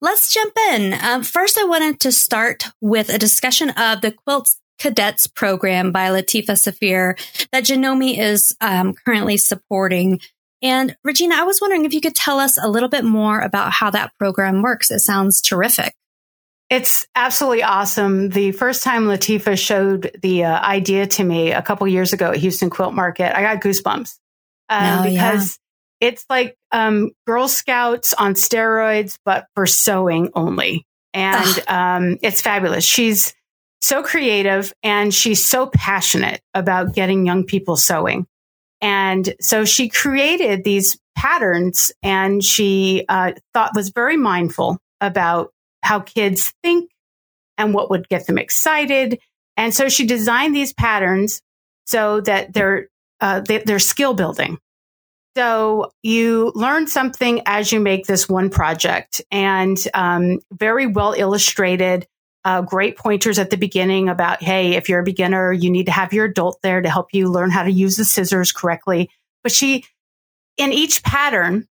Let's 0.00 0.32
jump 0.32 0.52
in. 0.70 0.94
Um, 1.02 1.22
first, 1.22 1.58
I 1.58 1.64
wanted 1.64 2.00
to 2.00 2.12
start 2.12 2.68
with 2.80 3.08
a 3.08 3.18
discussion 3.18 3.70
of 3.70 4.00
the 4.00 4.12
quilts 4.12 4.60
Cadets 4.80 5.26
program 5.26 5.92
by 5.92 6.08
Latifah 6.08 6.58
Saafir 6.58 7.14
that 7.52 7.64
Janome 7.64 8.18
is 8.18 8.56
um, 8.60 8.94
currently 8.94 9.36
supporting. 9.36 10.20
And 10.62 10.96
Regina, 11.04 11.36
I 11.36 11.44
was 11.44 11.60
wondering 11.60 11.84
if 11.84 11.94
you 11.94 12.00
could 12.00 12.14
tell 12.14 12.38
us 12.38 12.58
a 12.62 12.68
little 12.68 12.88
bit 12.88 13.04
more 13.04 13.40
about 13.40 13.72
how 13.72 13.90
that 13.90 14.12
program 14.18 14.62
works. 14.62 14.90
It 14.90 15.00
sounds 15.00 15.40
terrific. 15.40 15.94
It's 16.68 17.08
absolutely 17.16 17.64
awesome. 17.64 18.28
The 18.28 18.52
first 18.52 18.84
time 18.84 19.06
Latifah 19.06 19.58
showed 19.58 20.16
the 20.22 20.44
uh, 20.44 20.60
idea 20.60 21.06
to 21.06 21.24
me 21.24 21.50
a 21.50 21.62
couple 21.62 21.88
years 21.88 22.12
ago 22.12 22.30
at 22.30 22.36
Houston 22.36 22.70
Quilt 22.70 22.94
Market, 22.94 23.36
I 23.36 23.42
got 23.42 23.60
goosebumps 23.60 24.18
um, 24.68 25.00
oh, 25.00 25.02
because 25.10 25.58
yeah. 26.00 26.08
it's 26.08 26.24
like 26.30 26.56
um, 26.70 27.10
Girl 27.26 27.48
Scouts 27.48 28.14
on 28.14 28.34
steroids, 28.34 29.18
but 29.24 29.46
for 29.56 29.66
sewing 29.66 30.30
only. 30.34 30.86
And 31.12 31.64
um, 31.66 32.18
it's 32.22 32.40
fabulous. 32.40 32.84
She's 32.84 33.34
so 33.80 34.04
creative 34.04 34.72
and 34.84 35.12
she's 35.12 35.44
so 35.44 35.66
passionate 35.74 36.40
about 36.54 36.94
getting 36.94 37.26
young 37.26 37.44
people 37.44 37.76
sewing. 37.76 38.26
And 38.80 39.34
so 39.40 39.64
she 39.64 39.88
created 39.88 40.64
these 40.64 40.98
patterns 41.16 41.92
and 42.02 42.42
she 42.42 43.04
uh, 43.08 43.32
thought 43.52 43.72
was 43.74 43.90
very 43.90 44.16
mindful 44.16 44.78
about 45.00 45.52
how 45.82 46.00
kids 46.00 46.54
think 46.62 46.90
and 47.58 47.74
what 47.74 47.90
would 47.90 48.08
get 48.08 48.26
them 48.26 48.38
excited. 48.38 49.18
And 49.56 49.74
so 49.74 49.88
she 49.88 50.06
designed 50.06 50.56
these 50.56 50.72
patterns 50.72 51.42
so 51.86 52.20
that 52.22 52.52
they're, 52.52 52.88
uh, 53.20 53.40
they, 53.40 53.62
are 53.70 53.78
skill 53.78 54.14
building. 54.14 54.58
So 55.36 55.92
you 56.02 56.52
learn 56.54 56.86
something 56.86 57.42
as 57.46 57.72
you 57.72 57.80
make 57.80 58.06
this 58.06 58.28
one 58.28 58.50
project 58.50 59.22
and 59.30 59.78
um, 59.94 60.40
very 60.52 60.86
well 60.86 61.12
illustrated. 61.12 62.06
Uh, 62.44 62.62
great 62.62 62.96
pointers 62.96 63.38
at 63.38 63.50
the 63.50 63.56
beginning 63.56 64.08
about, 64.08 64.42
hey, 64.42 64.74
if 64.74 64.88
you're 64.88 65.00
a 65.00 65.04
beginner, 65.04 65.52
you 65.52 65.70
need 65.70 65.86
to 65.86 65.92
have 65.92 66.12
your 66.14 66.24
adult 66.24 66.58
there 66.62 66.80
to 66.80 66.88
help 66.88 67.08
you 67.12 67.28
learn 67.28 67.50
how 67.50 67.62
to 67.62 67.70
use 67.70 67.96
the 67.96 68.04
scissors 68.04 68.50
correctly. 68.50 69.10
But 69.42 69.52
she, 69.52 69.84
in 70.56 70.72
each 70.72 71.02
pattern, 71.02 71.68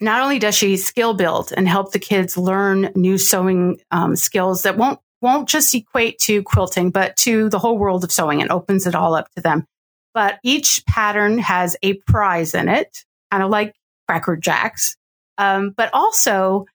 not 0.00 0.22
only 0.22 0.38
does 0.38 0.54
she 0.54 0.76
skill 0.76 1.14
build 1.14 1.52
and 1.56 1.68
help 1.68 1.92
the 1.92 1.98
kids 1.98 2.36
learn 2.36 2.92
new 2.94 3.18
sewing 3.18 3.80
um, 3.90 4.16
skills 4.16 4.62
that 4.62 4.76
won't 4.76 5.00
won't 5.20 5.48
just 5.48 5.74
equate 5.74 6.18
to 6.18 6.42
quilting, 6.42 6.90
but 6.90 7.16
to 7.16 7.48
the 7.48 7.58
whole 7.58 7.78
world 7.78 8.04
of 8.04 8.12
sewing 8.12 8.42
and 8.42 8.52
opens 8.52 8.86
it 8.86 8.94
all 8.94 9.14
up 9.14 9.30
to 9.34 9.40
them. 9.40 9.66
But 10.12 10.38
each 10.44 10.84
pattern 10.86 11.38
has 11.38 11.76
a 11.82 11.94
prize 11.94 12.54
in 12.54 12.68
it, 12.68 13.04
kind 13.30 13.42
of 13.42 13.50
like 13.50 13.74
Cracker 14.06 14.36
Jacks. 14.36 14.96
Um, 15.38 15.70
but 15.76 15.90
also 15.94 16.66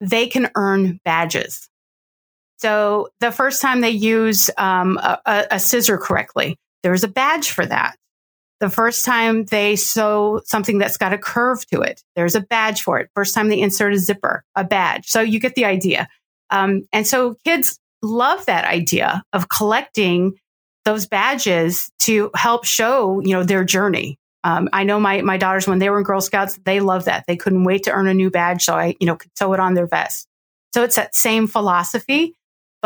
they 0.00 0.28
can 0.28 0.50
earn 0.54 1.00
badges. 1.04 1.68
So 2.58 3.08
the 3.20 3.32
first 3.32 3.60
time 3.60 3.80
they 3.80 3.90
use 3.90 4.50
um, 4.56 4.98
a, 4.98 5.46
a 5.50 5.60
scissor 5.60 5.98
correctly, 5.98 6.56
there's 6.82 7.04
a 7.04 7.08
badge 7.08 7.50
for 7.50 7.66
that. 7.66 7.96
The 8.60 8.70
first 8.70 9.04
time 9.04 9.44
they 9.44 9.76
sew 9.76 10.40
something 10.44 10.78
that's 10.78 10.96
got 10.96 11.12
a 11.12 11.18
curve 11.18 11.66
to 11.66 11.82
it, 11.82 12.02
there's 12.14 12.34
a 12.34 12.40
badge 12.40 12.82
for 12.82 12.98
it. 12.98 13.10
First 13.14 13.34
time 13.34 13.50
they 13.50 13.60
insert 13.60 13.92
a 13.92 13.98
zipper, 13.98 14.42
a 14.54 14.64
badge. 14.64 15.08
So 15.08 15.20
you 15.20 15.38
get 15.38 15.54
the 15.54 15.66
idea. 15.66 16.08
Um, 16.48 16.88
and 16.92 17.06
so 17.06 17.36
kids 17.44 17.78
love 18.02 18.46
that 18.46 18.64
idea 18.64 19.22
of 19.34 19.48
collecting 19.48 20.38
those 20.86 21.06
badges 21.06 21.90
to 21.98 22.30
help 22.34 22.64
show, 22.64 23.20
you 23.20 23.32
know, 23.32 23.42
their 23.42 23.64
journey. 23.64 24.16
Um, 24.44 24.68
I 24.72 24.84
know 24.84 25.00
my, 25.00 25.22
my 25.22 25.36
daughters, 25.36 25.66
when 25.66 25.80
they 25.80 25.90
were 25.90 25.98
in 25.98 26.04
Girl 26.04 26.20
Scouts, 26.20 26.58
they 26.64 26.78
love 26.80 27.06
that. 27.06 27.24
They 27.26 27.36
couldn't 27.36 27.64
wait 27.64 27.82
to 27.84 27.92
earn 27.92 28.06
a 28.06 28.14
new 28.14 28.30
badge. 28.30 28.64
So 28.64 28.74
I, 28.74 28.94
you 29.00 29.06
know, 29.06 29.16
could 29.16 29.36
sew 29.36 29.52
it 29.52 29.60
on 29.60 29.74
their 29.74 29.88
vest. 29.88 30.28
So 30.72 30.84
it's 30.84 30.96
that 30.96 31.14
same 31.14 31.48
philosophy, 31.48 32.34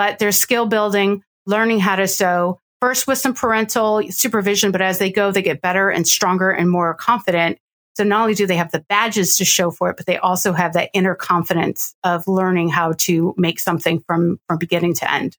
but 0.01 0.19
there's 0.19 0.39
skill 0.39 0.65
building, 0.65 1.23
learning 1.45 1.79
how 1.79 1.95
to 1.95 2.09
sew 2.09 2.59
first 2.81 3.07
with 3.07 3.19
some 3.19 3.35
parental 3.35 4.01
supervision, 4.09 4.73
but 4.73 4.81
as 4.81 4.99
they 4.99 5.13
go, 5.13 5.31
they 5.31 5.43
get 5.43 5.61
better 5.61 5.91
and 5.91 6.09
stronger 6.09 6.51
and 6.51 6.71
more 6.71 6.95
confident. 6.95 7.59
So 7.99 8.05
not 8.05 8.23
only 8.23 8.33
do 8.33 8.47
they 8.47 8.57
have 8.57 8.73
the 8.73 8.83
badges 8.89 9.37
to 9.37 9.45
show 9.45 9.71
for 9.71 9.91
it, 9.91 9.99
but 9.99 10.07
they 10.07 10.17
also 10.17 10.55
have 10.55 10.73
that 10.73 10.89
inner 10.95 11.15
confidence 11.15 11.95
of 12.03 12.27
learning 12.27 12.71
how 12.71 12.93
to 12.93 13.35
make 13.37 13.61
something 13.61 14.01
from, 14.07 14.41
from 14.47 14.57
beginning 14.57 14.95
to 14.95 15.13
end. 15.13 15.37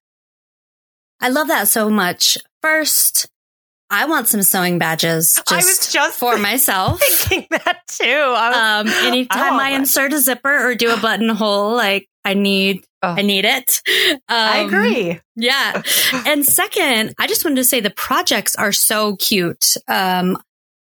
I 1.19 1.29
love 1.29 1.47
that 1.47 1.67
so 1.67 1.89
much. 1.89 2.37
First, 2.61 3.30
I 3.91 4.05
want 4.05 4.29
some 4.29 4.41
sewing 4.41 4.79
badges 4.79 5.35
just, 5.35 5.51
I 5.51 5.57
was 5.57 5.91
just 5.91 6.17
for 6.17 6.37
myself. 6.39 7.01
Thinking 7.01 7.47
that 7.51 7.81
too. 7.87 8.05
Was, 8.05 8.55
um, 8.55 8.87
anytime 9.05 9.53
I, 9.53 9.65
I 9.65 9.69
insert 9.71 10.13
a 10.13 10.19
zipper 10.19 10.69
or 10.69 10.75
do 10.75 10.93
a 10.93 10.97
buttonhole, 10.97 11.75
like 11.75 12.07
I 12.23 12.33
need, 12.33 12.85
oh. 13.03 13.09
I 13.09 13.21
need 13.21 13.43
it. 13.45 13.81
Um, 14.09 14.21
I 14.29 14.57
agree. 14.59 15.19
Yeah. 15.35 15.81
and 16.25 16.45
second, 16.45 17.13
I 17.19 17.27
just 17.27 17.43
wanted 17.43 17.57
to 17.57 17.63
say 17.65 17.81
the 17.81 17.89
projects 17.89 18.55
are 18.55 18.71
so 18.71 19.17
cute. 19.17 19.75
Um, 19.89 20.37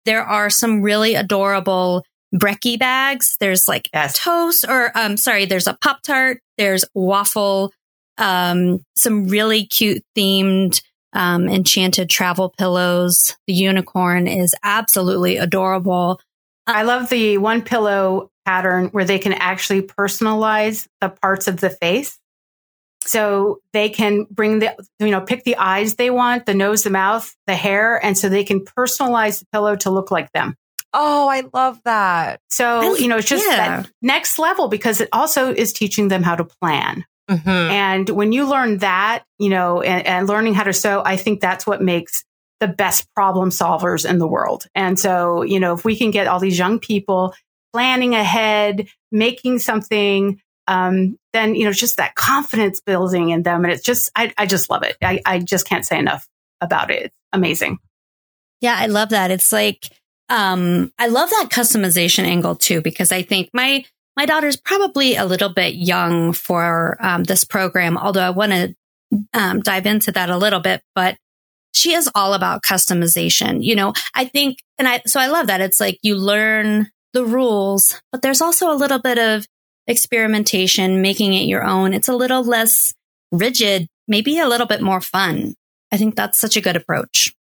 there 0.07 0.23
are 0.23 0.49
some 0.49 0.83
really 0.83 1.17
adorable 1.17 2.05
brekkie 2.33 2.79
bags. 2.79 3.37
There's 3.41 3.67
like 3.67 3.91
yes. 3.93 4.17
toast 4.17 4.65
or, 4.69 4.97
um, 4.97 5.17
sorry, 5.17 5.47
there's 5.47 5.67
a 5.67 5.77
Pop 5.83 6.03
Tart. 6.03 6.41
There's 6.59 6.85
waffle, 6.95 7.73
um, 8.19 8.85
some 8.95 9.27
really 9.27 9.67
cute 9.67 10.05
themed, 10.17 10.81
um, 11.13 11.49
enchanted 11.49 12.11
travel 12.11 12.49
pillows. 12.57 13.37
The 13.47 13.55
unicorn 13.55 14.27
is 14.27 14.55
absolutely 14.63 15.37
adorable. 15.37 16.21
I 16.67 16.83
love 16.83 17.09
the 17.09 17.39
one 17.39 17.63
pillow 17.63 18.31
pattern 18.45 18.87
where 18.89 19.05
they 19.05 19.19
can 19.19 19.33
actually 19.33 19.83
personalize 19.83 20.87
the 21.01 21.09
parts 21.09 21.49
of 21.49 21.61
the 21.61 21.71
face. 21.71 22.19
So 23.05 23.61
they 23.73 23.89
can 23.89 24.27
bring 24.31 24.59
the, 24.59 24.77
you 24.99 25.11
know, 25.11 25.23
pick 25.23 25.45
the 25.45 25.57
eyes 25.57 25.97
they 25.97 26.11
want, 26.11 26.47
the 26.47 26.55
nose, 26.55 26.83
the 26.83 26.91
mouth, 26.91 27.35
the 27.47 27.57
hair. 27.57 28.03
And 28.05 28.17
so 28.17 28.29
they 28.29 28.45
can 28.45 28.61
personalize 28.61 29.41
the 29.41 29.47
pillow 29.53 29.75
to 29.77 29.91
look 29.91 30.11
like 30.11 30.31
them. 30.33 30.55
Oh, 30.93 31.29
I 31.29 31.45
love 31.55 31.81
that. 31.85 32.41
So, 32.51 32.97
you 32.97 33.09
know, 33.09 33.19
it's 33.19 33.29
just 33.29 33.47
yeah. 33.47 33.57
that 33.83 33.91
next 34.03 34.39
level 34.39 34.69
because 34.69 35.01
it 35.01 35.09
also 35.13 35.53
is 35.53 35.73
teaching 35.73 36.09
them 36.09 36.23
how 36.23 36.35
to 36.35 36.45
plan. 36.45 37.05
Mm-hmm. 37.31 37.49
And 37.49 38.11
when 38.11 38.33
you 38.33 38.49
learn 38.49 38.79
that, 38.79 39.25
you 39.39 39.51
know, 39.51 39.83
and, 39.83 40.07
and 40.07 40.29
learning 40.29 40.55
how 40.55 40.65
to 40.65 40.73
sew, 40.73 41.03
I 41.05 41.17
think 41.17 41.41
that's 41.41 41.67
what 41.67 41.81
makes 41.81 42.25
the 42.59 42.69
best 42.69 43.07
problem 43.15 43.51
solvers 43.51 44.09
in 44.09 44.19
the 44.19 44.27
world. 44.27 44.67
And 44.75 44.99
so, 44.99 45.43
you 45.43 45.61
know, 45.61 45.73
if 45.75 45.85
we 45.85 45.97
can 45.97 46.11
get 46.11 46.27
all 46.27 46.41
these 46.41 46.59
young 46.59 46.79
people 46.79 47.35
planning 47.73 48.15
ahead, 48.15 48.89
making 49.13 49.61
something 49.61 50.41
um, 50.71 51.19
then 51.33 51.57
you 51.57 51.65
know 51.65 51.73
just 51.73 51.97
that 51.97 52.15
confidence 52.15 52.81
building 52.81 53.31
in 53.31 53.43
them 53.43 53.65
and 53.65 53.73
it's 53.73 53.83
just 53.83 54.11
i, 54.15 54.33
I 54.39 54.47
just 54.47 54.71
love 54.71 54.83
it 54.85 54.97
I, 55.03 55.21
I 55.27 55.39
just 55.41 55.67
can't 55.67 55.85
say 55.85 55.99
enough 55.99 56.29
about 56.61 56.91
it 56.91 57.07
it's 57.07 57.17
amazing 57.33 57.79
yeah 58.61 58.77
i 58.79 58.87
love 58.87 59.11
that 59.11 59.31
it's 59.31 59.53
like 59.53 59.91
um 60.29 60.93
i 60.99 61.09
love 61.09 61.29
that 61.31 61.49
customization 61.51 62.25
angle 62.25 62.55
too 62.55 62.81
because 62.81 63.11
i 63.11 63.23
think 63.23 63.51
my 63.53 63.85
my 64.21 64.27
daughter's 64.27 64.57
probably 64.57 65.17
a 65.17 65.25
little 65.25 65.49
bit 65.49 65.75
young 65.75 66.33
for 66.33 66.97
um, 67.01 67.25
this 67.25 67.45
program 67.45 67.97
although 67.97 68.21
i 68.21 68.31
want 68.31 68.53
to 68.53 68.75
um, 69.33 69.61
dive 69.61 69.87
into 69.87 70.13
that 70.13 70.31
a 70.31 70.37
little 70.37 70.61
bit 70.61 70.83
but 70.95 71.17
she 71.73 71.95
is 71.95 72.11
all 72.15 72.35
about 72.35 72.63
customization 72.63 73.65
you 73.65 73.75
know 73.75 73.93
i 74.15 74.25
think 74.25 74.59
and 74.79 74.87
i 74.87 75.01
so 75.07 75.19
i 75.19 75.27
love 75.27 75.47
that 75.47 75.61
it's 75.61 75.81
like 75.81 75.99
you 76.03 76.15
learn 76.15 76.89
the 77.13 77.25
rules 77.25 78.01
but 78.13 78.23
there's 78.23 78.43
also 78.43 78.71
a 78.71 78.77
little 78.77 79.01
bit 79.01 79.19
of 79.19 79.47
experimentation, 79.91 81.03
making 81.03 81.35
it 81.35 81.47
your 81.47 81.65
own. 81.65 81.93
It's 81.93 82.09
a 82.09 82.17
little 82.17 82.45
less 82.45 82.95
rigid, 83.33 83.89
maybe 84.09 84.39
a 84.39 84.49
little 84.49 84.67
bit 84.67 84.81
more 84.81 85.01
fun. 85.01 85.55
I 85.93 85.97
think 85.97 86.15
that's 86.15 86.39
such 86.39 86.57
a 86.57 86.61
good 86.61 86.77
approach. 86.77 87.35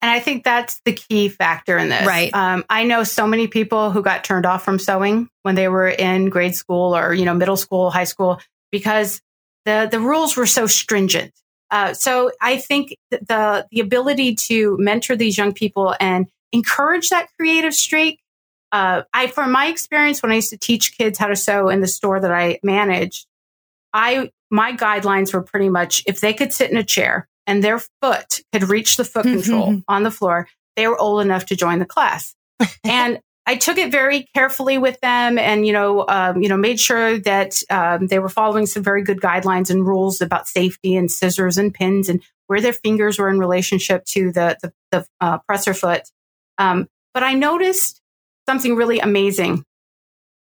And 0.00 0.10
I 0.10 0.20
think 0.20 0.44
that's 0.44 0.80
the 0.84 0.92
key 0.92 1.28
factor 1.28 1.76
in 1.76 1.88
this. 1.88 2.06
Right. 2.06 2.32
Um, 2.32 2.64
I 2.70 2.84
know 2.84 3.02
so 3.02 3.26
many 3.26 3.48
people 3.48 3.90
who 3.90 4.02
got 4.02 4.22
turned 4.22 4.46
off 4.46 4.64
from 4.64 4.78
sewing 4.78 5.28
when 5.42 5.56
they 5.56 5.68
were 5.68 5.88
in 5.88 6.28
grade 6.28 6.54
school 6.54 6.96
or, 6.96 7.12
you 7.12 7.24
know, 7.24 7.34
middle 7.34 7.56
school, 7.56 7.90
high 7.90 8.04
school, 8.04 8.40
because 8.70 9.20
the, 9.64 9.88
the 9.90 9.98
rules 9.98 10.36
were 10.36 10.46
so 10.46 10.66
stringent. 10.66 11.32
Uh, 11.70 11.94
so 11.94 12.30
I 12.40 12.58
think 12.58 12.96
the, 13.10 13.66
the 13.70 13.80
ability 13.80 14.36
to 14.36 14.76
mentor 14.78 15.16
these 15.16 15.36
young 15.36 15.52
people 15.52 15.94
and 15.98 16.28
encourage 16.52 17.10
that 17.10 17.28
creative 17.36 17.74
streak 17.74 18.20
uh, 18.72 19.02
I, 19.14 19.28
from 19.28 19.50
my 19.52 19.66
experience, 19.66 20.22
when 20.22 20.32
I 20.32 20.36
used 20.36 20.50
to 20.50 20.58
teach 20.58 20.96
kids 20.96 21.18
how 21.18 21.28
to 21.28 21.36
sew 21.36 21.68
in 21.68 21.80
the 21.80 21.86
store 21.86 22.20
that 22.20 22.30
I 22.30 22.60
managed, 22.62 23.26
I, 23.92 24.30
my 24.50 24.72
guidelines 24.72 25.32
were 25.32 25.42
pretty 25.42 25.68
much 25.68 26.02
if 26.06 26.20
they 26.20 26.34
could 26.34 26.52
sit 26.52 26.70
in 26.70 26.76
a 26.76 26.84
chair 26.84 27.28
and 27.48 27.64
their 27.64 27.80
foot 28.00 28.40
could 28.52 28.68
reach 28.68 28.96
the 28.96 29.04
foot 29.04 29.24
control 29.24 29.82
on 29.88 30.04
the 30.04 30.10
floor, 30.10 30.46
they 30.76 30.86
were 30.86 30.98
old 30.98 31.22
enough 31.22 31.46
to 31.46 31.56
join 31.56 31.80
the 31.80 31.86
class. 31.86 32.34
and 32.84 33.18
I 33.46 33.56
took 33.56 33.78
it 33.78 33.90
very 33.90 34.26
carefully 34.34 34.76
with 34.76 35.00
them, 35.00 35.38
and 35.38 35.66
you 35.66 35.72
know, 35.72 36.06
um, 36.06 36.42
you 36.42 36.50
know, 36.50 36.58
made 36.58 36.78
sure 36.78 37.18
that 37.20 37.62
um, 37.70 38.06
they 38.06 38.18
were 38.18 38.28
following 38.28 38.66
some 38.66 38.82
very 38.82 39.02
good 39.02 39.20
guidelines 39.20 39.70
and 39.70 39.86
rules 39.86 40.20
about 40.20 40.46
safety 40.46 40.94
and 40.94 41.10
scissors 41.10 41.56
and 41.56 41.72
pins 41.72 42.10
and 42.10 42.22
where 42.46 42.60
their 42.60 42.74
fingers 42.74 43.18
were 43.18 43.30
in 43.30 43.38
relationship 43.38 44.04
to 44.04 44.30
the 44.30 44.58
the, 44.60 44.72
the 44.92 45.06
uh, 45.20 45.38
presser 45.38 45.72
foot. 45.72 46.02
Um, 46.58 46.88
but 47.14 47.22
I 47.22 47.32
noticed 47.32 48.02
something 48.46 48.76
really 48.76 49.00
amazing. 49.00 49.64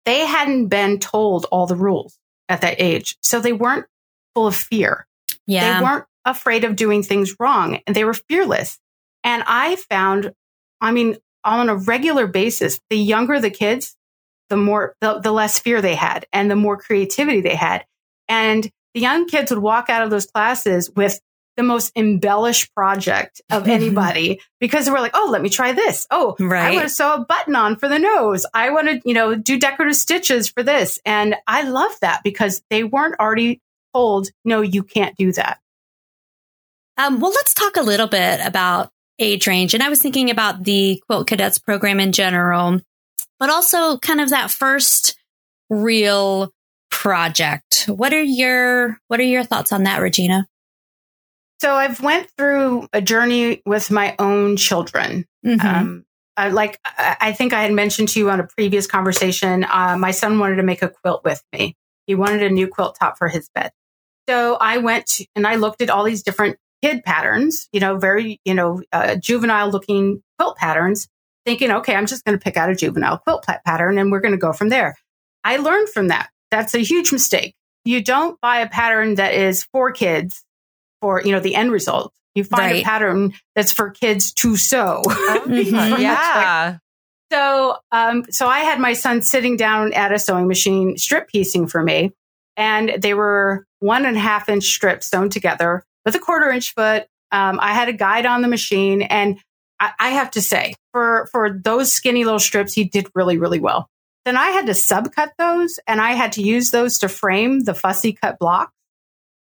They 0.06 0.26
hadn't 0.26 0.68
been 0.68 1.00
told 1.00 1.46
all 1.52 1.68
the 1.68 1.76
rules 1.76 2.18
at 2.50 2.62
that 2.62 2.82
age. 2.82 3.18
So 3.22 3.40
they 3.40 3.54
weren't 3.54 3.86
full 4.34 4.48
of 4.48 4.56
fear. 4.56 5.06
Yeah. 5.48 5.80
They 5.80 5.84
weren't 5.86 6.06
afraid 6.26 6.64
of 6.64 6.76
doing 6.76 7.04
things 7.04 7.36
wrong 7.40 7.80
and 7.86 7.96
they 7.96 8.04
were 8.04 8.14
fearless. 8.14 8.80
And 9.24 9.44
I 9.48 9.76
found, 9.76 10.34
I 10.82 10.92
mean, 10.92 11.18
on 11.44 11.70
a 11.70 11.76
regular 11.76 12.28
basis, 12.28 12.80
the 12.90 12.98
younger 12.98 13.40
the 13.40 13.50
kids, 13.50 13.96
the 14.50 14.58
more, 14.58 14.96
the, 15.02 15.20
the 15.20 15.32
less 15.32 15.60
fear 15.60 15.82
they 15.82 15.96
had 15.96 16.26
and 16.34 16.50
the 16.50 16.56
more 16.56 16.78
creativity 16.78 17.42
they 17.42 17.56
had. 17.56 17.86
And 18.28 18.70
the 18.94 19.02
young 19.02 19.28
kids 19.28 19.52
would 19.52 19.62
walk 19.62 19.90
out 19.90 20.04
of 20.04 20.10
those 20.10 20.26
classes 20.26 20.92
with 20.96 21.20
the 21.58 21.64
most 21.64 21.92
embellished 21.96 22.74
project 22.74 23.42
of 23.50 23.68
anybody 23.68 24.42
because 24.60 24.86
they 24.86 24.92
were 24.92 25.00
like, 25.00 25.16
oh, 25.16 25.30
let 25.32 25.42
me 25.42 25.50
try 25.50 25.74
this. 25.74 26.08
Oh, 26.12 26.36
right. 26.40 26.72
I 26.72 26.76
want 26.76 26.84
to 26.84 26.90
sew 26.90 27.14
a 27.14 27.26
button 27.26 27.56
on 27.56 27.78
for 27.78 27.88
the 27.88 28.00
nose. 28.00 28.46
I 28.54 28.72
want 28.72 28.88
to, 28.88 29.02
you 29.06 29.14
know, 29.14 29.36
do 29.36 29.60
decorative 29.60 29.96
stitches 29.96 30.50
for 30.50 30.64
this. 30.64 31.00
And 31.06 31.36
I 31.48 31.64
love 31.64 31.98
that 32.02 32.22
because 32.24 32.62
they 32.70 32.84
weren't 32.84 33.20
already 33.20 33.62
told, 33.94 34.30
no, 34.44 34.62
you 34.62 34.84
can't 34.84 35.16
do 35.16 35.32
that. 35.34 35.60
Um, 36.98 37.20
well, 37.20 37.32
let's 37.32 37.54
talk 37.54 37.78
a 37.78 37.82
little 37.82 38.08
bit 38.08 38.40
about 38.46 38.92
age 39.20 39.48
range. 39.48 39.74
And 39.74 39.84
I 39.84 39.90
was 39.90 40.02
thinking 40.02 40.30
about 40.30 40.64
the 40.64 41.02
Quilt 41.06 41.28
Cadets 41.28 41.60
program 41.60 42.00
in 42.00 42.12
general, 42.12 42.80
but 43.40 43.50
also 43.50 43.98
kind 43.98 44.22
of 44.22 44.30
that 44.30 44.52
first 44.52 45.18
real 45.70 46.52
project. 46.90 47.86
What 47.88 48.14
are 48.14 48.24
your 48.24 48.98
what 49.08 49.20
are 49.20 49.24
your 49.24 49.44
thoughts 49.44 49.72
on 49.72 49.84
that, 49.84 50.02
Regina? 50.02 50.48
So 51.62 51.74
I've 51.74 52.02
went 52.02 52.30
through 52.38 52.88
a 52.94 53.02
journey 53.02 53.62
with 53.66 53.92
my 53.92 54.16
own 54.20 54.58
children. 54.58 55.26
Mm-hmm. 55.46 55.66
Um, 55.66 56.06
like 56.38 56.80
I 56.98 57.32
think 57.32 57.54
I 57.54 57.62
had 57.62 57.72
mentioned 57.72 58.10
to 58.10 58.20
you 58.20 58.30
on 58.30 58.42
a 58.42 58.48
previous 58.48 58.88
conversation, 58.88 59.64
uh, 59.64 59.98
my 59.98 60.12
son 60.12 60.38
wanted 60.38 60.58
to 60.58 60.64
make 60.64 60.82
a 60.82 60.90
quilt 60.90 61.24
with 61.24 61.42
me. 61.54 61.76
He 62.08 62.16
wanted 62.16 62.44
a 62.44 62.50
new 62.50 62.68
quilt 62.68 62.98
top 63.00 63.18
for 63.18 63.30
his 63.30 63.50
bed. 63.56 63.72
So 64.28 64.56
I 64.56 64.80
went 64.80 65.08
to, 65.08 65.26
and 65.36 65.48
I 65.48 65.56
looked 65.56 65.82
at 65.82 65.90
all 65.90 66.04
these 66.04 66.24
different 66.24 66.58
kid 66.86 67.04
patterns, 67.04 67.68
you 67.72 67.80
know, 67.80 67.98
very, 67.98 68.40
you 68.46 68.54
know, 68.54 68.84
uh, 68.94 69.16
juvenile 69.16 69.72
looking 69.72 70.22
quilt 70.38 70.56
patterns, 70.58 71.08
thinking, 71.44 71.72
okay, 71.72 71.96
I'm 71.96 72.06
just 72.06 72.24
going 72.24 72.38
to 72.38 72.44
pick 72.44 72.58
out 72.58 72.70
a 72.70 72.76
juvenile 72.76 73.18
quilt 73.18 73.44
pattern 73.66 73.98
and 73.98 74.12
we're 74.12 74.20
going 74.20 74.34
to 74.34 74.38
go 74.38 74.54
from 74.54 74.70
there. 74.70 74.96
I 75.44 75.58
learned 75.58 75.90
from 75.90 76.10
that. 76.10 76.30
That's 76.52 76.76
a 76.76 76.80
huge 76.80 77.12
mistake. 77.12 77.56
You 77.86 78.04
don't 78.04 78.40
buy 78.40 78.60
a 78.60 78.70
pattern 78.70 79.16
that 79.16 79.34
is 79.34 79.64
for 79.72 79.92
kids 79.92 80.44
for, 81.02 81.24
you 81.24 81.32
know, 81.32 81.40
the 81.40 81.56
end 81.56 81.72
result. 81.72 82.14
You 82.36 82.44
find 82.44 82.72
right. 82.72 82.82
a 82.82 82.86
pattern 82.86 83.34
that's 83.56 83.72
for 83.72 83.90
kids 83.90 84.32
to 84.34 84.56
sew. 84.56 85.02
mm-hmm. 85.08 86.02
Yeah. 86.02 86.78
So, 87.32 87.78
um, 87.92 88.26
so 88.30 88.48
I 88.48 88.60
had 88.60 88.80
my 88.80 88.94
son 88.94 89.24
sitting 89.24 89.58
down 89.58 89.92
at 89.94 90.12
a 90.12 90.20
sewing 90.20 90.48
machine, 90.48 90.98
strip 90.98 91.30
piecing 91.30 91.66
for 91.66 91.82
me, 91.82 92.12
and 92.56 93.02
they 93.02 93.16
were 93.16 93.66
one 93.80 94.06
and 94.06 94.18
a 94.18 94.20
half 94.20 94.50
inch 94.50 94.66
strips 94.66 95.08
sewn 95.08 95.30
together 95.30 95.84
with 96.06 96.16
a 96.16 96.20
quarter 96.20 96.50
inch 96.50 96.74
foot. 96.74 97.08
Um, 97.32 97.60
I 97.62 97.74
had 97.74 97.90
a 97.90 97.94
guide 97.94 98.26
on 98.26 98.42
the 98.42 98.48
machine, 98.48 99.02
and 99.02 99.40
I, 99.80 99.92
I 100.00 100.10
have 100.12 100.32
to 100.32 100.42
say, 100.42 100.76
for 100.94 101.28
for 101.32 101.50
those 101.50 101.92
skinny 101.92 102.24
little 102.24 102.40
strips, 102.40 102.74
he 102.74 102.84
did 102.86 103.08
really, 103.16 103.38
really 103.38 103.60
well. 103.60 103.90
Then 104.26 104.38
I 104.38 104.48
had 104.48 104.68
to 104.68 104.72
subcut 104.74 105.32
those, 105.38 105.80
and 105.88 106.00
I 106.00 106.12
had 106.12 106.34
to 106.34 106.42
use 106.42 106.72
those 106.72 107.00
to 107.00 107.10
frame 107.10 107.64
the 107.64 107.74
fussy 107.74 108.14
cut 108.14 108.40
block. 108.40 108.72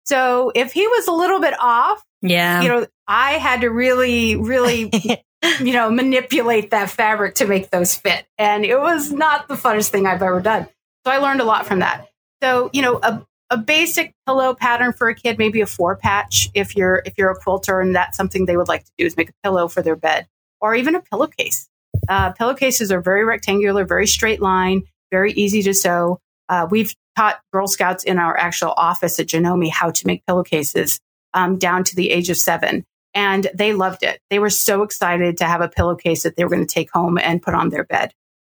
So 0.04 0.52
if 0.54 0.72
he 0.72 0.86
was 0.86 1.06
a 1.06 1.12
little 1.12 1.40
bit 1.40 1.54
off, 1.58 2.02
yeah. 2.22 2.62
You 2.62 2.68
know, 2.68 2.86
I 3.06 3.32
had 3.32 3.62
to 3.62 3.68
really, 3.68 4.36
really, 4.36 4.90
you 5.60 5.72
know, 5.72 5.90
manipulate 5.90 6.70
that 6.70 6.88
fabric 6.88 7.34
to 7.36 7.46
make 7.46 7.70
those 7.70 7.96
fit. 7.96 8.24
And 8.38 8.64
it 8.64 8.78
was 8.78 9.12
not 9.12 9.48
the 9.48 9.54
funnest 9.54 9.90
thing 9.90 10.06
I've 10.06 10.22
ever 10.22 10.40
done. 10.40 10.68
So 11.04 11.12
I 11.12 11.18
learned 11.18 11.40
a 11.40 11.44
lot 11.44 11.66
from 11.66 11.80
that. 11.80 12.08
So, 12.42 12.70
you 12.72 12.82
know, 12.82 13.00
a, 13.02 13.26
a 13.52 13.56
basic 13.58 14.14
pillow 14.26 14.54
pattern 14.54 14.94
for 14.94 15.10
a 15.10 15.14
kid, 15.14 15.38
maybe 15.38 15.60
a 15.60 15.66
four 15.66 15.94
patch 15.94 16.48
if 16.54 16.74
you're 16.74 17.02
if 17.04 17.12
you're 17.18 17.30
a 17.30 17.36
quilter 17.36 17.80
and 17.80 17.94
that's 17.94 18.16
something 18.16 18.46
they 18.46 18.56
would 18.56 18.66
like 18.66 18.82
to 18.82 18.90
do 18.96 19.04
is 19.04 19.16
make 19.16 19.28
a 19.28 19.34
pillow 19.44 19.68
for 19.68 19.82
their 19.82 19.94
bed 19.94 20.26
or 20.60 20.74
even 20.74 20.94
a 20.94 21.02
pillowcase. 21.02 21.68
Uh, 22.08 22.32
pillowcases 22.32 22.90
are 22.90 23.02
very 23.02 23.24
rectangular, 23.24 23.84
very 23.84 24.06
straight 24.06 24.40
line, 24.40 24.82
very 25.10 25.32
easy 25.32 25.62
to 25.62 25.74
sew. 25.74 26.18
Uh, 26.48 26.66
we've 26.70 26.94
taught 27.14 27.40
Girl 27.52 27.66
Scouts 27.68 28.04
in 28.04 28.18
our 28.18 28.34
actual 28.36 28.72
office 28.72 29.20
at 29.20 29.26
Janome 29.26 29.70
how 29.70 29.90
to 29.90 30.06
make 30.06 30.24
pillowcases 30.26 30.98
um, 31.34 31.58
down 31.58 31.84
to 31.84 31.94
the 31.94 32.10
age 32.10 32.30
of 32.30 32.38
seven. 32.38 32.84
And 33.14 33.50
they 33.52 33.74
loved 33.74 34.02
it. 34.02 34.18
They 34.30 34.38
were 34.38 34.50
so 34.50 34.82
excited 34.82 35.36
to 35.36 35.44
have 35.44 35.60
a 35.60 35.68
pillowcase 35.68 36.22
that 36.22 36.36
they 36.36 36.44
were 36.44 36.50
going 36.50 36.66
to 36.66 36.74
take 36.74 36.90
home 36.90 37.18
and 37.18 37.42
put 37.42 37.52
on 37.52 37.68
their 37.68 37.84
bed. 37.84 38.14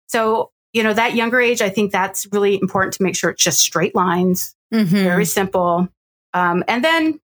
So, 0.08 0.50
you 0.72 0.82
know, 0.82 0.94
that 0.94 1.14
younger 1.14 1.38
age, 1.38 1.60
I 1.60 1.68
think 1.68 1.92
that's 1.92 2.26
really 2.32 2.58
important 2.58 2.94
to 2.94 3.02
make 3.02 3.14
sure 3.14 3.28
it's 3.28 3.44
just 3.44 3.60
straight 3.60 3.94
lines, 3.94 4.55
mm-hmm. 4.72 4.96
very 4.96 5.24
simple. 5.24 5.88
Um, 6.34 6.64
and 6.68 6.84
then, 6.84 7.20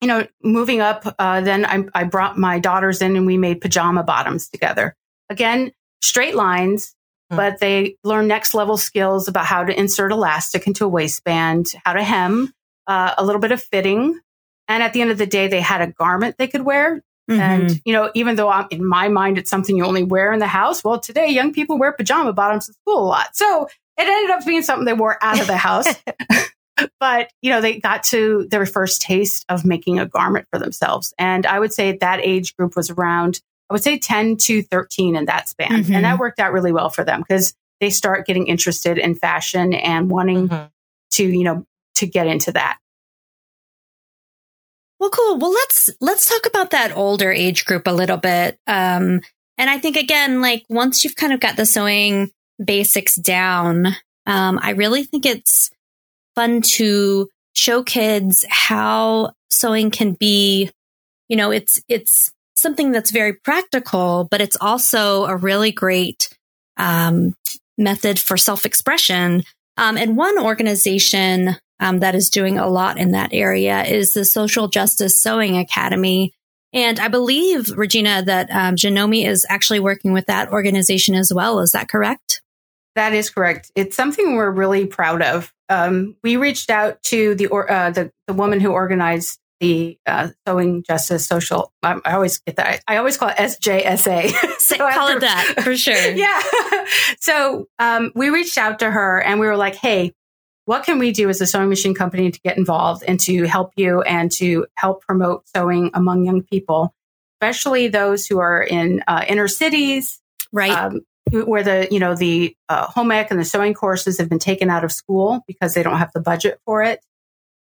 you 0.00 0.08
know, 0.08 0.26
moving 0.42 0.80
up, 0.80 1.14
uh, 1.18 1.40
then 1.40 1.64
I, 1.64 1.84
I 1.94 2.04
brought 2.04 2.38
my 2.38 2.58
daughters 2.58 3.02
in 3.02 3.16
and 3.16 3.26
we 3.26 3.36
made 3.38 3.60
pajama 3.60 4.02
bottoms 4.02 4.48
together. 4.48 4.96
Again, 5.30 5.72
straight 6.00 6.34
lines, 6.34 6.94
hmm. 7.30 7.36
but 7.36 7.60
they 7.60 7.96
learn 8.04 8.28
next 8.28 8.54
level 8.54 8.76
skills 8.76 9.28
about 9.28 9.46
how 9.46 9.64
to 9.64 9.78
insert 9.78 10.12
elastic 10.12 10.66
into 10.66 10.84
a 10.84 10.88
waistband, 10.88 11.74
how 11.84 11.92
to 11.92 12.02
hem, 12.02 12.52
uh, 12.86 13.14
a 13.16 13.24
little 13.24 13.40
bit 13.40 13.52
of 13.52 13.62
fitting, 13.62 14.20
and 14.68 14.82
at 14.82 14.92
the 14.92 15.00
end 15.02 15.10
of 15.10 15.18
the 15.18 15.26
day, 15.26 15.48
they 15.48 15.60
had 15.60 15.80
a 15.80 15.88
garment 15.88 16.36
they 16.38 16.48
could 16.48 16.62
wear. 16.62 17.02
Mm-hmm. 17.30 17.40
And, 17.40 17.82
you 17.84 17.92
know, 17.92 18.10
even 18.14 18.36
though 18.36 18.48
I'm, 18.48 18.66
in 18.70 18.84
my 18.84 19.08
mind, 19.08 19.38
it's 19.38 19.50
something 19.50 19.76
you 19.76 19.84
only 19.84 20.02
wear 20.02 20.32
in 20.32 20.38
the 20.38 20.46
house. 20.46 20.82
Well, 20.82 20.98
today, 20.98 21.28
young 21.28 21.52
people 21.52 21.78
wear 21.78 21.92
pajama 21.92 22.32
bottoms 22.32 22.66
to 22.66 22.72
school 22.72 23.04
a 23.04 23.06
lot. 23.06 23.36
So 23.36 23.68
it 23.96 24.08
ended 24.08 24.30
up 24.30 24.44
being 24.44 24.62
something 24.62 24.84
they 24.84 24.92
wore 24.92 25.18
out 25.22 25.40
of 25.40 25.46
the 25.46 25.56
house. 25.56 25.86
but, 27.00 27.30
you 27.42 27.50
know, 27.50 27.60
they 27.60 27.80
got 27.80 28.04
to 28.04 28.46
their 28.50 28.66
first 28.66 29.02
taste 29.02 29.44
of 29.48 29.64
making 29.64 29.98
a 29.98 30.06
garment 30.06 30.46
for 30.50 30.58
themselves. 30.58 31.12
And 31.18 31.46
I 31.46 31.58
would 31.58 31.72
say 31.72 31.96
that 31.98 32.20
age 32.20 32.56
group 32.56 32.76
was 32.76 32.90
around, 32.90 33.40
I 33.70 33.74
would 33.74 33.82
say 33.82 33.98
10 33.98 34.36
to 34.38 34.62
13 34.62 35.16
in 35.16 35.26
that 35.26 35.48
span. 35.48 35.84
Mm-hmm. 35.84 35.94
And 35.94 36.04
that 36.04 36.18
worked 36.18 36.40
out 36.40 36.52
really 36.52 36.72
well 36.72 36.90
for 36.90 37.04
them 37.04 37.20
because 37.20 37.54
they 37.80 37.90
start 37.90 38.26
getting 38.26 38.46
interested 38.46 38.98
in 38.98 39.14
fashion 39.14 39.74
and 39.74 40.10
wanting 40.10 40.48
mm-hmm. 40.48 40.66
to, 41.12 41.24
you 41.24 41.44
know, 41.44 41.66
to 41.96 42.06
get 42.06 42.26
into 42.26 42.52
that. 42.52 42.78
Well, 44.98 45.10
cool. 45.10 45.36
Well, 45.36 45.50
let's 45.50 45.90
let's 46.00 46.28
talk 46.28 46.46
about 46.46 46.70
that 46.70 46.96
older 46.96 47.32
age 47.32 47.64
group 47.64 47.88
a 47.88 47.92
little 47.92 48.18
bit. 48.18 48.56
Um, 48.68 49.20
and 49.58 49.68
I 49.68 49.78
think 49.78 49.96
again, 49.96 50.40
like 50.40 50.64
once 50.68 51.02
you've 51.02 51.16
kind 51.16 51.32
of 51.32 51.40
got 51.40 51.56
the 51.56 51.66
sewing 51.66 52.30
basics 52.64 53.16
down, 53.16 53.88
um, 54.26 54.60
I 54.62 54.70
really 54.70 55.02
think 55.02 55.26
it's 55.26 55.70
fun 56.34 56.62
to 56.62 57.28
show 57.54 57.82
kids 57.82 58.44
how 58.48 59.32
sewing 59.50 59.90
can 59.90 60.12
be. 60.12 60.70
You 61.28 61.36
know, 61.36 61.50
it's 61.50 61.80
it's 61.88 62.30
something 62.54 62.92
that's 62.92 63.10
very 63.10 63.34
practical, 63.34 64.28
but 64.30 64.40
it's 64.40 64.56
also 64.60 65.24
a 65.24 65.36
really 65.36 65.72
great 65.72 66.28
um, 66.76 67.34
method 67.78 68.18
for 68.18 68.36
self 68.36 68.66
expression. 68.66 69.44
Um, 69.76 69.96
and 69.96 70.16
one 70.16 70.38
organization 70.38 71.56
um, 71.80 72.00
that 72.00 72.14
is 72.14 72.30
doing 72.30 72.58
a 72.58 72.68
lot 72.68 72.98
in 72.98 73.12
that 73.12 73.30
area 73.32 73.82
is 73.84 74.12
the 74.12 74.24
Social 74.24 74.68
Justice 74.68 75.18
Sewing 75.18 75.56
Academy. 75.56 76.32
And 76.74 76.98
I 77.00 77.08
believe, 77.08 77.70
Regina, 77.76 78.22
that 78.22 78.50
um, 78.50 78.76
Janome 78.76 79.26
is 79.26 79.44
actually 79.48 79.80
working 79.80 80.12
with 80.12 80.26
that 80.26 80.52
organization 80.52 81.14
as 81.14 81.32
well. 81.32 81.60
Is 81.60 81.72
that 81.72 81.88
correct? 81.88 82.41
That 82.94 83.14
is 83.14 83.30
correct. 83.30 83.70
It's 83.74 83.96
something 83.96 84.36
we're 84.36 84.50
really 84.50 84.86
proud 84.86 85.22
of. 85.22 85.52
Um, 85.68 86.16
we 86.22 86.36
reached 86.36 86.70
out 86.70 87.02
to 87.04 87.34
the, 87.34 87.50
uh, 87.50 87.90
the, 87.90 88.12
the 88.26 88.34
woman 88.34 88.60
who 88.60 88.70
organized 88.70 89.38
the 89.60 89.96
uh, 90.06 90.28
Sewing 90.46 90.82
Justice 90.82 91.24
Social. 91.24 91.72
I, 91.82 91.98
I, 92.04 92.14
always 92.14 92.38
get 92.38 92.56
that. 92.56 92.82
I 92.88 92.96
always 92.96 93.16
call 93.16 93.28
it 93.28 93.36
SJSA. 93.36 94.30
so 94.58 94.76
call 94.76 95.08
it 95.16 95.20
that 95.20 95.60
for 95.62 95.76
sure. 95.76 96.10
yeah. 96.10 96.42
so 97.20 97.68
um, 97.78 98.10
we 98.14 98.28
reached 98.30 98.58
out 98.58 98.80
to 98.80 98.90
her 98.90 99.22
and 99.22 99.38
we 99.38 99.46
were 99.46 99.56
like, 99.56 99.76
"Hey, 99.76 100.12
what 100.64 100.84
can 100.84 100.98
we 100.98 101.12
do 101.12 101.28
as 101.28 101.40
a 101.40 101.46
sewing 101.46 101.68
machine 101.68 101.94
company 101.94 102.30
to 102.30 102.40
get 102.40 102.58
involved 102.58 103.04
and 103.06 103.18
to 103.20 103.44
help 103.44 103.72
you 103.76 104.02
and 104.02 104.30
to 104.32 104.66
help 104.74 105.02
promote 105.02 105.48
sewing 105.48 105.90
among 105.94 106.24
young 106.24 106.42
people, 106.42 106.94
especially 107.36 107.88
those 107.88 108.26
who 108.26 108.38
are 108.38 108.62
in 108.62 109.02
uh, 109.06 109.24
inner 109.28 109.48
cities, 109.48 110.20
right? 110.52 110.70
Um, 110.70 111.02
where 111.32 111.62
the 111.62 111.88
you 111.90 111.98
know 111.98 112.14
the 112.14 112.56
uh, 112.68 112.86
home 112.86 113.10
ec 113.10 113.30
and 113.30 113.40
the 113.40 113.44
sewing 113.44 113.74
courses 113.74 114.18
have 114.18 114.28
been 114.28 114.38
taken 114.38 114.70
out 114.70 114.84
of 114.84 114.92
school 114.92 115.40
because 115.46 115.74
they 115.74 115.82
don't 115.82 115.98
have 115.98 116.12
the 116.12 116.20
budget 116.20 116.60
for 116.64 116.82
it. 116.82 117.00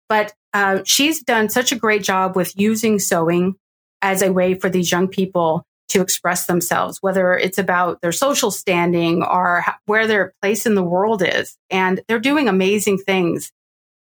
But 0.08 0.34
uh, 0.52 0.80
she's 0.84 1.22
done 1.22 1.48
such 1.48 1.70
a 1.70 1.76
great 1.76 2.02
job 2.02 2.34
with 2.34 2.58
using 2.58 2.98
sewing 2.98 3.54
as 4.02 4.22
a 4.22 4.32
way 4.32 4.54
for 4.54 4.68
these 4.68 4.90
young 4.90 5.08
people 5.08 5.64
to 5.90 6.00
express 6.00 6.46
themselves, 6.46 6.98
whether 7.00 7.34
it's 7.34 7.58
about 7.58 8.00
their 8.00 8.12
social 8.12 8.50
standing 8.50 9.22
or 9.22 9.64
where 9.86 10.06
their 10.06 10.32
place 10.40 10.64
in 10.64 10.74
the 10.74 10.84
world 10.84 11.22
is. 11.22 11.56
And 11.68 12.00
they're 12.06 12.20
doing 12.20 12.48
amazing 12.48 12.98
things. 12.98 13.52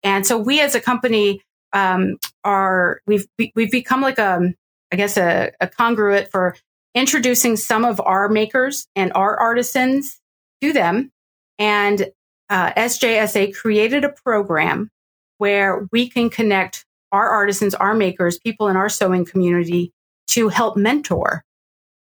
And 0.03 0.27
so 0.27 0.39
we 0.39 0.61
as 0.61 0.75
a 0.75 0.81
company 0.81 1.41
um, 1.73 2.19
are, 2.45 3.01
we've, 3.07 3.27
we've 3.55 3.71
become 3.71 4.03
like 4.03 4.19
a, 4.19 4.53
I 4.93 4.97
guess 4.97 5.17
a, 5.17 5.51
a 5.61 5.67
congruent 5.67 6.31
for 6.31 6.57
introducing 6.95 7.57
some 7.57 7.85
of 7.85 8.01
our 8.01 8.29
makers 8.29 8.87
and 8.97 9.13
our 9.15 9.39
artisans 9.39 10.21
to 10.61 10.73
them. 10.73 11.11
And 11.59 12.09
uh, 12.51 12.73
SJSA 12.73 13.55
created 13.55 14.05
a 14.05 14.09
program 14.25 14.91
where 15.39 15.89
we 15.93 16.09
can 16.09 16.31
connect 16.31 16.85
our 17.13 17.29
artisans, 17.29 17.75
our 17.75 17.95
makers, 17.95 18.39
people 18.39 18.69
in 18.69 18.77
our 18.77 18.89
sewing 18.89 19.25
community 19.25 19.93
to 20.29 20.49
help 20.49 20.77
mentor 20.77 21.45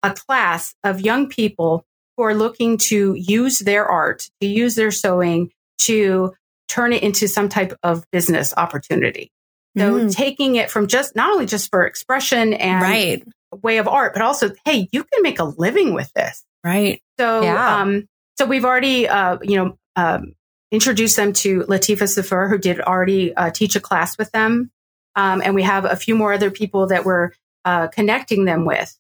a 0.04 0.14
class 0.14 0.76
of 0.84 1.02
young 1.02 1.30
people 1.30 1.86
who 2.18 2.24
are 2.24 2.34
looking 2.34 2.78
to 2.78 3.14
use 3.16 3.60
their 3.60 3.86
art, 3.86 4.30
to 4.42 4.48
use 4.48 4.76
their 4.76 4.92
sewing, 4.92 5.52
to 5.80 6.34
turn 6.68 6.94
it 6.94 7.04
into 7.04 7.28
some 7.28 7.50
type 7.50 7.74
of 7.84 8.06
business 8.12 8.54
opportunity. 8.58 9.32
So 9.78 9.94
mm. 9.94 10.14
taking 10.14 10.56
it 10.56 10.70
from 10.70 10.88
just 10.88 11.16
not 11.16 11.32
only 11.32 11.46
just 11.46 11.70
for 11.70 11.86
expression 11.86 12.54
and 12.54 12.82
right. 12.82 13.24
way 13.62 13.78
of 13.78 13.88
art, 13.88 14.14
but 14.14 14.22
also, 14.22 14.52
hey, 14.66 14.90
you 14.92 15.04
can 15.04 15.22
make 15.22 15.40
a 15.40 15.46
living 15.46 15.94
with 15.94 16.12
this. 16.14 16.44
Right. 16.64 17.02
So, 17.20 17.42
yeah. 17.42 17.78
um, 17.80 18.08
so 18.38 18.46
we've 18.46 18.66
already, 18.66 19.08
uh, 19.08 19.38
you 19.42 19.58
know, 19.58 19.78
um, 19.96 20.34
introduced 20.72 21.16
them 21.16 21.34
to 21.34 21.62
Latifah 21.62 22.08
Saafir, 22.08 22.50
who 22.50 22.58
did 22.58 22.82
already 22.82 23.34
uh, 23.36 23.50
teach 23.50 23.76
a 23.76 23.80
class 23.80 24.18
with 24.18 24.32
them. 24.32 24.72
Um, 25.16 25.42
and 25.44 25.56
we 25.56 25.64
have 25.64 25.86
a 25.86 25.96
few 25.96 26.16
more 26.16 26.34
other 26.34 26.52
people 26.52 26.88
that 26.88 27.06
we're 27.06 27.32
uh, 27.66 27.88
connecting 27.88 28.46
them 28.46 28.66
with. 28.66 28.98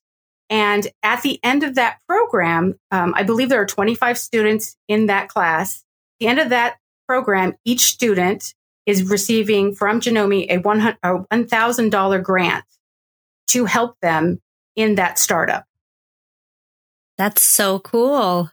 And 0.49 0.85
at 1.01 1.21
the 1.21 1.39
end 1.43 1.63
of 1.63 1.75
that 1.75 1.99
program, 2.07 2.77
um, 2.91 3.13
I 3.15 3.23
believe 3.23 3.47
there 3.47 3.61
are 3.61 3.65
25 3.65 4.17
students 4.17 4.75
in 4.89 5.05
that 5.05 5.29
class. 5.29 5.77
At 5.77 5.83
the 6.19 6.27
end 6.27 6.39
of 6.39 6.49
that 6.49 6.77
program, 7.07 7.55
each 7.63 7.81
student 7.93 8.53
is 8.85 9.09
receiving 9.09 9.73
from 9.75 10.01
Janome 10.01 10.45
a 10.49 10.59
$1,000 10.59 12.23
grant 12.23 12.65
to 13.47 13.65
help 13.65 13.95
them 14.01 14.39
in 14.75 14.95
that 14.95 15.19
startup. 15.19 15.65
That's 17.17 17.43
so 17.43 17.79
cool. 17.79 18.49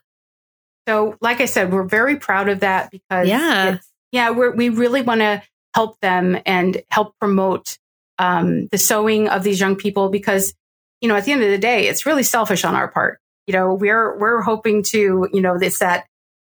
So, 0.87 1.17
like 1.21 1.41
I 1.41 1.45
said, 1.45 1.71
we're 1.71 1.83
very 1.83 2.17
proud 2.17 2.49
of 2.49 2.61
that 2.61 2.91
because 2.91 3.27
yeah, 3.27 3.77
yeah, 4.11 4.31
we 4.31 4.69
really 4.69 5.01
want 5.01 5.21
to 5.21 5.41
help 5.73 5.99
them 5.99 6.37
and 6.45 6.81
help 6.89 7.13
promote 7.19 7.77
um, 8.17 8.67
the 8.67 8.77
sewing 8.77 9.29
of 9.29 9.43
these 9.43 9.59
young 9.59 9.75
people 9.75 10.09
because 10.09 10.53
you 10.99 11.07
know 11.07 11.15
at 11.15 11.25
the 11.25 11.31
end 11.31 11.43
of 11.43 11.49
the 11.49 11.57
day, 11.57 11.87
it's 11.87 12.05
really 12.05 12.23
selfish 12.23 12.65
on 12.65 12.75
our 12.75 12.87
part. 12.87 13.19
You 13.47 13.53
know, 13.53 13.73
we're 13.73 14.17
we're 14.17 14.41
hoping 14.41 14.83
to 14.91 15.29
you 15.31 15.41
know 15.41 15.57
this 15.57 15.79
that 15.79 16.05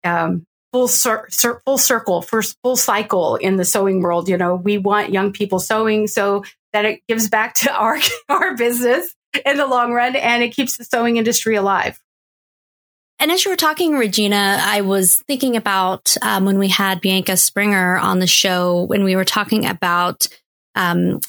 um, 0.05 0.47
full 0.75 0.89
cir- 0.89 1.29
full 1.65 1.79
circle, 1.79 2.21
first 2.21 2.59
full 2.65 2.75
cycle 2.75 3.37
in 3.37 3.55
the 3.55 3.65
sewing 3.65 4.03
world. 4.03 4.29
You 4.29 4.37
know, 4.37 4.57
we 4.57 4.77
want 4.77 5.13
young 5.13 5.33
people 5.33 5.61
sewing 5.61 6.09
so 6.09 6.43
that 6.73 6.85
it 6.85 7.01
gives 7.07 7.29
back 7.29 7.55
to 7.55 7.73
our 7.79 7.97
our 8.29 8.57
business 8.57 9.15
in 9.47 9.57
the 9.57 9.69
long 9.69 9.93
run 9.93 10.17
and 10.17 10.43
it 10.43 10.51
keeps 10.51 10.77
the 10.77 10.83
sewing 10.83 11.17
industry 11.17 11.55
alive. 11.55 12.01
And 13.21 13.31
as 13.31 13.45
you 13.45 13.53
were 13.53 13.57
talking, 13.57 13.97
Regina, 13.97 14.59
I 14.61 14.81
was 14.81 15.19
thinking 15.29 15.57
about 15.57 16.17
um, 16.21 16.45
when 16.45 16.59
we 16.59 16.67
had 16.67 17.01
Bianca 17.01 17.37
Springer 17.37 17.97
on 17.97 18.19
the 18.19 18.27
show, 18.27 18.83
when 18.83 19.05
we 19.05 19.15
were 19.15 19.25
talking 19.25 19.67
about 19.67 20.27
um, 20.75 21.21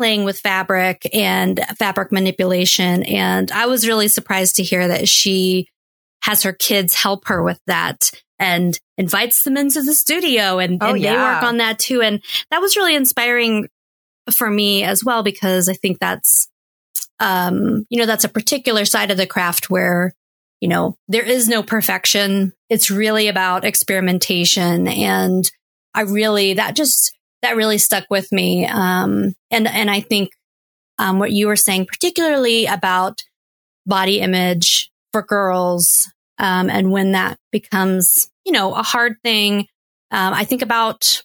playing 0.00 0.24
with 0.24 0.40
fabric 0.40 1.08
and 1.14 1.60
fabric 1.78 2.10
manipulation. 2.10 3.04
And 3.04 3.52
I 3.52 3.66
was 3.66 3.86
really 3.86 4.08
surprised 4.08 4.56
to 4.56 4.64
hear 4.64 4.88
that 4.88 5.08
she 5.08 5.68
has 6.22 6.42
her 6.42 6.52
kids 6.52 6.94
help 6.94 7.28
her 7.28 7.42
with 7.42 7.60
that 7.66 8.10
and 8.42 8.80
invites 8.98 9.44
them 9.44 9.56
into 9.56 9.82
the 9.82 9.94
studio 9.94 10.58
and, 10.58 10.82
oh, 10.82 10.90
and 10.90 11.00
yeah. 11.00 11.12
they 11.12 11.16
work 11.16 11.42
on 11.42 11.58
that 11.58 11.78
too. 11.78 12.02
And 12.02 12.20
that 12.50 12.60
was 12.60 12.76
really 12.76 12.96
inspiring 12.96 13.68
for 14.30 14.50
me 14.50 14.82
as 14.84 15.04
well, 15.04 15.22
because 15.22 15.68
I 15.68 15.74
think 15.74 15.98
that's, 15.98 16.48
um, 17.20 17.86
you 17.88 17.98
know, 17.98 18.06
that's 18.06 18.24
a 18.24 18.28
particular 18.28 18.84
side 18.84 19.10
of 19.10 19.16
the 19.16 19.26
craft 19.26 19.70
where, 19.70 20.12
you 20.60 20.68
know, 20.68 20.96
there 21.08 21.24
is 21.24 21.48
no 21.48 21.62
perfection. 21.62 22.52
It's 22.68 22.90
really 22.90 23.28
about 23.28 23.64
experimentation. 23.64 24.88
And 24.88 25.50
I 25.94 26.02
really, 26.02 26.54
that 26.54 26.74
just, 26.74 27.16
that 27.42 27.56
really 27.56 27.78
stuck 27.78 28.04
with 28.10 28.30
me. 28.32 28.66
Um, 28.66 29.34
and, 29.50 29.66
and 29.66 29.90
I 29.90 30.00
think, 30.00 30.30
um, 30.98 31.18
what 31.18 31.32
you 31.32 31.46
were 31.46 31.56
saying, 31.56 31.86
particularly 31.86 32.66
about 32.66 33.22
body 33.86 34.20
image 34.20 34.90
for 35.12 35.22
girls, 35.22 36.12
um, 36.42 36.68
and 36.68 36.92
when 36.92 37.12
that 37.12 37.38
becomes 37.50 38.28
you 38.44 38.52
know, 38.52 38.74
a 38.74 38.82
hard 38.82 39.16
thing. 39.22 39.66
Um, 40.10 40.34
I 40.34 40.44
think 40.44 40.62
about 40.62 41.22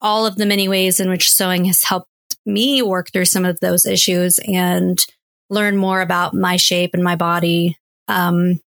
all 0.00 0.26
of 0.26 0.36
the 0.36 0.46
many 0.46 0.68
ways 0.68 1.00
in 1.00 1.10
which 1.10 1.30
sewing 1.30 1.66
has 1.66 1.82
helped 1.82 2.08
me 2.46 2.82
work 2.82 3.12
through 3.12 3.26
some 3.26 3.44
of 3.44 3.60
those 3.60 3.86
issues 3.86 4.38
and 4.46 5.04
learn 5.50 5.76
more 5.76 6.00
about 6.00 6.34
my 6.34 6.56
shape 6.56 6.90
and 6.94 7.02
my 7.02 7.16
body. 7.16 7.76
Um, 8.08 8.60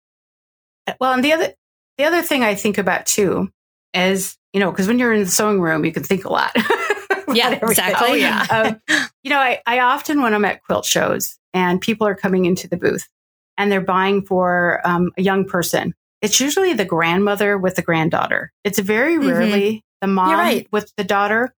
well, 1.00 1.12
and 1.12 1.24
the 1.24 1.32
other 1.32 1.54
the 1.98 2.04
other 2.04 2.22
thing 2.22 2.42
I 2.42 2.54
think 2.54 2.78
about 2.78 3.06
too 3.06 3.50
is 3.94 4.36
you 4.52 4.60
know 4.60 4.70
because 4.70 4.88
when 4.88 4.98
you're 4.98 5.12
in 5.12 5.24
the 5.24 5.30
sewing 5.30 5.60
room, 5.60 5.84
you 5.84 5.92
can 5.92 6.02
think 6.02 6.24
a 6.24 6.32
lot. 6.32 6.52
yeah, 7.32 7.52
exactly. 7.52 8.08
Oh, 8.08 8.14
yeah. 8.14 8.46
um, 8.90 9.06
you 9.22 9.30
know, 9.30 9.38
I, 9.38 9.62
I 9.66 9.80
often 9.80 10.22
when 10.22 10.34
I'm 10.34 10.44
at 10.44 10.62
quilt 10.64 10.84
shows 10.84 11.38
and 11.54 11.80
people 11.80 12.06
are 12.06 12.14
coming 12.14 12.46
into 12.46 12.68
the 12.68 12.76
booth 12.76 13.08
and 13.56 13.70
they're 13.70 13.80
buying 13.80 14.24
for 14.24 14.80
um, 14.84 15.10
a 15.16 15.22
young 15.22 15.44
person 15.46 15.94
it's 16.22 16.38
usually 16.38 16.72
the 16.72 16.84
grandmother 16.84 17.58
with 17.58 17.74
the 17.74 17.82
granddaughter. 17.82 18.52
It's 18.62 18.78
very 18.78 19.16
mm-hmm. 19.16 19.28
rarely 19.28 19.84
the 20.00 20.06
mom 20.06 20.32
right. 20.32 20.68
with 20.70 20.92
the 20.96 21.04
daughter. 21.04 21.52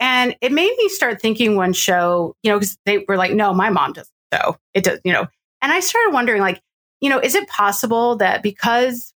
And 0.00 0.34
it 0.40 0.50
made 0.50 0.74
me 0.78 0.88
start 0.88 1.20
thinking 1.20 1.56
one 1.56 1.74
show, 1.74 2.34
you 2.42 2.50
know, 2.50 2.58
because 2.58 2.78
they 2.86 3.04
were 3.06 3.16
like, 3.16 3.32
no, 3.32 3.52
my 3.52 3.68
mom 3.68 3.92
doesn't 3.92 4.12
sew. 4.32 4.56
It 4.72 4.84
does, 4.84 5.00
you 5.04 5.12
know. 5.12 5.26
And 5.60 5.72
I 5.72 5.80
started 5.80 6.14
wondering, 6.14 6.40
like, 6.40 6.62
you 7.00 7.10
know, 7.10 7.18
is 7.18 7.34
it 7.34 7.48
possible 7.48 8.16
that 8.16 8.42
because, 8.42 9.12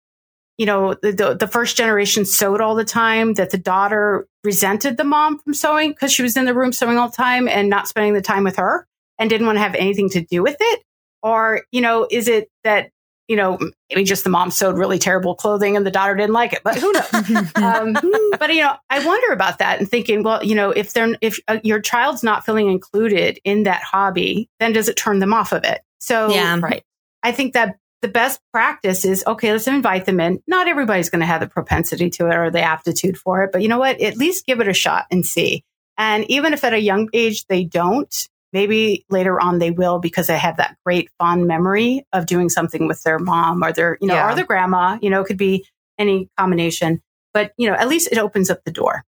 you 0.57 0.67
know, 0.67 0.95
the, 1.03 1.13
the, 1.13 1.35
the 1.35 1.49
first 1.49 1.77
generation 1.77 2.25
sewed 2.25 2.61
all 2.61 2.75
the 2.75 2.85
time, 2.85 3.35
that 3.35 3.51
the 3.51 3.59
daughter 3.59 4.27
resented 4.45 4.97
the 4.97 5.05
mom 5.05 5.39
from 5.41 5.53
sewing 5.53 5.91
because 5.91 6.13
she 6.13 6.23
was 6.23 6.37
in 6.37 6.45
the 6.45 6.55
room 6.55 6.73
sewing 6.73 6.97
all 6.97 7.09
the 7.09 7.17
time 7.17 7.49
and 7.49 7.69
not 7.69 7.89
spending 7.89 8.15
the 8.15 8.23
time 8.23 8.45
with 8.45 8.57
her 8.57 8.87
and 9.19 9.29
didn't 9.29 9.47
want 9.47 9.57
to 9.57 9.63
have 9.63 9.75
anything 9.75 10.09
to 10.11 10.23
do 10.23 10.43
with 10.43 10.57
it? 10.61 10.83
Or, 11.23 11.63
you 11.73 11.81
know, 11.81 12.07
is 12.11 12.29
it 12.29 12.49
that 12.65 12.91
you 13.29 13.37
know, 13.37 13.59
maybe 13.91 14.05
just 14.05 14.25
the 14.25 14.31
mom 14.31 14.51
sewed 14.51 14.77
really 14.77 14.99
terrible 14.99 15.35
clothing 15.35 15.77
and 15.77 15.87
the 15.87 15.91
daughter 15.91 16.15
didn't 16.15 16.33
like 16.33 16.55
it, 16.55 16.63
but 16.65 16.79
who 16.79 16.91
knows? 16.93 17.13
um, 17.57 17.93
but 18.39 18.53
you 18.53 18.63
know, 18.63 18.75
I 18.89 19.05
wonder 19.05 19.33
about 19.33 19.59
that 19.59 19.79
and 19.79 19.89
thinking, 19.89 20.23
well, 20.23 20.43
you 20.43 20.55
know, 20.55 20.71
if 20.71 20.95
they're 20.95 21.15
if 21.21 21.39
uh, 21.47 21.59
your 21.63 21.81
child's 21.81 22.23
not 22.23 22.47
feeling 22.47 22.71
included 22.71 23.39
in 23.45 23.65
that 23.65 23.83
hobby, 23.83 24.49
then 24.61 24.73
does 24.73 24.89
it 24.89 24.97
turn 24.97 25.19
them 25.19 25.35
off 25.35 25.53
of 25.53 25.63
it? 25.65 25.83
So, 26.01 26.31
yeah. 26.31 26.59
right. 26.59 26.83
I 27.23 27.33
think 27.33 27.53
that 27.53 27.77
the 28.01 28.09
best 28.09 28.41
practice 28.53 29.05
is 29.05 29.25
okay, 29.27 29.53
let's 29.53 29.67
invite 29.67 30.07
them 30.07 30.21
in. 30.21 30.41
Not 30.47 30.69
everybody's 30.69 31.11
going 31.11 31.21
to 31.21 31.27
have 31.27 31.41
the 31.41 31.49
propensity 31.49 32.09
to 32.11 32.31
it 32.31 32.35
or 32.35 32.51
the 32.51 32.63
aptitude 32.63 33.19
for 33.19 33.43
it, 33.43 33.53
but 33.53 33.61
you 33.61 33.69
know 33.69 33.79
what? 33.79 34.01
At 34.01 34.17
least 34.17 34.47
give 34.47 34.61
it 34.61 34.69
a 34.69 34.73
shot 34.73 35.07
and 35.11 35.27
see. 35.27 35.65
And 35.99 36.25
even 36.31 36.55
if 36.55 36.65
at 36.65 36.73
a 36.73 36.81
young 36.81 37.09
age 37.13 37.45
they 37.47 37.65
don't, 37.65 38.29
maybe 38.53 39.05
later 39.11 39.41
on 39.41 39.59
they 39.59 39.71
will 39.71 39.99
because 39.99 40.27
they 40.27 40.39
have 40.39 40.57
that 40.57 40.77
great 40.85 41.11
fond 41.19 41.47
memory 41.47 42.05
of 42.13 42.27
doing 42.27 42.49
something 42.49 42.87
with 42.87 43.03
their 43.03 43.19
mom 43.19 43.63
or 43.63 43.73
their, 43.73 43.99
you 44.01 44.09
know, 44.09 44.15
yeah. 44.15 44.31
or 44.31 44.35
their 44.35 44.47
grandma, 44.47 44.99
you 45.01 45.11
know, 45.11 45.21
it 45.21 45.27
could 45.27 45.37
be 45.37 45.67
any 45.99 46.29
combination, 46.39 47.03
but 47.35 47.53
you 47.57 47.69
know, 47.69 47.77
at 47.77 47.89
least 47.89 48.09
it 48.11 48.19
opens 48.19 48.51
up 48.51 48.65
the 48.65 48.73
door. 48.73 49.05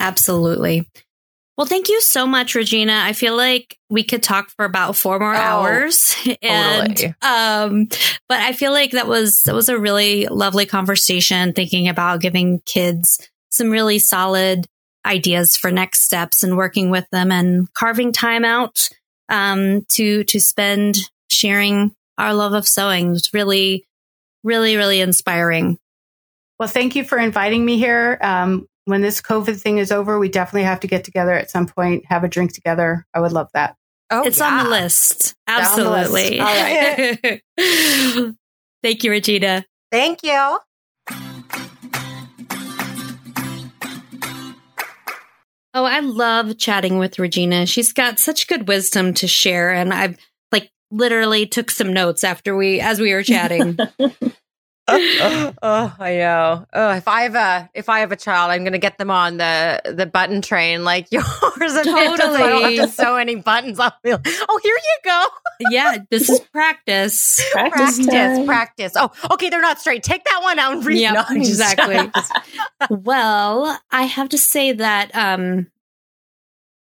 Absolutely. 0.00 0.88
Well, 1.56 1.66
thank 1.68 1.88
you 1.88 2.00
so 2.00 2.26
much, 2.26 2.56
Regina. 2.56 3.00
I 3.04 3.12
feel 3.12 3.36
like 3.36 3.78
we 3.88 4.02
could 4.02 4.24
talk 4.24 4.50
for 4.50 4.64
about 4.64 4.96
four 4.96 5.20
more 5.20 5.34
oh, 5.34 5.38
hours. 5.38 6.14
And 6.42 6.96
totally. 6.96 7.14
um 7.22 7.88
but 8.28 8.40
I 8.40 8.52
feel 8.52 8.72
like 8.72 8.92
that 8.92 9.06
was 9.06 9.42
that 9.42 9.54
was 9.54 9.68
a 9.68 9.78
really 9.78 10.26
lovely 10.26 10.66
conversation 10.66 11.52
thinking 11.52 11.88
about 11.88 12.20
giving 12.20 12.60
kids 12.60 13.28
some 13.50 13.70
really 13.70 13.98
solid 14.00 14.66
ideas 15.06 15.56
for 15.56 15.70
next 15.70 16.02
steps 16.02 16.42
and 16.42 16.56
working 16.56 16.90
with 16.90 17.08
them 17.10 17.30
and 17.30 17.72
carving 17.74 18.12
time 18.12 18.44
out 18.44 18.88
um, 19.28 19.84
to 19.90 20.24
to 20.24 20.40
spend 20.40 20.96
sharing 21.30 21.94
our 22.18 22.34
love 22.34 22.52
of 22.52 22.66
sewing. 22.66 23.14
It's 23.14 23.34
really, 23.34 23.86
really, 24.42 24.76
really 24.76 25.00
inspiring. 25.00 25.78
Well, 26.58 26.68
thank 26.68 26.94
you 26.94 27.04
for 27.04 27.18
inviting 27.18 27.64
me 27.64 27.78
here. 27.78 28.18
Um, 28.20 28.68
when 28.84 29.00
this 29.00 29.20
COVID 29.20 29.60
thing 29.60 29.78
is 29.78 29.90
over, 29.90 30.18
we 30.18 30.28
definitely 30.28 30.64
have 30.64 30.80
to 30.80 30.86
get 30.86 31.04
together 31.04 31.32
at 31.32 31.50
some 31.50 31.66
point, 31.66 32.04
have 32.06 32.22
a 32.22 32.28
drink 32.28 32.52
together. 32.52 33.06
I 33.14 33.20
would 33.20 33.32
love 33.32 33.50
that. 33.54 33.76
Oh, 34.10 34.22
it's 34.22 34.38
yeah. 34.38 34.46
on 34.46 34.64
the 34.64 34.70
list. 34.70 35.34
Absolutely. 35.46 36.38
The 36.38 36.44
list. 36.44 37.22
All 37.24 37.34
right. 37.66 38.34
thank 38.82 39.02
you, 39.02 39.10
Regina. 39.10 39.64
Thank 39.90 40.22
you. 40.22 40.58
Oh, 45.76 45.84
I 45.84 45.98
love 46.00 46.56
chatting 46.56 46.98
with 46.98 47.18
Regina. 47.18 47.66
She's 47.66 47.92
got 47.92 48.20
such 48.20 48.46
good 48.46 48.68
wisdom 48.68 49.12
to 49.14 49.26
share. 49.26 49.72
And 49.72 49.92
I've 49.92 50.16
like 50.52 50.70
literally 50.92 51.46
took 51.46 51.68
some 51.68 51.92
notes 51.92 52.22
after 52.22 52.56
we, 52.56 52.80
as 52.80 53.00
we 53.00 53.12
were 53.12 53.24
chatting. 53.24 53.76
oh, 54.88 55.94
I 55.98 56.16
know. 56.16 56.66
Oh, 56.74 56.90
if 56.90 57.08
I 57.08 57.22
have 57.22 57.34
a 57.34 57.70
if 57.72 57.88
I 57.88 58.00
have 58.00 58.12
a 58.12 58.16
child, 58.16 58.50
I'm 58.50 58.64
gonna 58.64 58.76
get 58.76 58.98
them 58.98 59.10
on 59.10 59.38
the 59.38 59.80
the 59.86 60.04
button 60.04 60.42
train 60.42 60.84
like 60.84 61.06
yours. 61.10 61.24
And 61.24 61.84
totally. 61.84 61.96
I 61.96 62.48
don't 62.50 62.76
have 62.76 62.90
to 62.90 62.94
sew 62.94 63.16
any 63.16 63.36
buttons. 63.36 63.80
I'll 63.80 63.96
be 64.02 64.12
like, 64.12 64.26
oh, 64.26 64.60
here 64.62 64.74
you 64.74 64.98
go. 65.02 65.26
yeah, 65.70 65.96
this 66.10 66.28
is 66.28 66.40
practice. 66.52 67.42
Practice, 67.52 68.06
practice, 68.06 68.46
practice. 68.46 68.92
Oh, 68.94 69.10
okay, 69.30 69.48
they're 69.48 69.62
not 69.62 69.80
straight. 69.80 70.02
Take 70.02 70.24
that 70.24 70.40
one 70.42 70.58
out 70.58 70.74
and 70.74 70.84
read. 70.84 71.00
Yeah, 71.00 71.24
exactly. 71.30 72.10
well, 72.90 73.80
I 73.90 74.02
have 74.02 74.28
to 74.30 74.38
say 74.38 74.72
that 74.72 75.16
um, 75.16 75.70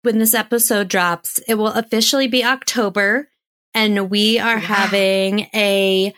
when 0.03 0.19
this 0.19 0.35
episode 0.35 0.89
drops, 0.89 1.39
it 1.47 1.55
will 1.55 1.69
officially 1.69 2.27
be 2.27 2.43
October, 2.45 3.29
and 3.73 4.11
we 4.11 4.41
are 4.41 4.59
yeah. 4.59 4.59
having 4.59 5.41
a 5.55 6.13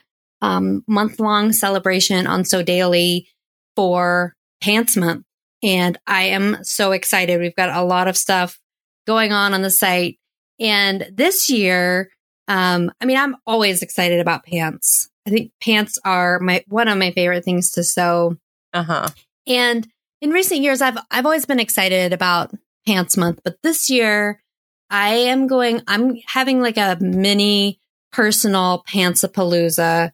um, 0.47 0.85
month 0.87 1.19
long 1.19 1.53
celebration 1.53 2.27
on 2.29 2.45
Sew 2.45 2.63
Daily 2.63 3.29
for 3.75 4.37
Pants 4.63 4.97
Month. 4.97 5.25
And 5.63 5.99
I 6.07 6.25
am 6.25 6.63
so 6.63 6.93
excited. 6.93 7.41
We've 7.41 7.57
got 7.57 7.77
a 7.77 7.83
lot 7.83 8.07
of 8.07 8.17
stuff 8.17 8.61
going 9.09 9.33
on 9.33 9.55
on 9.55 9.63
the 9.63 9.71
site. 9.71 10.19
And 10.61 11.09
this 11.13 11.51
year, 11.51 12.11
um, 12.47 12.93
I 13.01 13.07
mean, 13.07 13.17
I'm 13.17 13.37
always 13.45 13.83
excited 13.83 14.21
about 14.21 14.45
pants. 14.45 15.11
I 15.27 15.31
think 15.31 15.51
pants 15.61 15.99
are 16.05 16.39
my 16.39 16.65
one 16.69 16.87
of 16.87 16.97
my 16.97 17.11
favorite 17.11 17.45
things 17.45 17.73
to 17.73 17.83
sew. 17.83 18.37
Uh 18.73 18.85
huh. 18.85 19.09
And 19.49 19.89
in 20.21 20.31
recent 20.31 20.61
years, 20.61 20.81
I've 20.81 20.99
I've 21.11 21.27
always 21.27 21.47
been 21.47 21.59
excited 21.59 22.13
about 22.13 22.55
Pants 22.87 23.17
Month, 23.17 23.41
but 23.43 23.57
this 23.65 23.91
year 23.91 24.41
I 24.91 25.09
am 25.15 25.49
going. 25.49 25.83
I'm 25.89 26.17
having 26.27 26.61
like 26.61 26.77
a 26.77 26.97
mini 27.01 27.81
personal 28.13 28.85
pantsapalooza 28.89 30.13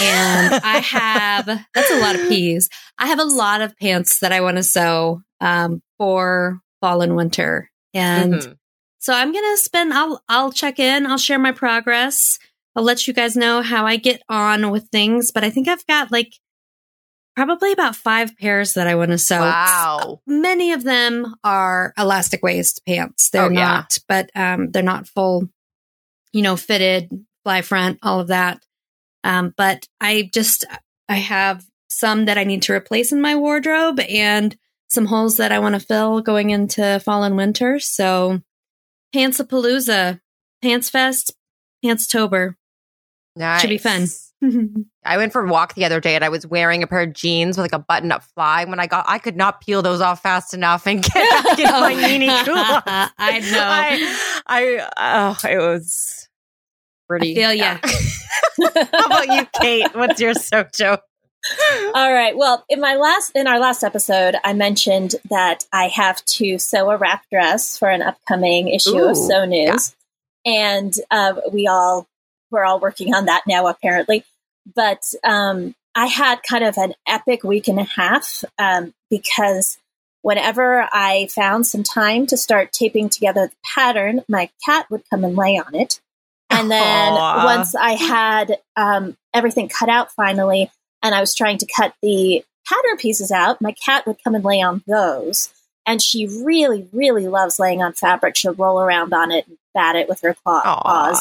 and 0.00 0.54
I 0.64 0.78
have 0.78 1.46
that's 1.74 1.90
a 1.90 2.00
lot 2.00 2.14
of 2.14 2.28
peas. 2.28 2.68
I 2.98 3.06
have 3.06 3.20
a 3.20 3.24
lot 3.24 3.60
of 3.60 3.76
pants 3.78 4.20
that 4.20 4.32
I 4.32 4.40
want 4.40 4.56
to 4.56 4.62
sew 4.62 5.22
um, 5.40 5.82
for 5.98 6.60
fall 6.80 7.02
and 7.02 7.16
winter, 7.16 7.70
and 7.94 8.34
mm-hmm. 8.34 8.52
so 8.98 9.14
I'm 9.14 9.32
gonna 9.32 9.56
spend. 9.56 9.92
I'll 9.92 10.22
I'll 10.28 10.52
check 10.52 10.78
in. 10.78 11.06
I'll 11.06 11.18
share 11.18 11.38
my 11.38 11.52
progress 11.52 12.38
I'll 12.74 12.84
let 12.84 13.06
you 13.06 13.14
guys 13.14 13.36
know 13.36 13.62
how 13.62 13.86
I 13.86 13.96
get 13.96 14.22
on 14.28 14.70
with 14.70 14.88
things. 14.88 15.30
But 15.30 15.44
I 15.44 15.50
think 15.50 15.68
I've 15.68 15.86
got 15.86 16.10
like 16.10 16.34
probably 17.36 17.72
about 17.72 17.96
five 17.96 18.36
pairs 18.36 18.74
that 18.74 18.86
I 18.86 18.94
want 18.94 19.10
to 19.10 19.18
sew. 19.18 19.40
Wow. 19.40 20.20
Many 20.26 20.72
of 20.72 20.82
them 20.84 21.34
are 21.44 21.92
elastic 21.98 22.42
waist 22.42 22.82
pants. 22.86 23.30
They're 23.30 23.44
Oh, 23.44 23.50
yeah. 23.50 23.54
not, 23.54 23.98
but 24.08 24.30
um, 24.34 24.70
they're 24.70 24.82
not 24.82 25.06
full, 25.06 25.48
you 26.32 26.42
know, 26.42 26.56
fitted, 26.56 27.10
fly 27.44 27.62
front, 27.62 27.98
all 28.02 28.20
of 28.20 28.28
that. 28.28 28.62
Um, 29.24 29.54
but 29.56 29.86
I 30.00 30.30
just, 30.32 30.64
I 31.08 31.16
have 31.16 31.64
some 31.88 32.24
that 32.24 32.38
I 32.38 32.44
need 32.44 32.62
to 32.62 32.72
replace 32.72 33.12
in 33.12 33.20
my 33.20 33.36
wardrobe 33.36 34.00
and 34.00 34.56
some 34.88 35.06
holes 35.06 35.36
that 35.36 35.52
I 35.52 35.58
want 35.58 35.74
to 35.74 35.80
fill 35.80 36.20
going 36.20 36.50
into 36.50 37.00
fall 37.00 37.24
and 37.24 37.36
winter. 37.36 37.78
So, 37.78 38.40
Pantsapalooza, 39.14 40.20
Pants 40.62 40.90
Fest, 40.90 41.34
Pantstober. 41.84 42.54
Nice. 43.36 43.60
Should 43.60 43.70
be 43.70 43.78
fun. 43.78 44.06
I 45.04 45.16
went 45.16 45.32
for 45.32 45.44
a 45.44 45.48
walk 45.48 45.74
the 45.74 45.84
other 45.84 46.00
day 46.00 46.14
and 46.14 46.24
I 46.24 46.28
was 46.28 46.46
wearing 46.46 46.82
a 46.82 46.86
pair 46.86 47.00
of 47.02 47.12
jeans 47.12 47.56
with 47.56 47.64
like 47.64 47.72
a 47.72 47.78
button 47.78 48.12
up 48.12 48.24
fly. 48.34 48.64
When 48.64 48.80
I 48.80 48.86
got, 48.86 49.04
I 49.08 49.18
could 49.18 49.36
not 49.36 49.60
peel 49.60 49.82
those 49.82 50.00
off 50.00 50.22
fast 50.22 50.52
enough 50.52 50.86
and 50.86 51.02
get 51.02 51.14
back 51.44 51.58
in 51.58 51.64
my 51.64 51.94
Ninni 51.98 52.44
culottes. 52.44 53.12
I 53.18 53.38
know. 53.38 53.46
I, 54.46 54.88
I, 54.96 55.36
oh, 55.44 55.48
it 55.48 55.58
was 55.58 56.28
pretty. 57.08 57.32
I 57.32 57.34
feel 57.34 57.54
ya. 57.54 57.78
How 58.92 59.06
about 59.06 59.28
you, 59.28 59.46
Kate? 59.60 59.94
What's 59.94 60.20
your 60.20 60.34
sojo? 60.34 60.98
All 61.94 62.12
right. 62.12 62.36
Well, 62.36 62.64
in 62.68 62.80
my 62.80 62.94
last 62.94 63.32
in 63.34 63.46
our 63.46 63.58
last 63.58 63.82
episode, 63.82 64.36
I 64.44 64.52
mentioned 64.52 65.16
that 65.30 65.64
I 65.72 65.88
have 65.88 66.24
to 66.24 66.58
sew 66.58 66.90
a 66.90 66.96
wrap 66.96 67.24
dress 67.30 67.78
for 67.78 67.88
an 67.88 68.02
upcoming 68.02 68.68
issue 68.68 69.02
of 69.02 69.16
Ooh, 69.16 69.28
Sew 69.28 69.44
News, 69.44 69.94
and 70.46 70.94
uh, 71.10 71.34
we 71.52 71.66
all 71.66 72.06
we're 72.50 72.64
all 72.64 72.78
working 72.78 73.14
on 73.14 73.24
that 73.24 73.42
now, 73.46 73.66
apparently. 73.66 74.24
But 74.74 75.02
um, 75.24 75.74
I 75.94 76.06
had 76.06 76.42
kind 76.42 76.64
of 76.64 76.78
an 76.78 76.94
epic 77.08 77.42
week 77.42 77.66
and 77.66 77.80
a 77.80 77.84
half 77.84 78.44
um, 78.58 78.94
because 79.10 79.78
whenever 80.22 80.88
I 80.92 81.28
found 81.30 81.66
some 81.66 81.82
time 81.82 82.26
to 82.28 82.36
start 82.36 82.72
taping 82.72 83.08
together 83.08 83.48
the 83.48 83.56
pattern, 83.64 84.22
my 84.28 84.50
cat 84.64 84.86
would 84.90 85.02
come 85.10 85.24
and 85.24 85.36
lay 85.36 85.58
on 85.58 85.74
it. 85.74 86.00
And 86.52 86.70
then 86.70 87.12
Aw. 87.14 87.44
once 87.44 87.74
I 87.74 87.92
had 87.94 88.58
um, 88.76 89.16
everything 89.34 89.68
cut 89.68 89.88
out 89.88 90.12
finally, 90.12 90.70
and 91.02 91.14
I 91.14 91.20
was 91.20 91.34
trying 91.34 91.58
to 91.58 91.66
cut 91.66 91.94
the 92.02 92.44
pattern 92.68 92.96
pieces 92.98 93.30
out, 93.32 93.60
my 93.60 93.72
cat 93.72 94.06
would 94.06 94.22
come 94.22 94.34
and 94.34 94.44
lay 94.44 94.60
on 94.62 94.82
those. 94.86 95.52
And 95.86 96.00
she 96.00 96.26
really, 96.44 96.88
really 96.92 97.26
loves 97.26 97.58
laying 97.58 97.82
on 97.82 97.92
fabric. 97.94 98.36
She'll 98.36 98.54
roll 98.54 98.80
around 98.80 99.12
on 99.12 99.32
it 99.32 99.48
and 99.48 99.58
bat 99.74 99.96
it 99.96 100.08
with 100.08 100.20
her 100.20 100.34
claw- 100.34 100.62
paws. 100.62 101.20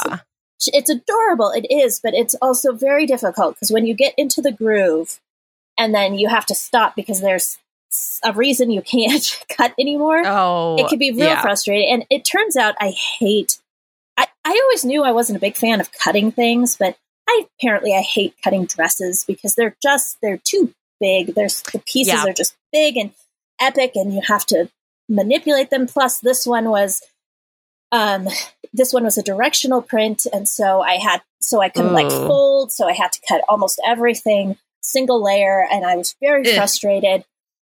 It's 0.68 0.90
adorable, 0.92 1.50
it 1.50 1.66
is, 1.72 2.00
but 2.04 2.14
it's 2.14 2.36
also 2.42 2.74
very 2.74 3.08
difficult 3.08 3.56
because 3.56 3.72
when 3.72 3.88
you 3.88 3.96
get 3.96 4.14
into 4.18 4.42
the 4.42 4.52
groove 4.52 5.20
and 5.80 5.96
then 5.96 6.14
you 6.14 6.28
have 6.30 6.46
to 6.48 6.54
stop 6.56 6.96
because 6.96 7.22
there's 7.22 7.58
a 8.24 8.32
reason 8.34 8.70
you 8.70 8.84
can't 8.84 9.44
cut 9.50 9.74
anymore, 9.80 10.22
Oh, 10.24 10.76
it 10.78 10.88
can 10.88 11.00
be 11.00 11.10
real 11.10 11.26
yeah. 11.26 11.42
frustrating. 11.42 11.92
And 11.92 12.06
it 12.12 12.24
turns 12.24 12.56
out 12.56 12.76
I 12.80 12.90
hate. 12.92 13.58
I, 14.52 14.62
always 14.64 14.86
knew 14.86 15.04
I 15.04 15.12
wasn't 15.12 15.38
a 15.38 15.42
big 15.42 15.56
fan 15.56 15.80
of 15.82 15.92
cutting 15.92 16.32
things, 16.32 16.76
but 16.78 16.98
I 17.28 17.46
apparently 17.60 17.96
I 17.96 18.02
hate 18.02 18.36
cutting 18.44 18.66
dresses 18.66 19.24
because 19.26 19.56
they're 19.56 19.76
just 19.82 20.18
they're 20.22 20.38
too 20.44 20.74
big. 21.00 21.34
There's 21.36 21.62
the 21.62 21.80
pieces 21.80 22.14
Yeah. 22.14 22.26
are 22.28 22.34
just 22.34 22.56
big 22.72 22.98
and 22.98 23.12
epic, 23.60 23.92
and 23.96 24.14
you 24.14 24.22
have 24.28 24.46
to 24.48 24.70
manipulate 25.10 25.70
them. 25.70 25.88
Plus, 25.88 26.20
this 26.20 26.46
one 26.46 26.70
was, 26.70 27.02
um, 27.92 28.28
this 28.74 28.94
one 28.94 29.04
was 29.04 29.18
a 29.18 29.24
directional 29.24 29.82
print, 29.82 30.26
and 30.32 30.48
so 30.48 30.82
I 30.82 30.96
had 30.96 31.22
so 31.40 31.62
I 31.62 31.70
couldn't 31.70 31.94
like 31.94 32.10
fold, 32.10 32.72
so 32.72 32.88
I 32.88 32.94
had 32.94 33.12
to 33.14 33.20
cut 33.28 33.42
almost 33.50 33.80
everything 33.86 34.58
single 34.82 35.24
layer, 35.24 35.66
and 35.72 35.86
I 35.86 35.96
was 35.96 36.16
very 36.22 36.48
Ugh. 36.48 36.56
frustrated. 36.56 37.26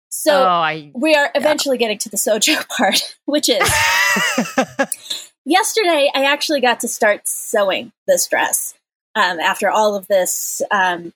So 0.09 0.43
oh, 0.43 0.47
I. 0.47 0.91
we 0.93 1.15
are 1.15 1.31
eventually 1.33 1.77
getting 1.79 1.97
to 1.99 2.09
the 2.09 2.17
sojo 2.17 2.67
part, 2.77 3.17
which 3.25 3.49
is 3.49 3.67
yesterday 5.45 6.09
I 6.13 6.25
actually 6.25 6.61
got 6.61 6.79
to 6.81 6.87
start 6.87 7.27
sewing 7.27 7.91
this 8.07 8.27
dress 8.27 8.73
um, 9.15 9.39
after 9.39 9.69
all 9.69 9.95
of 9.95 10.07
this 10.07 10.61
um, 10.71 11.13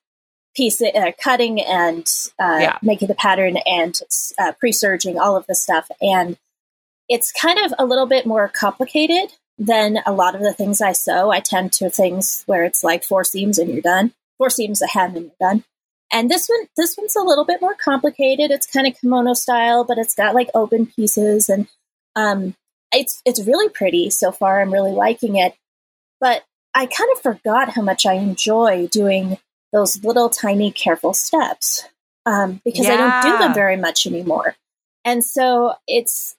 piece 0.55 0.81
uh, 0.81 1.11
cutting 1.21 1.61
and 1.61 2.07
uh, 2.39 2.57
Yeah. 2.61 2.77
making 2.81 3.07
the 3.07 3.15
pattern 3.15 3.57
and 3.65 3.99
uh, 4.37 4.51
pre-serging 4.59 5.19
all 5.19 5.35
of 5.35 5.45
this 5.47 5.61
stuff 5.61 5.89
and 6.01 6.37
it's 7.09 7.31
kind 7.31 7.57
of 7.65 7.73
a 7.79 7.85
little 7.85 8.05
bit 8.05 8.25
more 8.25 8.49
complicated 8.49 9.31
than 9.57 9.99
a 10.05 10.11
lot 10.11 10.35
of 10.35 10.41
the 10.41 10.53
things 10.53 10.81
I 10.81 10.91
sew. 10.91 11.31
I 11.31 11.39
tend 11.39 11.71
to 11.73 11.89
things 11.89 12.43
where 12.47 12.63
it's 12.65 12.83
like 12.83 13.03
four 13.03 13.23
seams 13.23 13.57
and 13.57 13.71
you're 13.71 13.81
done, 13.81 14.13
four 14.37 14.49
seams 14.49 14.81
a 14.81 14.87
hem 14.87 15.15
and 15.15 15.25
you're 15.27 15.49
done. 15.49 15.63
And 16.11 16.29
this 16.29 16.47
one, 16.47 16.67
this 16.75 16.95
one's 16.97 17.15
a 17.15 17.21
little 17.21 17.45
bit 17.45 17.61
more 17.61 17.75
complicated. 17.75 18.51
It's 18.51 18.67
kind 18.67 18.85
of 18.87 18.99
kimono 18.99 19.33
style, 19.33 19.83
but 19.85 19.97
it's 19.97 20.15
got 20.15 20.35
like 20.35 20.49
open 20.53 20.85
pieces 20.87 21.47
and 21.49 21.67
um, 22.15 22.55
it's 22.93 23.21
it's 23.25 23.45
really 23.45 23.69
pretty 23.69 24.09
so 24.09 24.31
far. 24.31 24.61
I'm 24.61 24.73
really 24.73 24.91
liking 24.91 25.35
it, 25.35 25.55
but 26.19 26.43
I 26.73 26.85
kind 26.85 27.09
of 27.15 27.21
forgot 27.21 27.69
how 27.69 27.81
much 27.81 28.05
I 28.05 28.13
enjoy 28.13 28.87
doing 28.87 29.37
those 29.73 30.03
little 30.03 30.29
tiny 30.29 30.71
careful 30.71 31.13
steps 31.13 31.83
um, 32.25 32.61
because 32.63 32.87
I 32.87 32.97
don't 32.97 33.23
do 33.23 33.37
them 33.39 33.53
very 33.53 33.77
much 33.77 34.05
anymore. 34.05 34.55
And 35.03 35.23
so 35.23 35.73
it's 35.87 36.35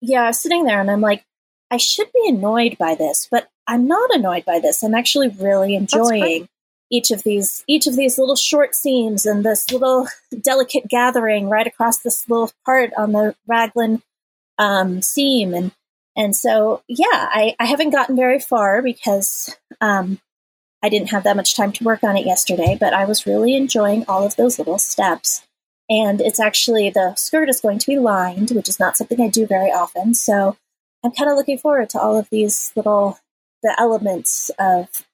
yeah, 0.00 0.22
I 0.22 0.26
was 0.28 0.40
sitting 0.40 0.64
there 0.64 0.80
and 0.80 0.90
I'm 0.90 1.00
like, 1.00 1.24
I 1.70 1.76
should 1.76 2.12
be 2.12 2.28
annoyed 2.28 2.76
by 2.78 2.94
this, 2.94 3.28
but 3.30 3.48
I'm 3.66 3.86
not 3.86 4.14
annoyed 4.14 4.44
by 4.44 4.60
this. 4.60 4.82
I'm 4.82 4.94
actually 4.94 5.28
really 5.28 5.74
enjoying 5.74 6.48
each 6.90 7.10
of 7.10 7.22
these 7.22 7.64
each 7.66 7.86
of 7.86 7.96
these 7.96 8.18
little 8.18 8.36
short 8.36 8.74
seams 8.74 9.24
and 9.24 9.44
this 9.44 9.70
little 9.70 10.06
delicate 10.42 10.88
gathering 10.88 11.48
right 11.48 11.66
across 11.66 11.98
this 11.98 12.28
little 12.28 12.50
part 12.64 12.92
on 12.96 13.12
the 13.12 13.34
raglan 13.46 14.02
um, 14.58 15.00
seam 15.00 15.54
and 15.54 15.72
and 16.16 16.34
so 16.36 16.82
yeah 16.88 17.06
I, 17.30 17.54
I 17.58 17.66
haven't 17.66 17.90
gotten 17.90 18.16
very 18.16 18.38
far 18.38 18.82
because 18.82 19.56
um, 19.80 20.20
i 20.82 20.88
didn't 20.88 21.10
have 21.10 21.24
that 21.24 21.36
much 21.36 21.56
time 21.56 21.72
to 21.72 21.84
work 21.84 22.02
on 22.02 22.16
it 22.16 22.26
yesterday 22.26 22.76
but 22.78 22.92
i 22.92 23.04
was 23.04 23.26
really 23.26 23.56
enjoying 23.56 24.04
all 24.06 24.24
of 24.24 24.36
those 24.36 24.58
little 24.58 24.78
steps. 24.78 25.46
And 25.90 26.20
it's 26.22 26.40
actually 26.40 26.88
the 26.90 27.14
skirt 27.16 27.50
is 27.50 27.60
going 27.60 27.78
to 27.80 27.86
be 27.86 27.98
lined 27.98 28.50
which 28.50 28.68
is 28.68 28.80
not 28.80 28.96
something 28.96 29.20
i 29.20 29.28
do 29.28 29.46
very 29.46 29.70
often. 29.70 30.14
So 30.14 30.56
i'm 31.04 31.12
kind 31.12 31.30
of 31.30 31.36
looking 31.36 31.58
forward 31.58 31.90
to 31.90 32.00
all 32.00 32.18
of 32.18 32.28
these 32.30 32.72
little 32.76 33.18
the 33.62 33.74
elements 33.78 34.50
of 34.58 35.06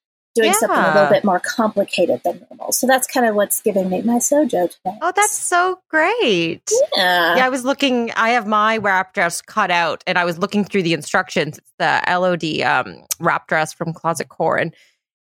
doing 0.43 0.53
something 0.55 0.79
a 0.79 0.95
little 0.95 1.11
bit 1.11 1.25
more 1.25 1.41
complicated 1.41 2.21
than 2.25 2.45
normal 2.51 2.73
so 2.73 2.87
that's 2.87 3.07
kind 3.07 3.27
of 3.27 3.35
what's 3.35 3.61
giving 3.63 3.89
me 3.89 4.03
my 4.03 4.17
sojo 4.17 4.71
today 4.71 4.97
Oh, 5.03 5.13
that's 5.15 5.37
so 5.37 5.81
great. 5.89 6.63
yeah, 6.97 7.37
Yeah, 7.37 7.47
I 7.47 7.49
was 7.49 7.65
looking. 7.65 8.11
I 8.13 8.31
have 8.31 8.47
my 8.47 8.77
wrap 8.79 9.15
dress 9.15 9.41
cut 9.41 9.71
out, 9.71 10.03
and 10.07 10.19
I 10.19 10.25
was 10.25 10.39
looking 10.39 10.65
through 10.65 10.83
the 10.83 10.93
instructions. 10.93 11.59
It's 11.59 11.73
the 11.79 12.03
Elodie 12.11 12.65
um, 12.65 13.05
wrap 13.21 13.47
dress 13.49 13.73
from 13.73 13.93
Closet 13.93 14.29
Core, 14.29 14.57
and 14.57 14.75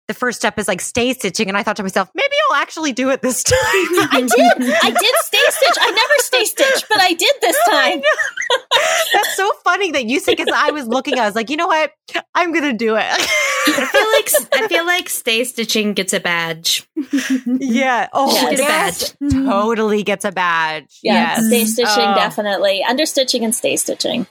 the 0.09 0.13
first 0.15 0.39
step 0.39 0.57
is 0.59 0.67
like 0.67 0.81
stay 0.81 1.13
stitching. 1.13 1.47
And 1.47 1.55
I 1.57 1.63
thought 1.63 1.77
to 1.77 1.83
myself, 1.83 2.09
maybe 2.15 2.33
I'll 2.49 2.57
actually 2.57 2.91
do 2.91 3.11
it 3.11 3.21
this 3.21 3.43
time. 3.45 3.55
I 3.61 4.19
did. 4.21 4.73
I 4.83 4.89
did 4.89 5.15
stay 5.21 5.37
stitch. 5.49 5.77
I 5.79 5.91
never 5.91 6.13
stay 6.17 6.43
stitch, 6.45 6.83
but 6.89 6.99
I 6.99 7.13
did 7.13 7.33
this 7.39 7.55
time. 7.69 8.01
That's 9.13 9.35
so 9.37 9.51
funny 9.63 9.91
that 9.91 10.05
you 10.05 10.19
say 10.19 10.33
because 10.35 10.53
I 10.53 10.71
was 10.71 10.87
looking. 10.87 11.17
I 11.19 11.25
was 11.25 11.35
like, 11.35 11.49
you 11.51 11.57
know 11.57 11.67
what? 11.67 11.91
I'm 12.35 12.51
gonna 12.51 12.73
do 12.73 12.95
it. 12.97 13.05
I 13.05 13.85
feel 13.85 14.11
like 14.49 14.63
I 14.63 14.67
feel 14.67 14.85
like 14.85 15.09
stay 15.09 15.43
stitching 15.43 15.93
gets 15.93 16.11
a 16.13 16.19
badge. 16.19 16.87
yeah. 17.45 18.07
Oh, 18.11 18.31
Yes. 18.33 18.49
Get 18.49 18.59
a 18.59 19.29
badge. 19.37 19.45
Totally 19.45 20.03
gets 20.03 20.25
a 20.25 20.31
badge. 20.31 20.99
Yeah, 21.03 21.37
yes. 21.39 21.45
stay 21.47 21.65
stitching 21.65 22.03
Oh. 22.09 22.15
definitely. 22.15 22.83
Understitching 22.87 23.43
and 23.43 23.53
stay 23.53 23.75
stitching. 23.77 24.25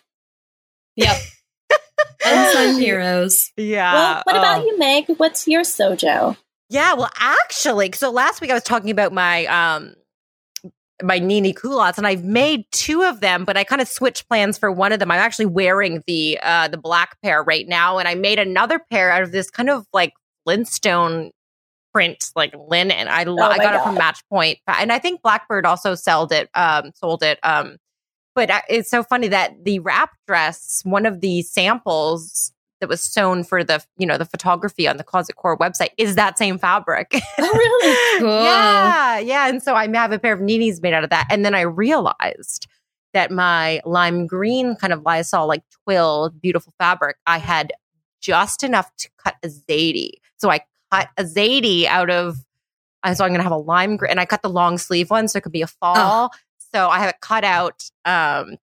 Yep. 0.96 1.16
Unsung 2.24 2.78
heroes. 2.80 3.52
Yeah. 3.56 3.92
well, 3.94 4.22
what 4.24 4.36
about 4.36 4.60
Oh. 4.62 4.66
you, 4.66 4.78
Meg? 4.78 5.06
What's 5.16 5.46
your 5.48 5.62
sojo? 5.62 6.36
Yeah, 6.70 6.94
well, 6.94 7.10
actually, 7.18 7.92
so 7.92 8.10
last 8.10 8.40
week 8.40 8.50
I 8.50 8.54
was 8.54 8.62
talking 8.62 8.90
about 8.90 9.12
my 9.12 9.46
um 9.46 9.94
my 11.02 11.20
Ninni 11.20 11.54
culottes, 11.54 11.96
and 11.96 12.06
I've 12.08 12.24
made 12.24 12.64
two 12.72 13.02
of 13.04 13.20
them, 13.20 13.44
but 13.44 13.56
I 13.56 13.62
kind 13.62 13.80
of 13.80 13.86
switched 13.88 14.28
plans 14.28 14.58
for 14.58 14.70
one 14.72 14.90
of 14.92 14.98
them. 14.98 15.10
I'm 15.12 15.20
actually 15.20 15.46
wearing 15.46 16.02
the 16.06 16.38
uh 16.42 16.68
the 16.68 16.76
black 16.76 17.16
pair 17.22 17.42
right 17.42 17.66
now, 17.68 17.98
and 17.98 18.08
I 18.08 18.14
made 18.16 18.38
another 18.38 18.80
pair 18.90 19.10
out 19.10 19.22
of 19.22 19.30
this 19.32 19.48
kind 19.50 19.70
of 19.70 19.86
like 19.92 20.12
Flintstone 20.44 21.30
print, 21.94 22.30
like 22.36 22.52
linen. 22.68 23.06
I 23.08 23.24
lo- 23.24 23.36
Oh 23.40 23.50
I 23.50 23.56
my 23.58 23.64
got 23.64 23.74
it 23.76 23.82
from 23.82 23.94
God. 23.94 23.98
Match 24.00 24.20
Point, 24.28 24.58
and 24.66 24.92
I 24.92 24.98
think 24.98 25.22
Blackbird 25.22 25.64
also 25.66 25.94
sold 25.94 26.32
it. 26.32 26.50
Um, 26.54 26.90
sold 26.96 27.22
it. 27.22 27.38
Um, 27.44 27.76
but 28.46 28.62
it's 28.68 28.88
so 28.88 29.02
funny 29.02 29.26
that 29.26 29.64
the 29.64 29.80
wrap 29.80 30.10
dress, 30.28 30.82
one 30.84 31.06
of 31.06 31.20
the 31.20 31.42
samples 31.42 32.52
that 32.80 32.88
was 32.88 33.00
sewn 33.00 33.42
for 33.42 33.64
the 33.64 33.84
you 33.96 34.06
know 34.06 34.16
the 34.16 34.24
photography 34.24 34.86
on 34.86 34.96
the 34.96 35.02
Closet 35.02 35.34
Core 35.34 35.58
website, 35.58 35.88
is 35.98 36.14
that 36.14 36.38
same 36.38 36.56
fabric. 36.56 37.10
Oh, 37.38 37.52
really? 37.52 37.96
Cool. 38.20 38.42
Yeah, 38.42 39.18
yeah. 39.18 39.48
And 39.48 39.62
so 39.62 39.74
I 39.74 39.88
have 39.94 40.12
a 40.12 40.18
pair 40.18 40.32
of 40.32 40.40
Ninnis 40.40 40.80
made 40.80 40.92
out 40.92 41.04
of 41.04 41.10
that, 41.10 41.26
and 41.30 41.44
then 41.44 41.54
I 41.54 41.62
realized 41.62 42.68
that 43.12 43.32
my 43.32 43.80
lime 43.84 44.26
green 44.26 44.76
kind 44.76 44.92
of 44.92 45.02
Lysol 45.02 45.48
like 45.48 45.62
twill 45.84 46.30
beautiful 46.40 46.72
fabric, 46.78 47.16
I 47.26 47.38
had 47.38 47.72
just 48.20 48.62
enough 48.62 48.94
to 48.98 49.08
cut 49.18 49.34
a 49.42 49.48
zadie. 49.48 50.12
So 50.36 50.50
I 50.50 50.60
cut 50.92 51.08
a 51.16 51.24
Zadie 51.24 51.86
out 51.86 52.10
of. 52.10 52.36
So 53.14 53.24
I'm 53.24 53.30
going 53.30 53.38
to 53.38 53.44
have 53.44 53.52
a 53.52 53.56
lime 53.56 53.96
green, 53.96 54.10
and 54.10 54.20
I 54.20 54.26
cut 54.26 54.42
the 54.42 54.50
long 54.50 54.76
sleeve 54.76 55.10
one, 55.10 55.28
so 55.28 55.38
it 55.38 55.42
could 55.42 55.52
be 55.52 55.62
a 55.62 55.66
oh. 55.66 55.76
fall. 55.80 56.30
Oh. 56.32 56.38
So 56.74 56.88
I 56.88 56.98
have 56.98 57.10
it 57.10 57.20
cut 57.20 57.44
out, 57.44 57.82
um, 58.04 58.56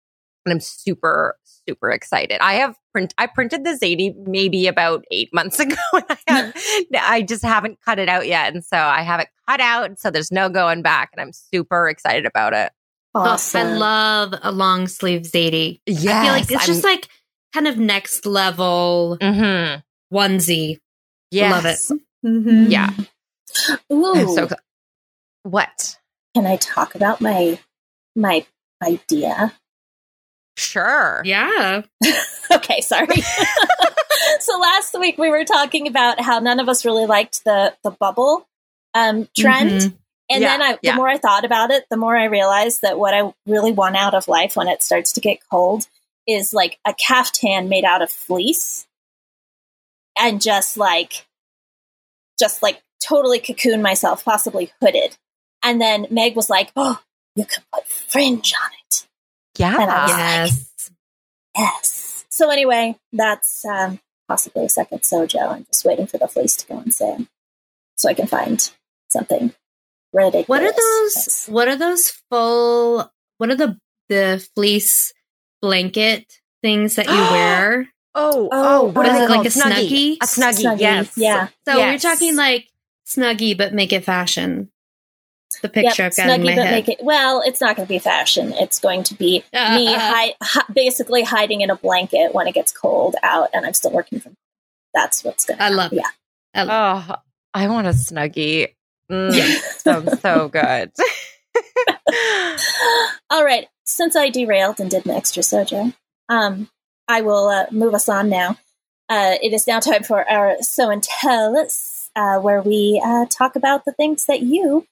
and 0.45 0.53
I'm 0.53 0.59
super 0.59 1.37
super 1.67 1.91
excited. 1.91 2.37
I 2.41 2.55
have 2.55 2.75
print. 2.91 3.13
I 3.17 3.27
printed 3.27 3.63
the 3.63 3.77
Zadie 3.81 4.15
maybe 4.27 4.67
about 4.67 5.05
eight 5.11 5.33
months 5.33 5.59
ago, 5.59 5.75
and 5.93 6.05
I, 6.09 6.17
have, 6.27 6.55
I 7.01 7.21
just 7.21 7.43
haven't 7.43 7.79
cut 7.83 7.99
it 7.99 8.09
out 8.09 8.27
yet, 8.27 8.53
and 8.53 8.63
so 8.63 8.77
I 8.77 9.01
have 9.01 9.19
it 9.19 9.27
cut 9.47 9.59
out, 9.59 9.99
so 9.99 10.11
there's 10.11 10.31
no 10.31 10.49
going 10.49 10.81
back, 10.81 11.09
and 11.13 11.21
I'm 11.21 11.33
super 11.33 11.87
excited 11.87 12.25
about 12.25 12.53
it. 12.53 12.71
Awesome. 13.15 13.61
I 13.61 13.73
love 13.77 14.33
a 14.41 14.51
long 14.51 14.87
sleeve 14.87 15.21
Zadie. 15.21 15.81
Yeah, 15.85 16.19
I 16.19 16.23
feel 16.23 16.33
like 16.33 16.51
it's 16.51 16.61
I'm, 16.61 16.67
just 16.67 16.83
like 16.83 17.07
kind 17.53 17.67
of 17.67 17.77
next 17.77 18.25
level 18.25 19.17
mm-hmm. 19.21 20.15
onesie. 20.15 20.79
Yeah, 21.29 21.51
love 21.51 21.65
it. 21.65 21.79
Mm-hmm. 22.25 22.71
Yeah. 22.71 22.89
Ooh. 23.91 24.35
So, 24.35 24.49
what? 25.43 25.97
Can 26.35 26.47
I 26.47 26.55
talk 26.55 26.95
about 26.95 27.21
my 27.21 27.59
my 28.16 28.45
idea? 28.82 29.53
Sure. 30.57 31.22
Yeah. 31.26 31.84
okay, 32.51 32.82
sorry. 32.82 33.07
so 34.39 34.59
last 34.59 34.97
week 34.99 35.18
we 35.18 35.30
were 35.30 35.45
talking 35.45 35.88
about 35.88 36.22
how 36.22 36.39
none 36.39 36.59
of 36.59 36.70
us 36.70 36.86
really 36.86 37.05
liked 37.05 37.43
the 37.43 37.74
the 37.84 37.91
bubble 37.91 38.47
um, 38.93 39.28
trend. 39.38 39.72
Mm-hmm. 39.72 39.95
And 40.30 40.41
yeah, 40.41 40.57
then 40.57 40.61
I, 40.61 40.78
yeah. 40.82 40.91
the 40.91 40.95
more 40.97 41.09
I 41.09 41.18
thought 41.18 41.45
about 41.45 41.72
it, 41.72 41.86
the 41.89 41.97
more 41.97 42.16
I 42.16 42.26
realized 42.26 42.82
that 42.82 42.97
what 42.97 43.14
I 43.14 43.34
really 43.45 43.72
want 43.72 43.97
out 43.97 44.14
of 44.14 44.28
life 44.28 44.55
when 44.55 44.68
it 44.68 44.82
starts 44.82 45.11
to 45.14 45.22
get 45.22 45.39
cold 45.51 45.86
is 46.28 46.53
like 46.53 46.80
a 46.86 46.93
caftan 46.93 47.68
made 47.68 47.84
out 47.84 48.01
of 48.01 48.09
fleece 48.09 48.88
and 50.18 50.41
just 50.41 50.78
like, 50.78 51.26
just 52.39 52.64
like 52.64 52.82
totally 53.05 53.39
cocoon 53.39 53.82
myself, 53.82 54.24
possibly 54.24 54.72
hooded. 54.82 55.18
And 55.64 55.82
then 55.82 56.07
Meg 56.09 56.36
was 56.36 56.49
like, 56.49 56.72
Oh, 56.76 56.99
you 57.36 57.45
can 57.45 57.63
put 57.73 57.88
fringe 57.88 58.53
on 58.53 58.69
it. 58.88 59.07
Yeah. 59.57 59.77
yes. 60.07 60.89
Like, 60.89 60.97
yes. 61.57 62.25
So 62.29 62.49
anyway, 62.49 62.95
that's 63.11 63.63
um, 63.65 63.99
possibly 64.27 64.65
a 64.65 64.69
second 64.69 65.01
sojo. 65.01 65.51
I'm 65.51 65.65
just 65.65 65.86
waiting 65.86 66.07
for 66.07 66.17
the 66.17 66.27
fleece 66.27 66.55
to 66.57 66.67
go 66.67 66.75
on 66.75 66.91
sale 66.91 67.25
so 67.95 68.09
I 68.09 68.13
can 68.13 68.27
find 68.27 68.71
something 69.09 69.53
ridiculous. 70.11 70.47
What 70.47 70.63
are 70.63 70.71
those? 70.71 71.15
Yes. 71.15 71.47
What 71.47 71.67
are 71.67 71.75
those 71.75 72.09
full? 72.29 73.11
What 73.38 73.49
are 73.49 73.55
the 73.55 73.77
the 74.09 74.47
fleece 74.55 75.13
blanket 75.61 76.39
things 76.61 76.95
that 76.95 77.07
you 77.07 77.13
wear? 77.31 77.89
Oh, 78.15 78.47
oh, 78.51 78.81
oh, 78.81 78.84
what 78.91 79.07
is 79.07 79.15
it 79.15 79.29
like 79.29 79.45
a 79.45 79.49
snuggie? 79.49 80.17
A 80.17 80.25
snuggie, 80.25 80.63
snuggie. 80.63 80.79
yes. 80.79 81.13
Yeah. 81.17 81.47
So 81.67 81.77
yes. 81.77 82.03
you're 82.03 82.11
talking 82.11 82.36
like 82.36 82.67
snuggie, 83.07 83.57
but 83.57 83.73
make 83.73 83.91
it 83.91 84.03
fashion 84.03 84.69
the 85.64 85.70
picture 85.70 86.03
yep, 86.03 86.11
I've 86.11 86.16
got 86.16 86.28
snuggie, 86.28 86.36
in 86.36 86.43
my 86.43 86.55
but 86.55 86.66
head. 86.66 86.72
Make 86.72 86.89
it, 86.89 87.03
well, 87.03 87.41
it's 87.43 87.59
not 87.59 87.76
going 87.76 87.88
to 87.88 87.89
be 87.89 87.97
fashion. 87.97 88.53
It's 88.53 88.80
going 88.80 89.01
to 89.03 89.16
be 89.16 89.43
uh, 89.53 89.76
me 89.76 89.88
uh, 89.88 89.99
hi, 89.99 90.36
hi, 90.43 90.64
basically 90.72 91.24
hiding 91.24 91.61
in 91.61 91.72
a 91.72 91.76
blanket 91.76 92.36
when 92.36 92.45
it 92.45 92.53
gets 92.53 92.72
cold 92.72 93.16
out, 93.24 93.49
and 93.53 93.66
I'm 93.66 93.74
still 93.74 93.91
working 93.91 94.20
from. 94.20 94.36
That's 94.93 95.24
what's 95.24 95.45
going. 95.45 95.57
to 95.57 95.64
I 95.64 95.70
love. 95.70 95.91
Yeah. 95.91 96.03
I 96.53 96.64
love 96.64 97.05
oh, 97.09 97.16
I 97.55 97.68
want 97.68 97.88
a 97.88 97.91
snuggie. 97.91 98.76
Mm, 99.11 99.36
yeah, 99.36 99.59
sounds 99.78 100.22
so 100.22 100.49
good. 100.49 100.91
All 103.32 103.43
right. 103.43 103.68
Since 103.86 104.16
I 104.16 104.30
derailed 104.30 104.80
and 104.80 104.91
did 104.91 105.05
an 105.05 105.11
extra 105.11 105.41
sojo, 105.41 105.93
um, 106.30 106.70
I 107.07 107.22
will 107.22 107.47
uh, 107.47 107.66
move 107.72 107.95
us 107.95 108.07
on 108.07 108.30
now. 108.30 108.57
Uh, 109.09 109.36
it 109.41 109.51
is 109.53 109.68
now 109.68 109.80
time 109.80 110.03
for 110.03 110.30
our 110.30 110.55
Sew 110.61 110.89
and 110.89 111.03
Tell, 111.03 111.68
uh, 112.16 112.39
where 112.39 112.61
we 112.61 113.01
uh, 113.03 113.26
talk 113.26 113.55
about 113.55 113.86
the 113.86 113.91
things 113.91 114.26
that 114.26 114.41
you 114.41 114.88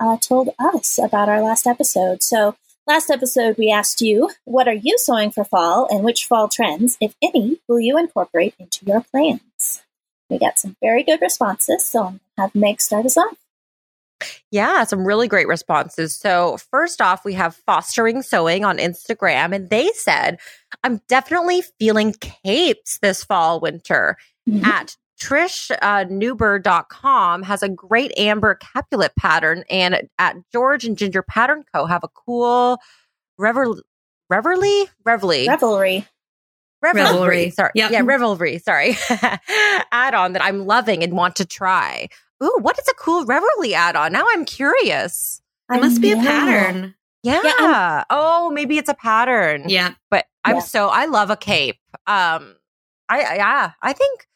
uh, 0.00 0.16
told 0.18 0.50
us 0.58 0.98
about 0.98 1.28
our 1.28 1.42
last 1.42 1.66
episode. 1.66 2.22
So, 2.22 2.56
last 2.86 3.10
episode, 3.10 3.56
we 3.58 3.70
asked 3.70 4.00
you, 4.00 4.30
what 4.44 4.68
are 4.68 4.74
you 4.74 4.96
sewing 4.98 5.30
for 5.30 5.44
fall 5.44 5.86
and 5.90 6.04
which 6.04 6.26
fall 6.26 6.48
trends, 6.48 6.96
if 7.00 7.14
any, 7.22 7.58
will 7.68 7.80
you 7.80 7.98
incorporate 7.98 8.54
into 8.58 8.84
your 8.86 9.02
plans? 9.02 9.82
We 10.30 10.38
got 10.38 10.58
some 10.58 10.76
very 10.80 11.02
good 11.02 11.20
responses, 11.20 11.86
so 11.86 12.04
I'm 12.04 12.20
have 12.36 12.54
Meg 12.54 12.80
start 12.80 13.06
us 13.06 13.16
off. 13.16 13.36
Yeah, 14.50 14.84
some 14.84 15.06
really 15.06 15.28
great 15.28 15.46
responses. 15.46 16.16
So, 16.16 16.56
first 16.70 17.00
off, 17.00 17.24
we 17.24 17.34
have 17.34 17.54
Fostering 17.54 18.22
Sewing 18.22 18.64
on 18.64 18.78
Instagram, 18.78 19.54
and 19.54 19.70
they 19.70 19.90
said, 19.94 20.38
I'm 20.82 21.00
definitely 21.08 21.62
feeling 21.78 22.14
capes 22.44 22.98
this 22.98 23.24
fall 23.24 23.60
winter. 23.60 24.16
Mm-hmm. 24.48 24.64
At 24.64 24.96
TrishNewbery.com 25.20 27.42
uh, 27.42 27.44
has 27.44 27.62
a 27.62 27.68
great 27.68 28.18
amber 28.18 28.56
Capelet 28.56 29.14
pattern, 29.16 29.64
and 29.68 30.08
at 30.18 30.36
George 30.52 30.84
and 30.84 30.96
Ginger 30.96 31.22
Pattern 31.22 31.64
Co. 31.74 31.86
have 31.86 32.04
a 32.04 32.08
cool 32.08 32.78
revel- 33.36 33.82
Revelry? 34.30 34.84
Revelry. 35.04 35.48
Revelry. 35.48 36.06
Revelry. 36.82 37.50
Sorry. 37.50 37.70
Yep. 37.74 37.90
Yeah, 37.90 38.02
Revelry. 38.04 38.58
Sorry. 38.58 38.96
add 39.90 40.14
on 40.14 40.34
that 40.34 40.42
I'm 40.42 40.66
loving 40.66 41.02
and 41.02 41.14
want 41.14 41.36
to 41.36 41.44
try. 41.44 42.08
Ooh, 42.42 42.56
what 42.60 42.78
is 42.78 42.86
a 42.88 42.94
cool 42.94 43.24
Revelry 43.24 43.74
add 43.74 43.96
on? 43.96 44.12
Now 44.12 44.26
I'm 44.32 44.44
curious. 44.44 45.42
It 45.70 45.80
must 45.80 46.00
be 46.00 46.12
a 46.12 46.16
pattern. 46.16 46.94
Yeah. 47.22 47.40
yeah 47.42 48.04
oh, 48.10 48.50
maybe 48.50 48.78
it's 48.78 48.88
a 48.88 48.94
pattern. 48.94 49.68
Yeah. 49.68 49.94
But 50.10 50.26
I'm 50.44 50.56
yeah. 50.56 50.62
so, 50.62 50.88
I 50.88 51.06
love 51.06 51.30
a 51.30 51.36
cape. 51.36 51.78
Um, 52.06 52.54
I, 53.08 53.36
yeah, 53.36 53.72
I 53.82 53.92
think 53.92 54.26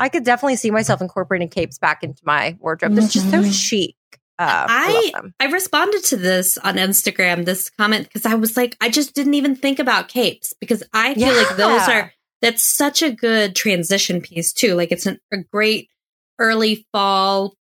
I 0.00 0.08
could 0.08 0.24
definitely 0.24 0.56
see 0.56 0.70
myself 0.70 1.02
incorporating 1.02 1.48
capes 1.48 1.78
back 1.78 2.02
into 2.02 2.22
my 2.24 2.56
wardrobe. 2.58 2.94
They're 2.94 3.06
just 3.06 3.30
so 3.30 3.42
mm-hmm. 3.42 3.50
chic. 3.50 3.96
Uh, 4.38 4.64
I 4.68 5.12
I, 5.14 5.44
I, 5.44 5.52
responded 5.52 6.02
to 6.04 6.16
this 6.16 6.56
on 6.56 6.76
Instagram, 6.76 7.44
this 7.44 7.68
comment, 7.68 8.08
because 8.08 8.24
I 8.24 8.36
was 8.36 8.56
like, 8.56 8.74
I 8.80 8.88
just 8.88 9.14
didn't 9.14 9.34
even 9.34 9.54
think 9.54 9.78
about 9.78 10.08
capes 10.08 10.54
because 10.58 10.82
I 10.94 11.12
feel 11.12 11.26
yeah. 11.26 11.42
like 11.42 11.56
those 11.56 11.88
are 11.88 12.12
that's 12.40 12.62
such 12.62 13.02
a 13.02 13.12
good 13.12 13.54
transition 13.54 14.22
piece 14.22 14.54
too. 14.54 14.74
Like 14.74 14.92
it's 14.92 15.04
an, 15.04 15.20
a 15.30 15.36
great 15.36 15.90
early 16.38 16.86
fall 16.90 17.54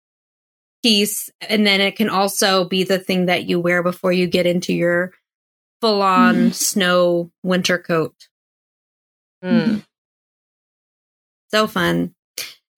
piece, 0.84 1.30
and 1.41 1.66
then 1.66 1.80
it 1.80 1.97
can 1.97 2.09
also 2.09 2.64
be 2.64 2.84
the 2.84 3.01
thing 3.01 3.26
that 3.26 3.49
you 3.49 3.59
wear 3.59 3.82
before 3.82 4.12
you 4.12 4.28
get 4.28 4.47
into 4.47 4.72
your 4.72 5.12
full 5.80 6.01
on 6.01 6.36
mm. 6.36 6.55
snow 6.55 7.32
winter 7.43 7.78
coat. 7.78 8.14
Mm. 9.43 9.82
So 11.51 11.66
fun. 11.66 12.14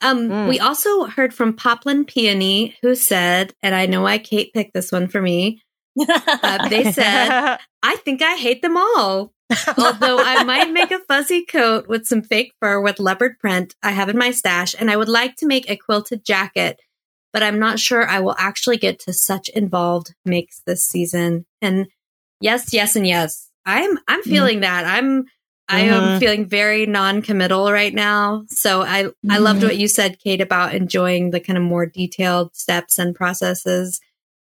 Um, 0.01 0.29
mm. 0.29 0.49
we 0.49 0.59
also 0.59 1.05
heard 1.05 1.35
from 1.35 1.55
Poplin 1.55 2.05
Peony, 2.05 2.77
who 2.83 2.95
said, 2.95 3.55
and 3.63 3.75
I 3.75 3.87
know 3.87 4.03
why 4.03 4.19
Kate 4.19 4.53
picked 4.53 4.75
this 4.75 4.93
one 4.93 5.09
for 5.09 5.21
me. 5.21 5.63
Uh, 6.43 6.69
they 6.69 6.91
said, 6.93 7.59
I 7.83 7.97
think 7.97 8.23
I 8.23 8.37
hate 8.37 8.63
them 8.63 8.77
all. 8.77 9.33
Although 9.77 10.19
I 10.21 10.45
might 10.45 10.71
make 10.71 10.91
a 10.93 11.01
fuzzy 11.01 11.45
coat 11.45 11.89
with 11.89 12.07
some 12.07 12.23
fake 12.23 12.53
fur 12.61 12.81
with 12.81 13.01
leopard 13.01 13.39
print 13.39 13.75
I 13.83 13.91
have 13.91 14.09
in 14.09 14.17
my 14.17 14.31
stash, 14.31 14.75
and 14.79 14.91
I 14.91 14.97
would 14.97 15.09
like 15.09 15.37
to 15.37 15.47
make 15.47 15.69
a 15.69 15.77
quilted 15.77 16.25
jacket, 16.25 16.81
but 17.33 17.43
I'm 17.43 17.59
not 17.59 17.81
sure 17.81 18.07
I 18.07 18.21
will 18.21 18.37
actually 18.39 18.77
get 18.77 19.01
to 19.01 19.13
such 19.13 19.49
involved 19.51 20.15
makes 20.25 20.63
this 20.65 20.85
season. 20.85 21.47
And 21.61 21.89
yes, 22.41 22.73
yes, 22.73 22.97
and 22.97 23.07
yes. 23.07 23.51
I'm 23.67 23.99
I'm 24.09 24.23
mm. 24.23 24.31
feeling 24.31 24.59
mm. 24.59 24.63
that. 24.63 24.87
I'm 24.87 25.27
I 25.71 25.81
am 25.83 26.03
mm-hmm. 26.03 26.19
feeling 26.19 26.47
very 26.47 26.85
non-committal 26.87 27.71
right 27.71 27.95
now. 27.95 28.45
So 28.49 28.83
I 28.83 29.05
mm-hmm. 29.05 29.31
I 29.31 29.39
loved 29.39 29.63
what 29.63 29.79
you 29.79 29.87
said, 29.87 30.19
Kate, 30.19 30.41
about 30.41 30.75
enjoying 30.75 31.31
the 31.31 31.41
kind 31.41 31.57
of 31.57 31.63
more 31.63 31.87
detailed 31.87 32.57
steps 32.57 32.99
and 32.99 33.15
processes. 33.15 34.01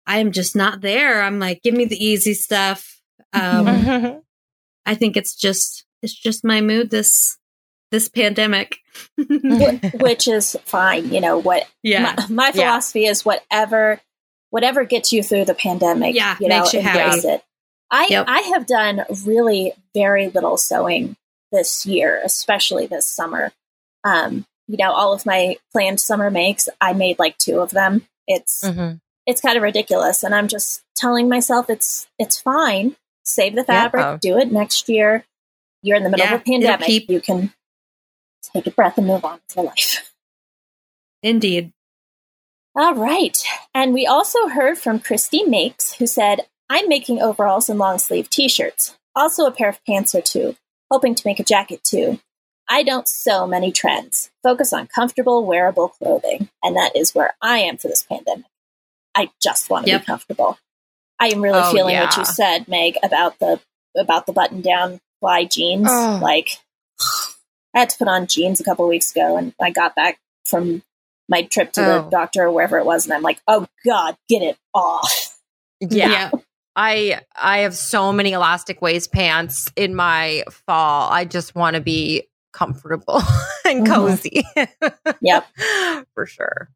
I 0.07 0.17
am 0.17 0.31
just 0.31 0.55
not 0.55 0.81
there. 0.81 1.21
I'm 1.21 1.39
like, 1.39 1.61
give 1.61 1.75
me 1.75 1.85
the 1.85 2.03
easy 2.03 2.33
stuff. 2.33 2.99
Um, 3.31 4.21
I 4.85 4.95
think 4.95 5.15
it's 5.15 5.35
just 5.35 5.85
it's 6.01 6.13
just 6.13 6.43
my 6.43 6.61
mood 6.61 6.89
this 6.89 7.37
this 7.91 8.09
pandemic, 8.09 8.79
which 9.93 10.27
is 10.27 10.57
fine. 10.65 11.13
You 11.13 11.21
know 11.21 11.37
what? 11.37 11.67
Yeah, 11.83 12.15
my, 12.17 12.27
my 12.29 12.51
philosophy 12.51 13.01
yeah. 13.01 13.11
is 13.11 13.23
whatever 13.23 14.01
whatever 14.49 14.83
gets 14.83 15.13
you 15.13 15.21
through 15.21 15.45
the 15.45 15.53
pandemic. 15.53 16.15
Yeah, 16.15 16.37
you 16.39 16.47
know, 16.47 16.65
you 16.73 16.79
embrace 16.79 17.23
happy. 17.23 17.27
it. 17.27 17.43
I 17.93 18.07
yep. 18.09 18.25
I 18.27 18.39
have 18.39 18.65
done 18.65 19.03
really 19.23 19.73
very 19.93 20.29
little 20.29 20.57
sewing 20.57 21.15
this 21.51 21.85
year, 21.85 22.19
especially 22.25 22.87
this 22.87 23.05
summer. 23.05 23.51
Um, 24.03 24.47
you 24.67 24.77
know, 24.77 24.91
all 24.91 25.13
of 25.13 25.27
my 25.27 25.57
planned 25.71 25.99
summer 25.99 26.31
makes, 26.31 26.67
I 26.81 26.93
made 26.93 27.19
like 27.19 27.37
two 27.37 27.59
of 27.59 27.69
them. 27.69 28.07
It's 28.27 28.63
mm-hmm. 28.63 28.95
it's 29.27 29.41
kind 29.41 29.57
of 29.57 29.61
ridiculous, 29.61 30.23
and 30.23 30.33
I'm 30.33 30.47
just 30.47 30.81
telling 30.95 31.29
myself 31.29 31.69
it's 31.69 32.07
it's 32.17 32.41
fine. 32.41 32.95
Save 33.25 33.55
the 33.55 33.63
fabric, 33.63 34.01
yeah. 34.01 34.17
do 34.19 34.39
it 34.39 34.51
next 34.51 34.89
year. 34.89 35.23
You're 35.83 35.97
in 35.97 36.03
the 36.03 36.09
middle 36.09 36.25
yeah, 36.25 36.33
of 36.33 36.41
a 36.41 36.43
pandemic. 36.43 36.87
Keep- 36.87 37.09
you 37.11 37.21
can 37.21 37.53
take 38.41 38.65
a 38.65 38.71
breath 38.71 38.97
and 38.97 39.05
move 39.05 39.23
on 39.23 39.39
with 39.47 39.55
your 39.55 39.65
life. 39.65 40.13
Indeed. 41.21 41.71
All 42.75 42.95
right. 42.95 43.37
And 43.75 43.93
we 43.93 44.07
also 44.07 44.47
heard 44.47 44.79
from 44.79 44.99
Christy 44.99 45.43
Makes, 45.43 45.93
who 45.93 46.07
said, 46.07 46.47
I'm 46.73 46.89
making 46.89 47.21
overalls 47.21 47.69
and 47.69 47.77
long 47.77 47.99
sleeve 47.99 48.31
t 48.31 48.49
shirts, 48.49 48.97
also 49.15 49.45
a 49.45 49.51
pair 49.51 49.69
of 49.69 49.85
pants 49.85 50.15
or 50.15 50.21
two, 50.21 50.55
hoping 50.89 51.13
to 51.13 51.21
make 51.23 51.39
a 51.39 51.43
jacket 51.43 51.83
too. 51.83 52.19
I 52.67 52.81
don't 52.81 53.07
sew 53.07 53.45
many 53.45 53.71
trends. 53.71 54.31
Focus 54.41 54.73
on 54.73 54.87
comfortable, 54.87 55.45
wearable 55.45 55.89
clothing. 55.89 56.49
And 56.63 56.75
that 56.75 56.95
is 56.95 57.13
where 57.13 57.35
I 57.43 57.59
am 57.59 57.77
for 57.77 57.89
this 57.89 58.01
pandemic. 58.01 58.47
I 59.13 59.29
just 59.39 59.69
want 59.69 59.85
to 59.85 59.91
yep. 59.91 60.01
be 60.01 60.05
comfortable. 60.07 60.57
I 61.19 61.27
am 61.27 61.43
really 61.43 61.59
oh, 61.61 61.71
feeling 61.71 61.93
yeah. 61.93 62.05
what 62.05 62.17
you 62.17 62.25
said, 62.25 62.67
Meg, 62.67 62.95
about 63.03 63.37
the 63.37 63.59
about 63.95 64.25
the 64.25 64.33
button 64.33 64.61
down 64.61 64.99
fly 65.19 65.45
jeans. 65.45 65.87
Oh. 65.87 66.19
Like 66.23 66.57
I 67.75 67.81
had 67.81 67.89
to 67.91 67.97
put 67.99 68.07
on 68.07 68.25
jeans 68.25 68.59
a 68.59 68.63
couple 68.63 68.87
weeks 68.87 69.11
ago 69.11 69.37
and 69.37 69.53
I 69.61 69.69
got 69.69 69.95
back 69.95 70.17
from 70.43 70.81
my 71.29 71.43
trip 71.43 71.71
to 71.73 71.81
oh. 71.85 72.03
the 72.03 72.09
doctor 72.09 72.45
or 72.45 72.51
wherever 72.51 72.79
it 72.79 72.85
was 72.85 73.05
and 73.05 73.13
I'm 73.13 73.21
like, 73.21 73.41
"Oh 73.47 73.67
god, 73.85 74.17
get 74.27 74.41
it 74.41 74.57
off." 74.73 75.37
Yeah. 75.79 76.09
yeah. 76.09 76.31
I 76.75 77.21
I 77.35 77.59
have 77.59 77.75
so 77.75 78.11
many 78.11 78.31
elastic 78.31 78.81
waist 78.81 79.11
pants 79.11 79.71
in 79.75 79.95
my 79.95 80.43
fall. 80.67 81.09
I 81.11 81.25
just 81.25 81.55
want 81.55 81.75
to 81.75 81.81
be 81.81 82.27
comfortable 82.51 83.21
and 83.65 83.85
mm-hmm. 83.85 83.93
cozy. 83.93 84.45
Mm-hmm. 84.55 84.89
Yep. 85.21 85.45
For 86.13 86.25
sure. 86.25 86.69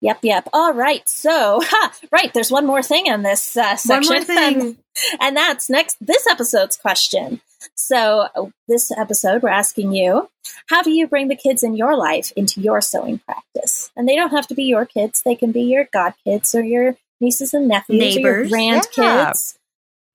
Yep, 0.00 0.18
yep. 0.22 0.48
All 0.52 0.72
right. 0.72 1.08
So, 1.08 1.60
ha, 1.62 1.92
right, 2.12 2.32
there's 2.32 2.52
one 2.52 2.66
more 2.66 2.82
thing 2.82 3.06
in 3.06 3.22
this 3.22 3.56
uh, 3.56 3.76
section. 3.76 4.14
One 4.14 4.18
more 4.18 4.24
thing. 4.36 4.60
And, 4.60 4.76
and 5.20 5.36
that's 5.36 5.68
next 5.68 5.96
this 6.00 6.26
episode's 6.26 6.76
question. 6.76 7.40
So, 7.74 8.28
uh, 8.36 8.46
this 8.68 8.92
episode, 8.92 9.42
we're 9.42 9.48
asking 9.48 9.92
you, 9.92 10.28
how 10.68 10.82
do 10.82 10.92
you 10.92 11.08
bring 11.08 11.28
the 11.28 11.36
kids 11.36 11.64
in 11.64 11.74
your 11.76 11.96
life 11.96 12.32
into 12.36 12.60
your 12.60 12.80
sewing 12.80 13.18
practice? 13.18 13.90
And 13.96 14.08
they 14.08 14.14
don't 14.14 14.30
have 14.30 14.46
to 14.48 14.54
be 14.54 14.64
your 14.64 14.86
kids, 14.86 15.22
they 15.22 15.34
can 15.34 15.50
be 15.50 15.62
your 15.62 15.86
godkids 15.86 16.54
or 16.54 16.62
your 16.62 16.96
nieces 17.20 17.54
and 17.54 17.68
nephews 17.68 18.16
neighbors. 18.16 18.52
or 18.52 18.56
your 18.56 18.80
grandkids, 18.80 19.58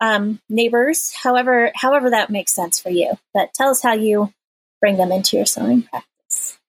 yeah. 0.02 0.16
um, 0.16 0.40
neighbors, 0.50 1.14
however, 1.14 1.72
however 1.76 2.10
that 2.10 2.30
makes 2.30 2.54
sense 2.54 2.80
for 2.80 2.90
you. 2.90 3.14
But 3.34 3.54
tell 3.54 3.70
us 3.70 3.82
how 3.82 3.94
you 3.94 4.34
bring 4.82 4.98
them 4.98 5.12
into 5.12 5.38
your 5.38 5.46
sewing 5.46 5.84
practice. 5.84 6.60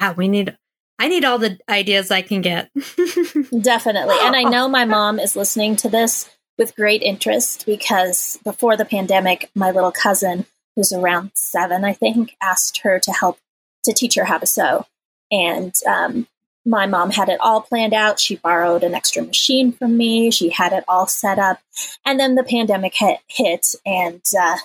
Ah, 0.00 0.14
we 0.16 0.28
need 0.28 0.56
I 0.98 1.08
need 1.08 1.24
all 1.24 1.38
the 1.38 1.58
ideas 1.68 2.12
I 2.12 2.22
can 2.22 2.42
get. 2.42 2.70
Definitely. 3.60 4.14
And 4.20 4.36
I 4.36 4.44
know 4.44 4.68
my 4.68 4.84
mom 4.84 5.18
is 5.18 5.34
listening 5.34 5.74
to 5.76 5.88
this 5.88 6.30
with 6.58 6.76
great 6.76 7.02
interest 7.02 7.66
because 7.66 8.38
before 8.44 8.76
the 8.76 8.84
pandemic, 8.84 9.50
my 9.52 9.72
little 9.72 9.90
cousin, 9.90 10.46
who's 10.76 10.92
around 10.92 11.32
seven, 11.34 11.84
I 11.84 11.92
think, 11.92 12.36
asked 12.40 12.78
her 12.82 13.00
to 13.00 13.10
help 13.10 13.38
to 13.84 13.92
teach 13.92 14.14
her 14.14 14.26
how 14.26 14.38
to 14.38 14.46
sew. 14.46 14.86
And 15.32 15.74
um, 15.88 16.28
my 16.64 16.86
mom 16.86 17.10
had 17.10 17.28
it 17.28 17.40
all 17.40 17.60
planned 17.60 17.94
out. 17.94 18.20
She 18.20 18.36
borrowed 18.36 18.84
an 18.84 18.94
extra 18.94 19.22
machine 19.22 19.72
from 19.72 19.96
me. 19.96 20.30
She 20.30 20.50
had 20.50 20.72
it 20.72 20.84
all 20.86 21.06
set 21.06 21.38
up. 21.38 21.60
And 22.06 22.20
then 22.20 22.34
the 22.34 22.44
pandemic 22.44 22.94
hit, 22.94 23.18
hit 23.26 23.74
and 23.84 24.22
uh, 24.38 24.56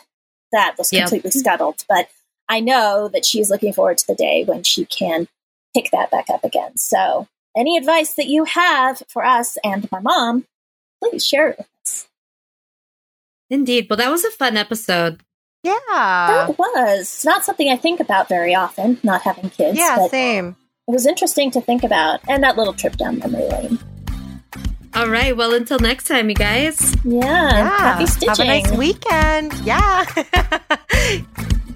that 0.52 0.76
was 0.78 0.90
completely 0.90 1.32
yep. 1.34 1.40
scuttled. 1.40 1.84
But 1.90 2.10
I 2.48 2.60
know 2.60 3.10
that 3.10 3.26
she's 3.26 3.50
looking 3.50 3.74
forward 3.74 3.98
to 4.00 4.08
the 4.08 4.16
day 4.16 4.44
when 4.44 4.64
she 4.64 4.86
can 4.86 5.28
pick 5.76 5.90
that 5.92 6.12
back 6.12 6.30
up 6.30 6.44
again. 6.44 6.78
So, 6.78 7.28
any 7.56 7.78
advice 7.78 8.14
that 8.14 8.28
you 8.28 8.44
have 8.46 9.02
for 9.10 9.26
us 9.26 9.58
and 9.64 9.92
my 9.92 10.00
mom, 10.00 10.46
please 11.04 11.26
share 11.26 11.50
it 11.50 11.58
with 11.58 11.68
us. 11.84 12.08
Indeed. 13.50 13.88
Well, 13.90 13.98
that 13.98 14.12
was 14.12 14.24
a 14.24 14.32
fun 14.32 14.56
episode. 14.56 15.22
Yeah. 15.64 15.74
That 15.90 16.58
was. 16.60 17.00
It's 17.02 17.26
not 17.26 17.44
something 17.44 17.70
I 17.70 17.78
think 17.78 18.00
about 18.00 18.30
very 18.30 18.54
often, 18.54 19.00
not 19.02 19.24
having 19.24 19.50
kids. 19.50 19.78
Yeah, 19.78 20.08
same 20.08 20.56
it 20.88 20.92
was 20.92 21.06
interesting 21.06 21.52
to 21.52 21.60
think 21.60 21.84
about, 21.84 22.22
and 22.30 22.42
that 22.44 22.56
little 22.56 22.74
trip 22.74 22.96
down 22.96 23.20
memory 23.20 23.44
lane. 23.50 23.78
All 24.94 25.10
right. 25.10 25.36
Well, 25.36 25.54
until 25.54 25.80
next 25.80 26.06
time, 26.06 26.30
you 26.30 26.36
guys. 26.36 26.96
Yeah. 27.04 27.26
yeah. 27.26 27.78
Happy 27.78 28.06
stitching. 28.08 28.30
Have 28.30 28.40
a 28.40 28.46
nice 28.46 28.72
weekend. 28.72 29.54
Yeah. 29.66 30.06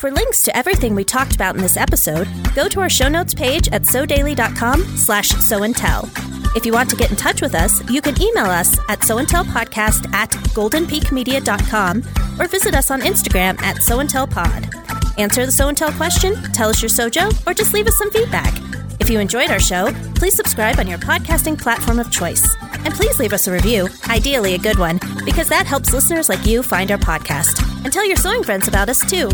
For 0.00 0.10
links 0.10 0.40
to 0.44 0.56
everything 0.56 0.94
we 0.94 1.04
talked 1.04 1.34
about 1.34 1.56
in 1.56 1.60
this 1.60 1.76
episode, 1.76 2.26
go 2.54 2.68
to 2.68 2.80
our 2.80 2.88
show 2.88 3.10
notes 3.10 3.34
page 3.34 3.68
at 3.68 3.82
sewdaily.com 3.82 4.82
slash 4.96 5.28
sewandtell. 5.32 6.08
If 6.56 6.64
you 6.64 6.72
want 6.72 6.88
to 6.88 6.96
get 6.96 7.10
in 7.10 7.18
touch 7.18 7.42
with 7.42 7.54
us, 7.54 7.86
you 7.90 8.00
can 8.00 8.18
email 8.18 8.46
us 8.46 8.78
at 8.88 9.00
sewandtellpodcast 9.00 10.10
at 10.14 10.30
goldenpeakmedia.com 10.30 11.98
or 12.40 12.48
visit 12.48 12.74
us 12.74 12.90
on 12.90 13.02
Instagram 13.02 13.60
at 13.60 13.76
sewandtellpod. 13.76 15.18
Answer 15.18 15.44
the 15.44 15.52
Sew 15.52 15.68
and 15.68 15.76
Tell 15.76 15.92
question, 15.92 16.34
tell 16.54 16.70
us 16.70 16.80
your 16.80 16.88
sewjo, 16.88 17.46
or 17.46 17.52
just 17.52 17.74
leave 17.74 17.86
us 17.86 17.98
some 17.98 18.10
feedback. 18.10 18.54
If 19.00 19.08
you 19.10 19.18
enjoyed 19.18 19.50
our 19.50 19.58
show, 19.58 19.92
please 20.14 20.34
subscribe 20.34 20.78
on 20.78 20.86
your 20.86 20.98
podcasting 20.98 21.58
platform 21.58 21.98
of 21.98 22.10
choice. 22.10 22.46
And 22.84 22.94
please 22.94 23.18
leave 23.18 23.32
us 23.32 23.48
a 23.48 23.52
review, 23.52 23.88
ideally 24.08 24.54
a 24.54 24.58
good 24.58 24.78
one, 24.78 25.00
because 25.24 25.48
that 25.48 25.66
helps 25.66 25.92
listeners 25.92 26.28
like 26.28 26.46
you 26.46 26.62
find 26.62 26.90
our 26.90 26.98
podcast. 26.98 27.64
And 27.82 27.92
tell 27.92 28.06
your 28.06 28.16
sewing 28.16 28.42
friends 28.44 28.68
about 28.68 28.88
us 28.88 29.08
too. 29.10 29.30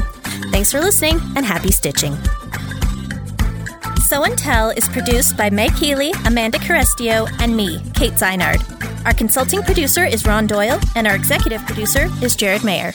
Thanks 0.50 0.72
for 0.72 0.80
listening 0.80 1.20
and 1.36 1.44
happy 1.44 1.72
stitching. 1.72 2.16
Sew 4.00 4.22
and 4.22 4.38
Tell 4.38 4.70
is 4.70 4.88
produced 4.88 5.36
by 5.36 5.50
Meg 5.50 5.72
Healy, 5.72 6.12
Amanda 6.24 6.58
Carestio, 6.58 7.28
and 7.40 7.56
me, 7.56 7.82
Kate 7.94 8.12
Zeinard. 8.12 8.62
Our 9.04 9.14
consulting 9.14 9.62
producer 9.62 10.04
is 10.04 10.24
Ron 10.24 10.46
Doyle, 10.46 10.80
and 10.94 11.08
our 11.08 11.16
executive 11.16 11.60
producer 11.66 12.08
is 12.22 12.36
Jared 12.36 12.62
Mayer. 12.62 12.94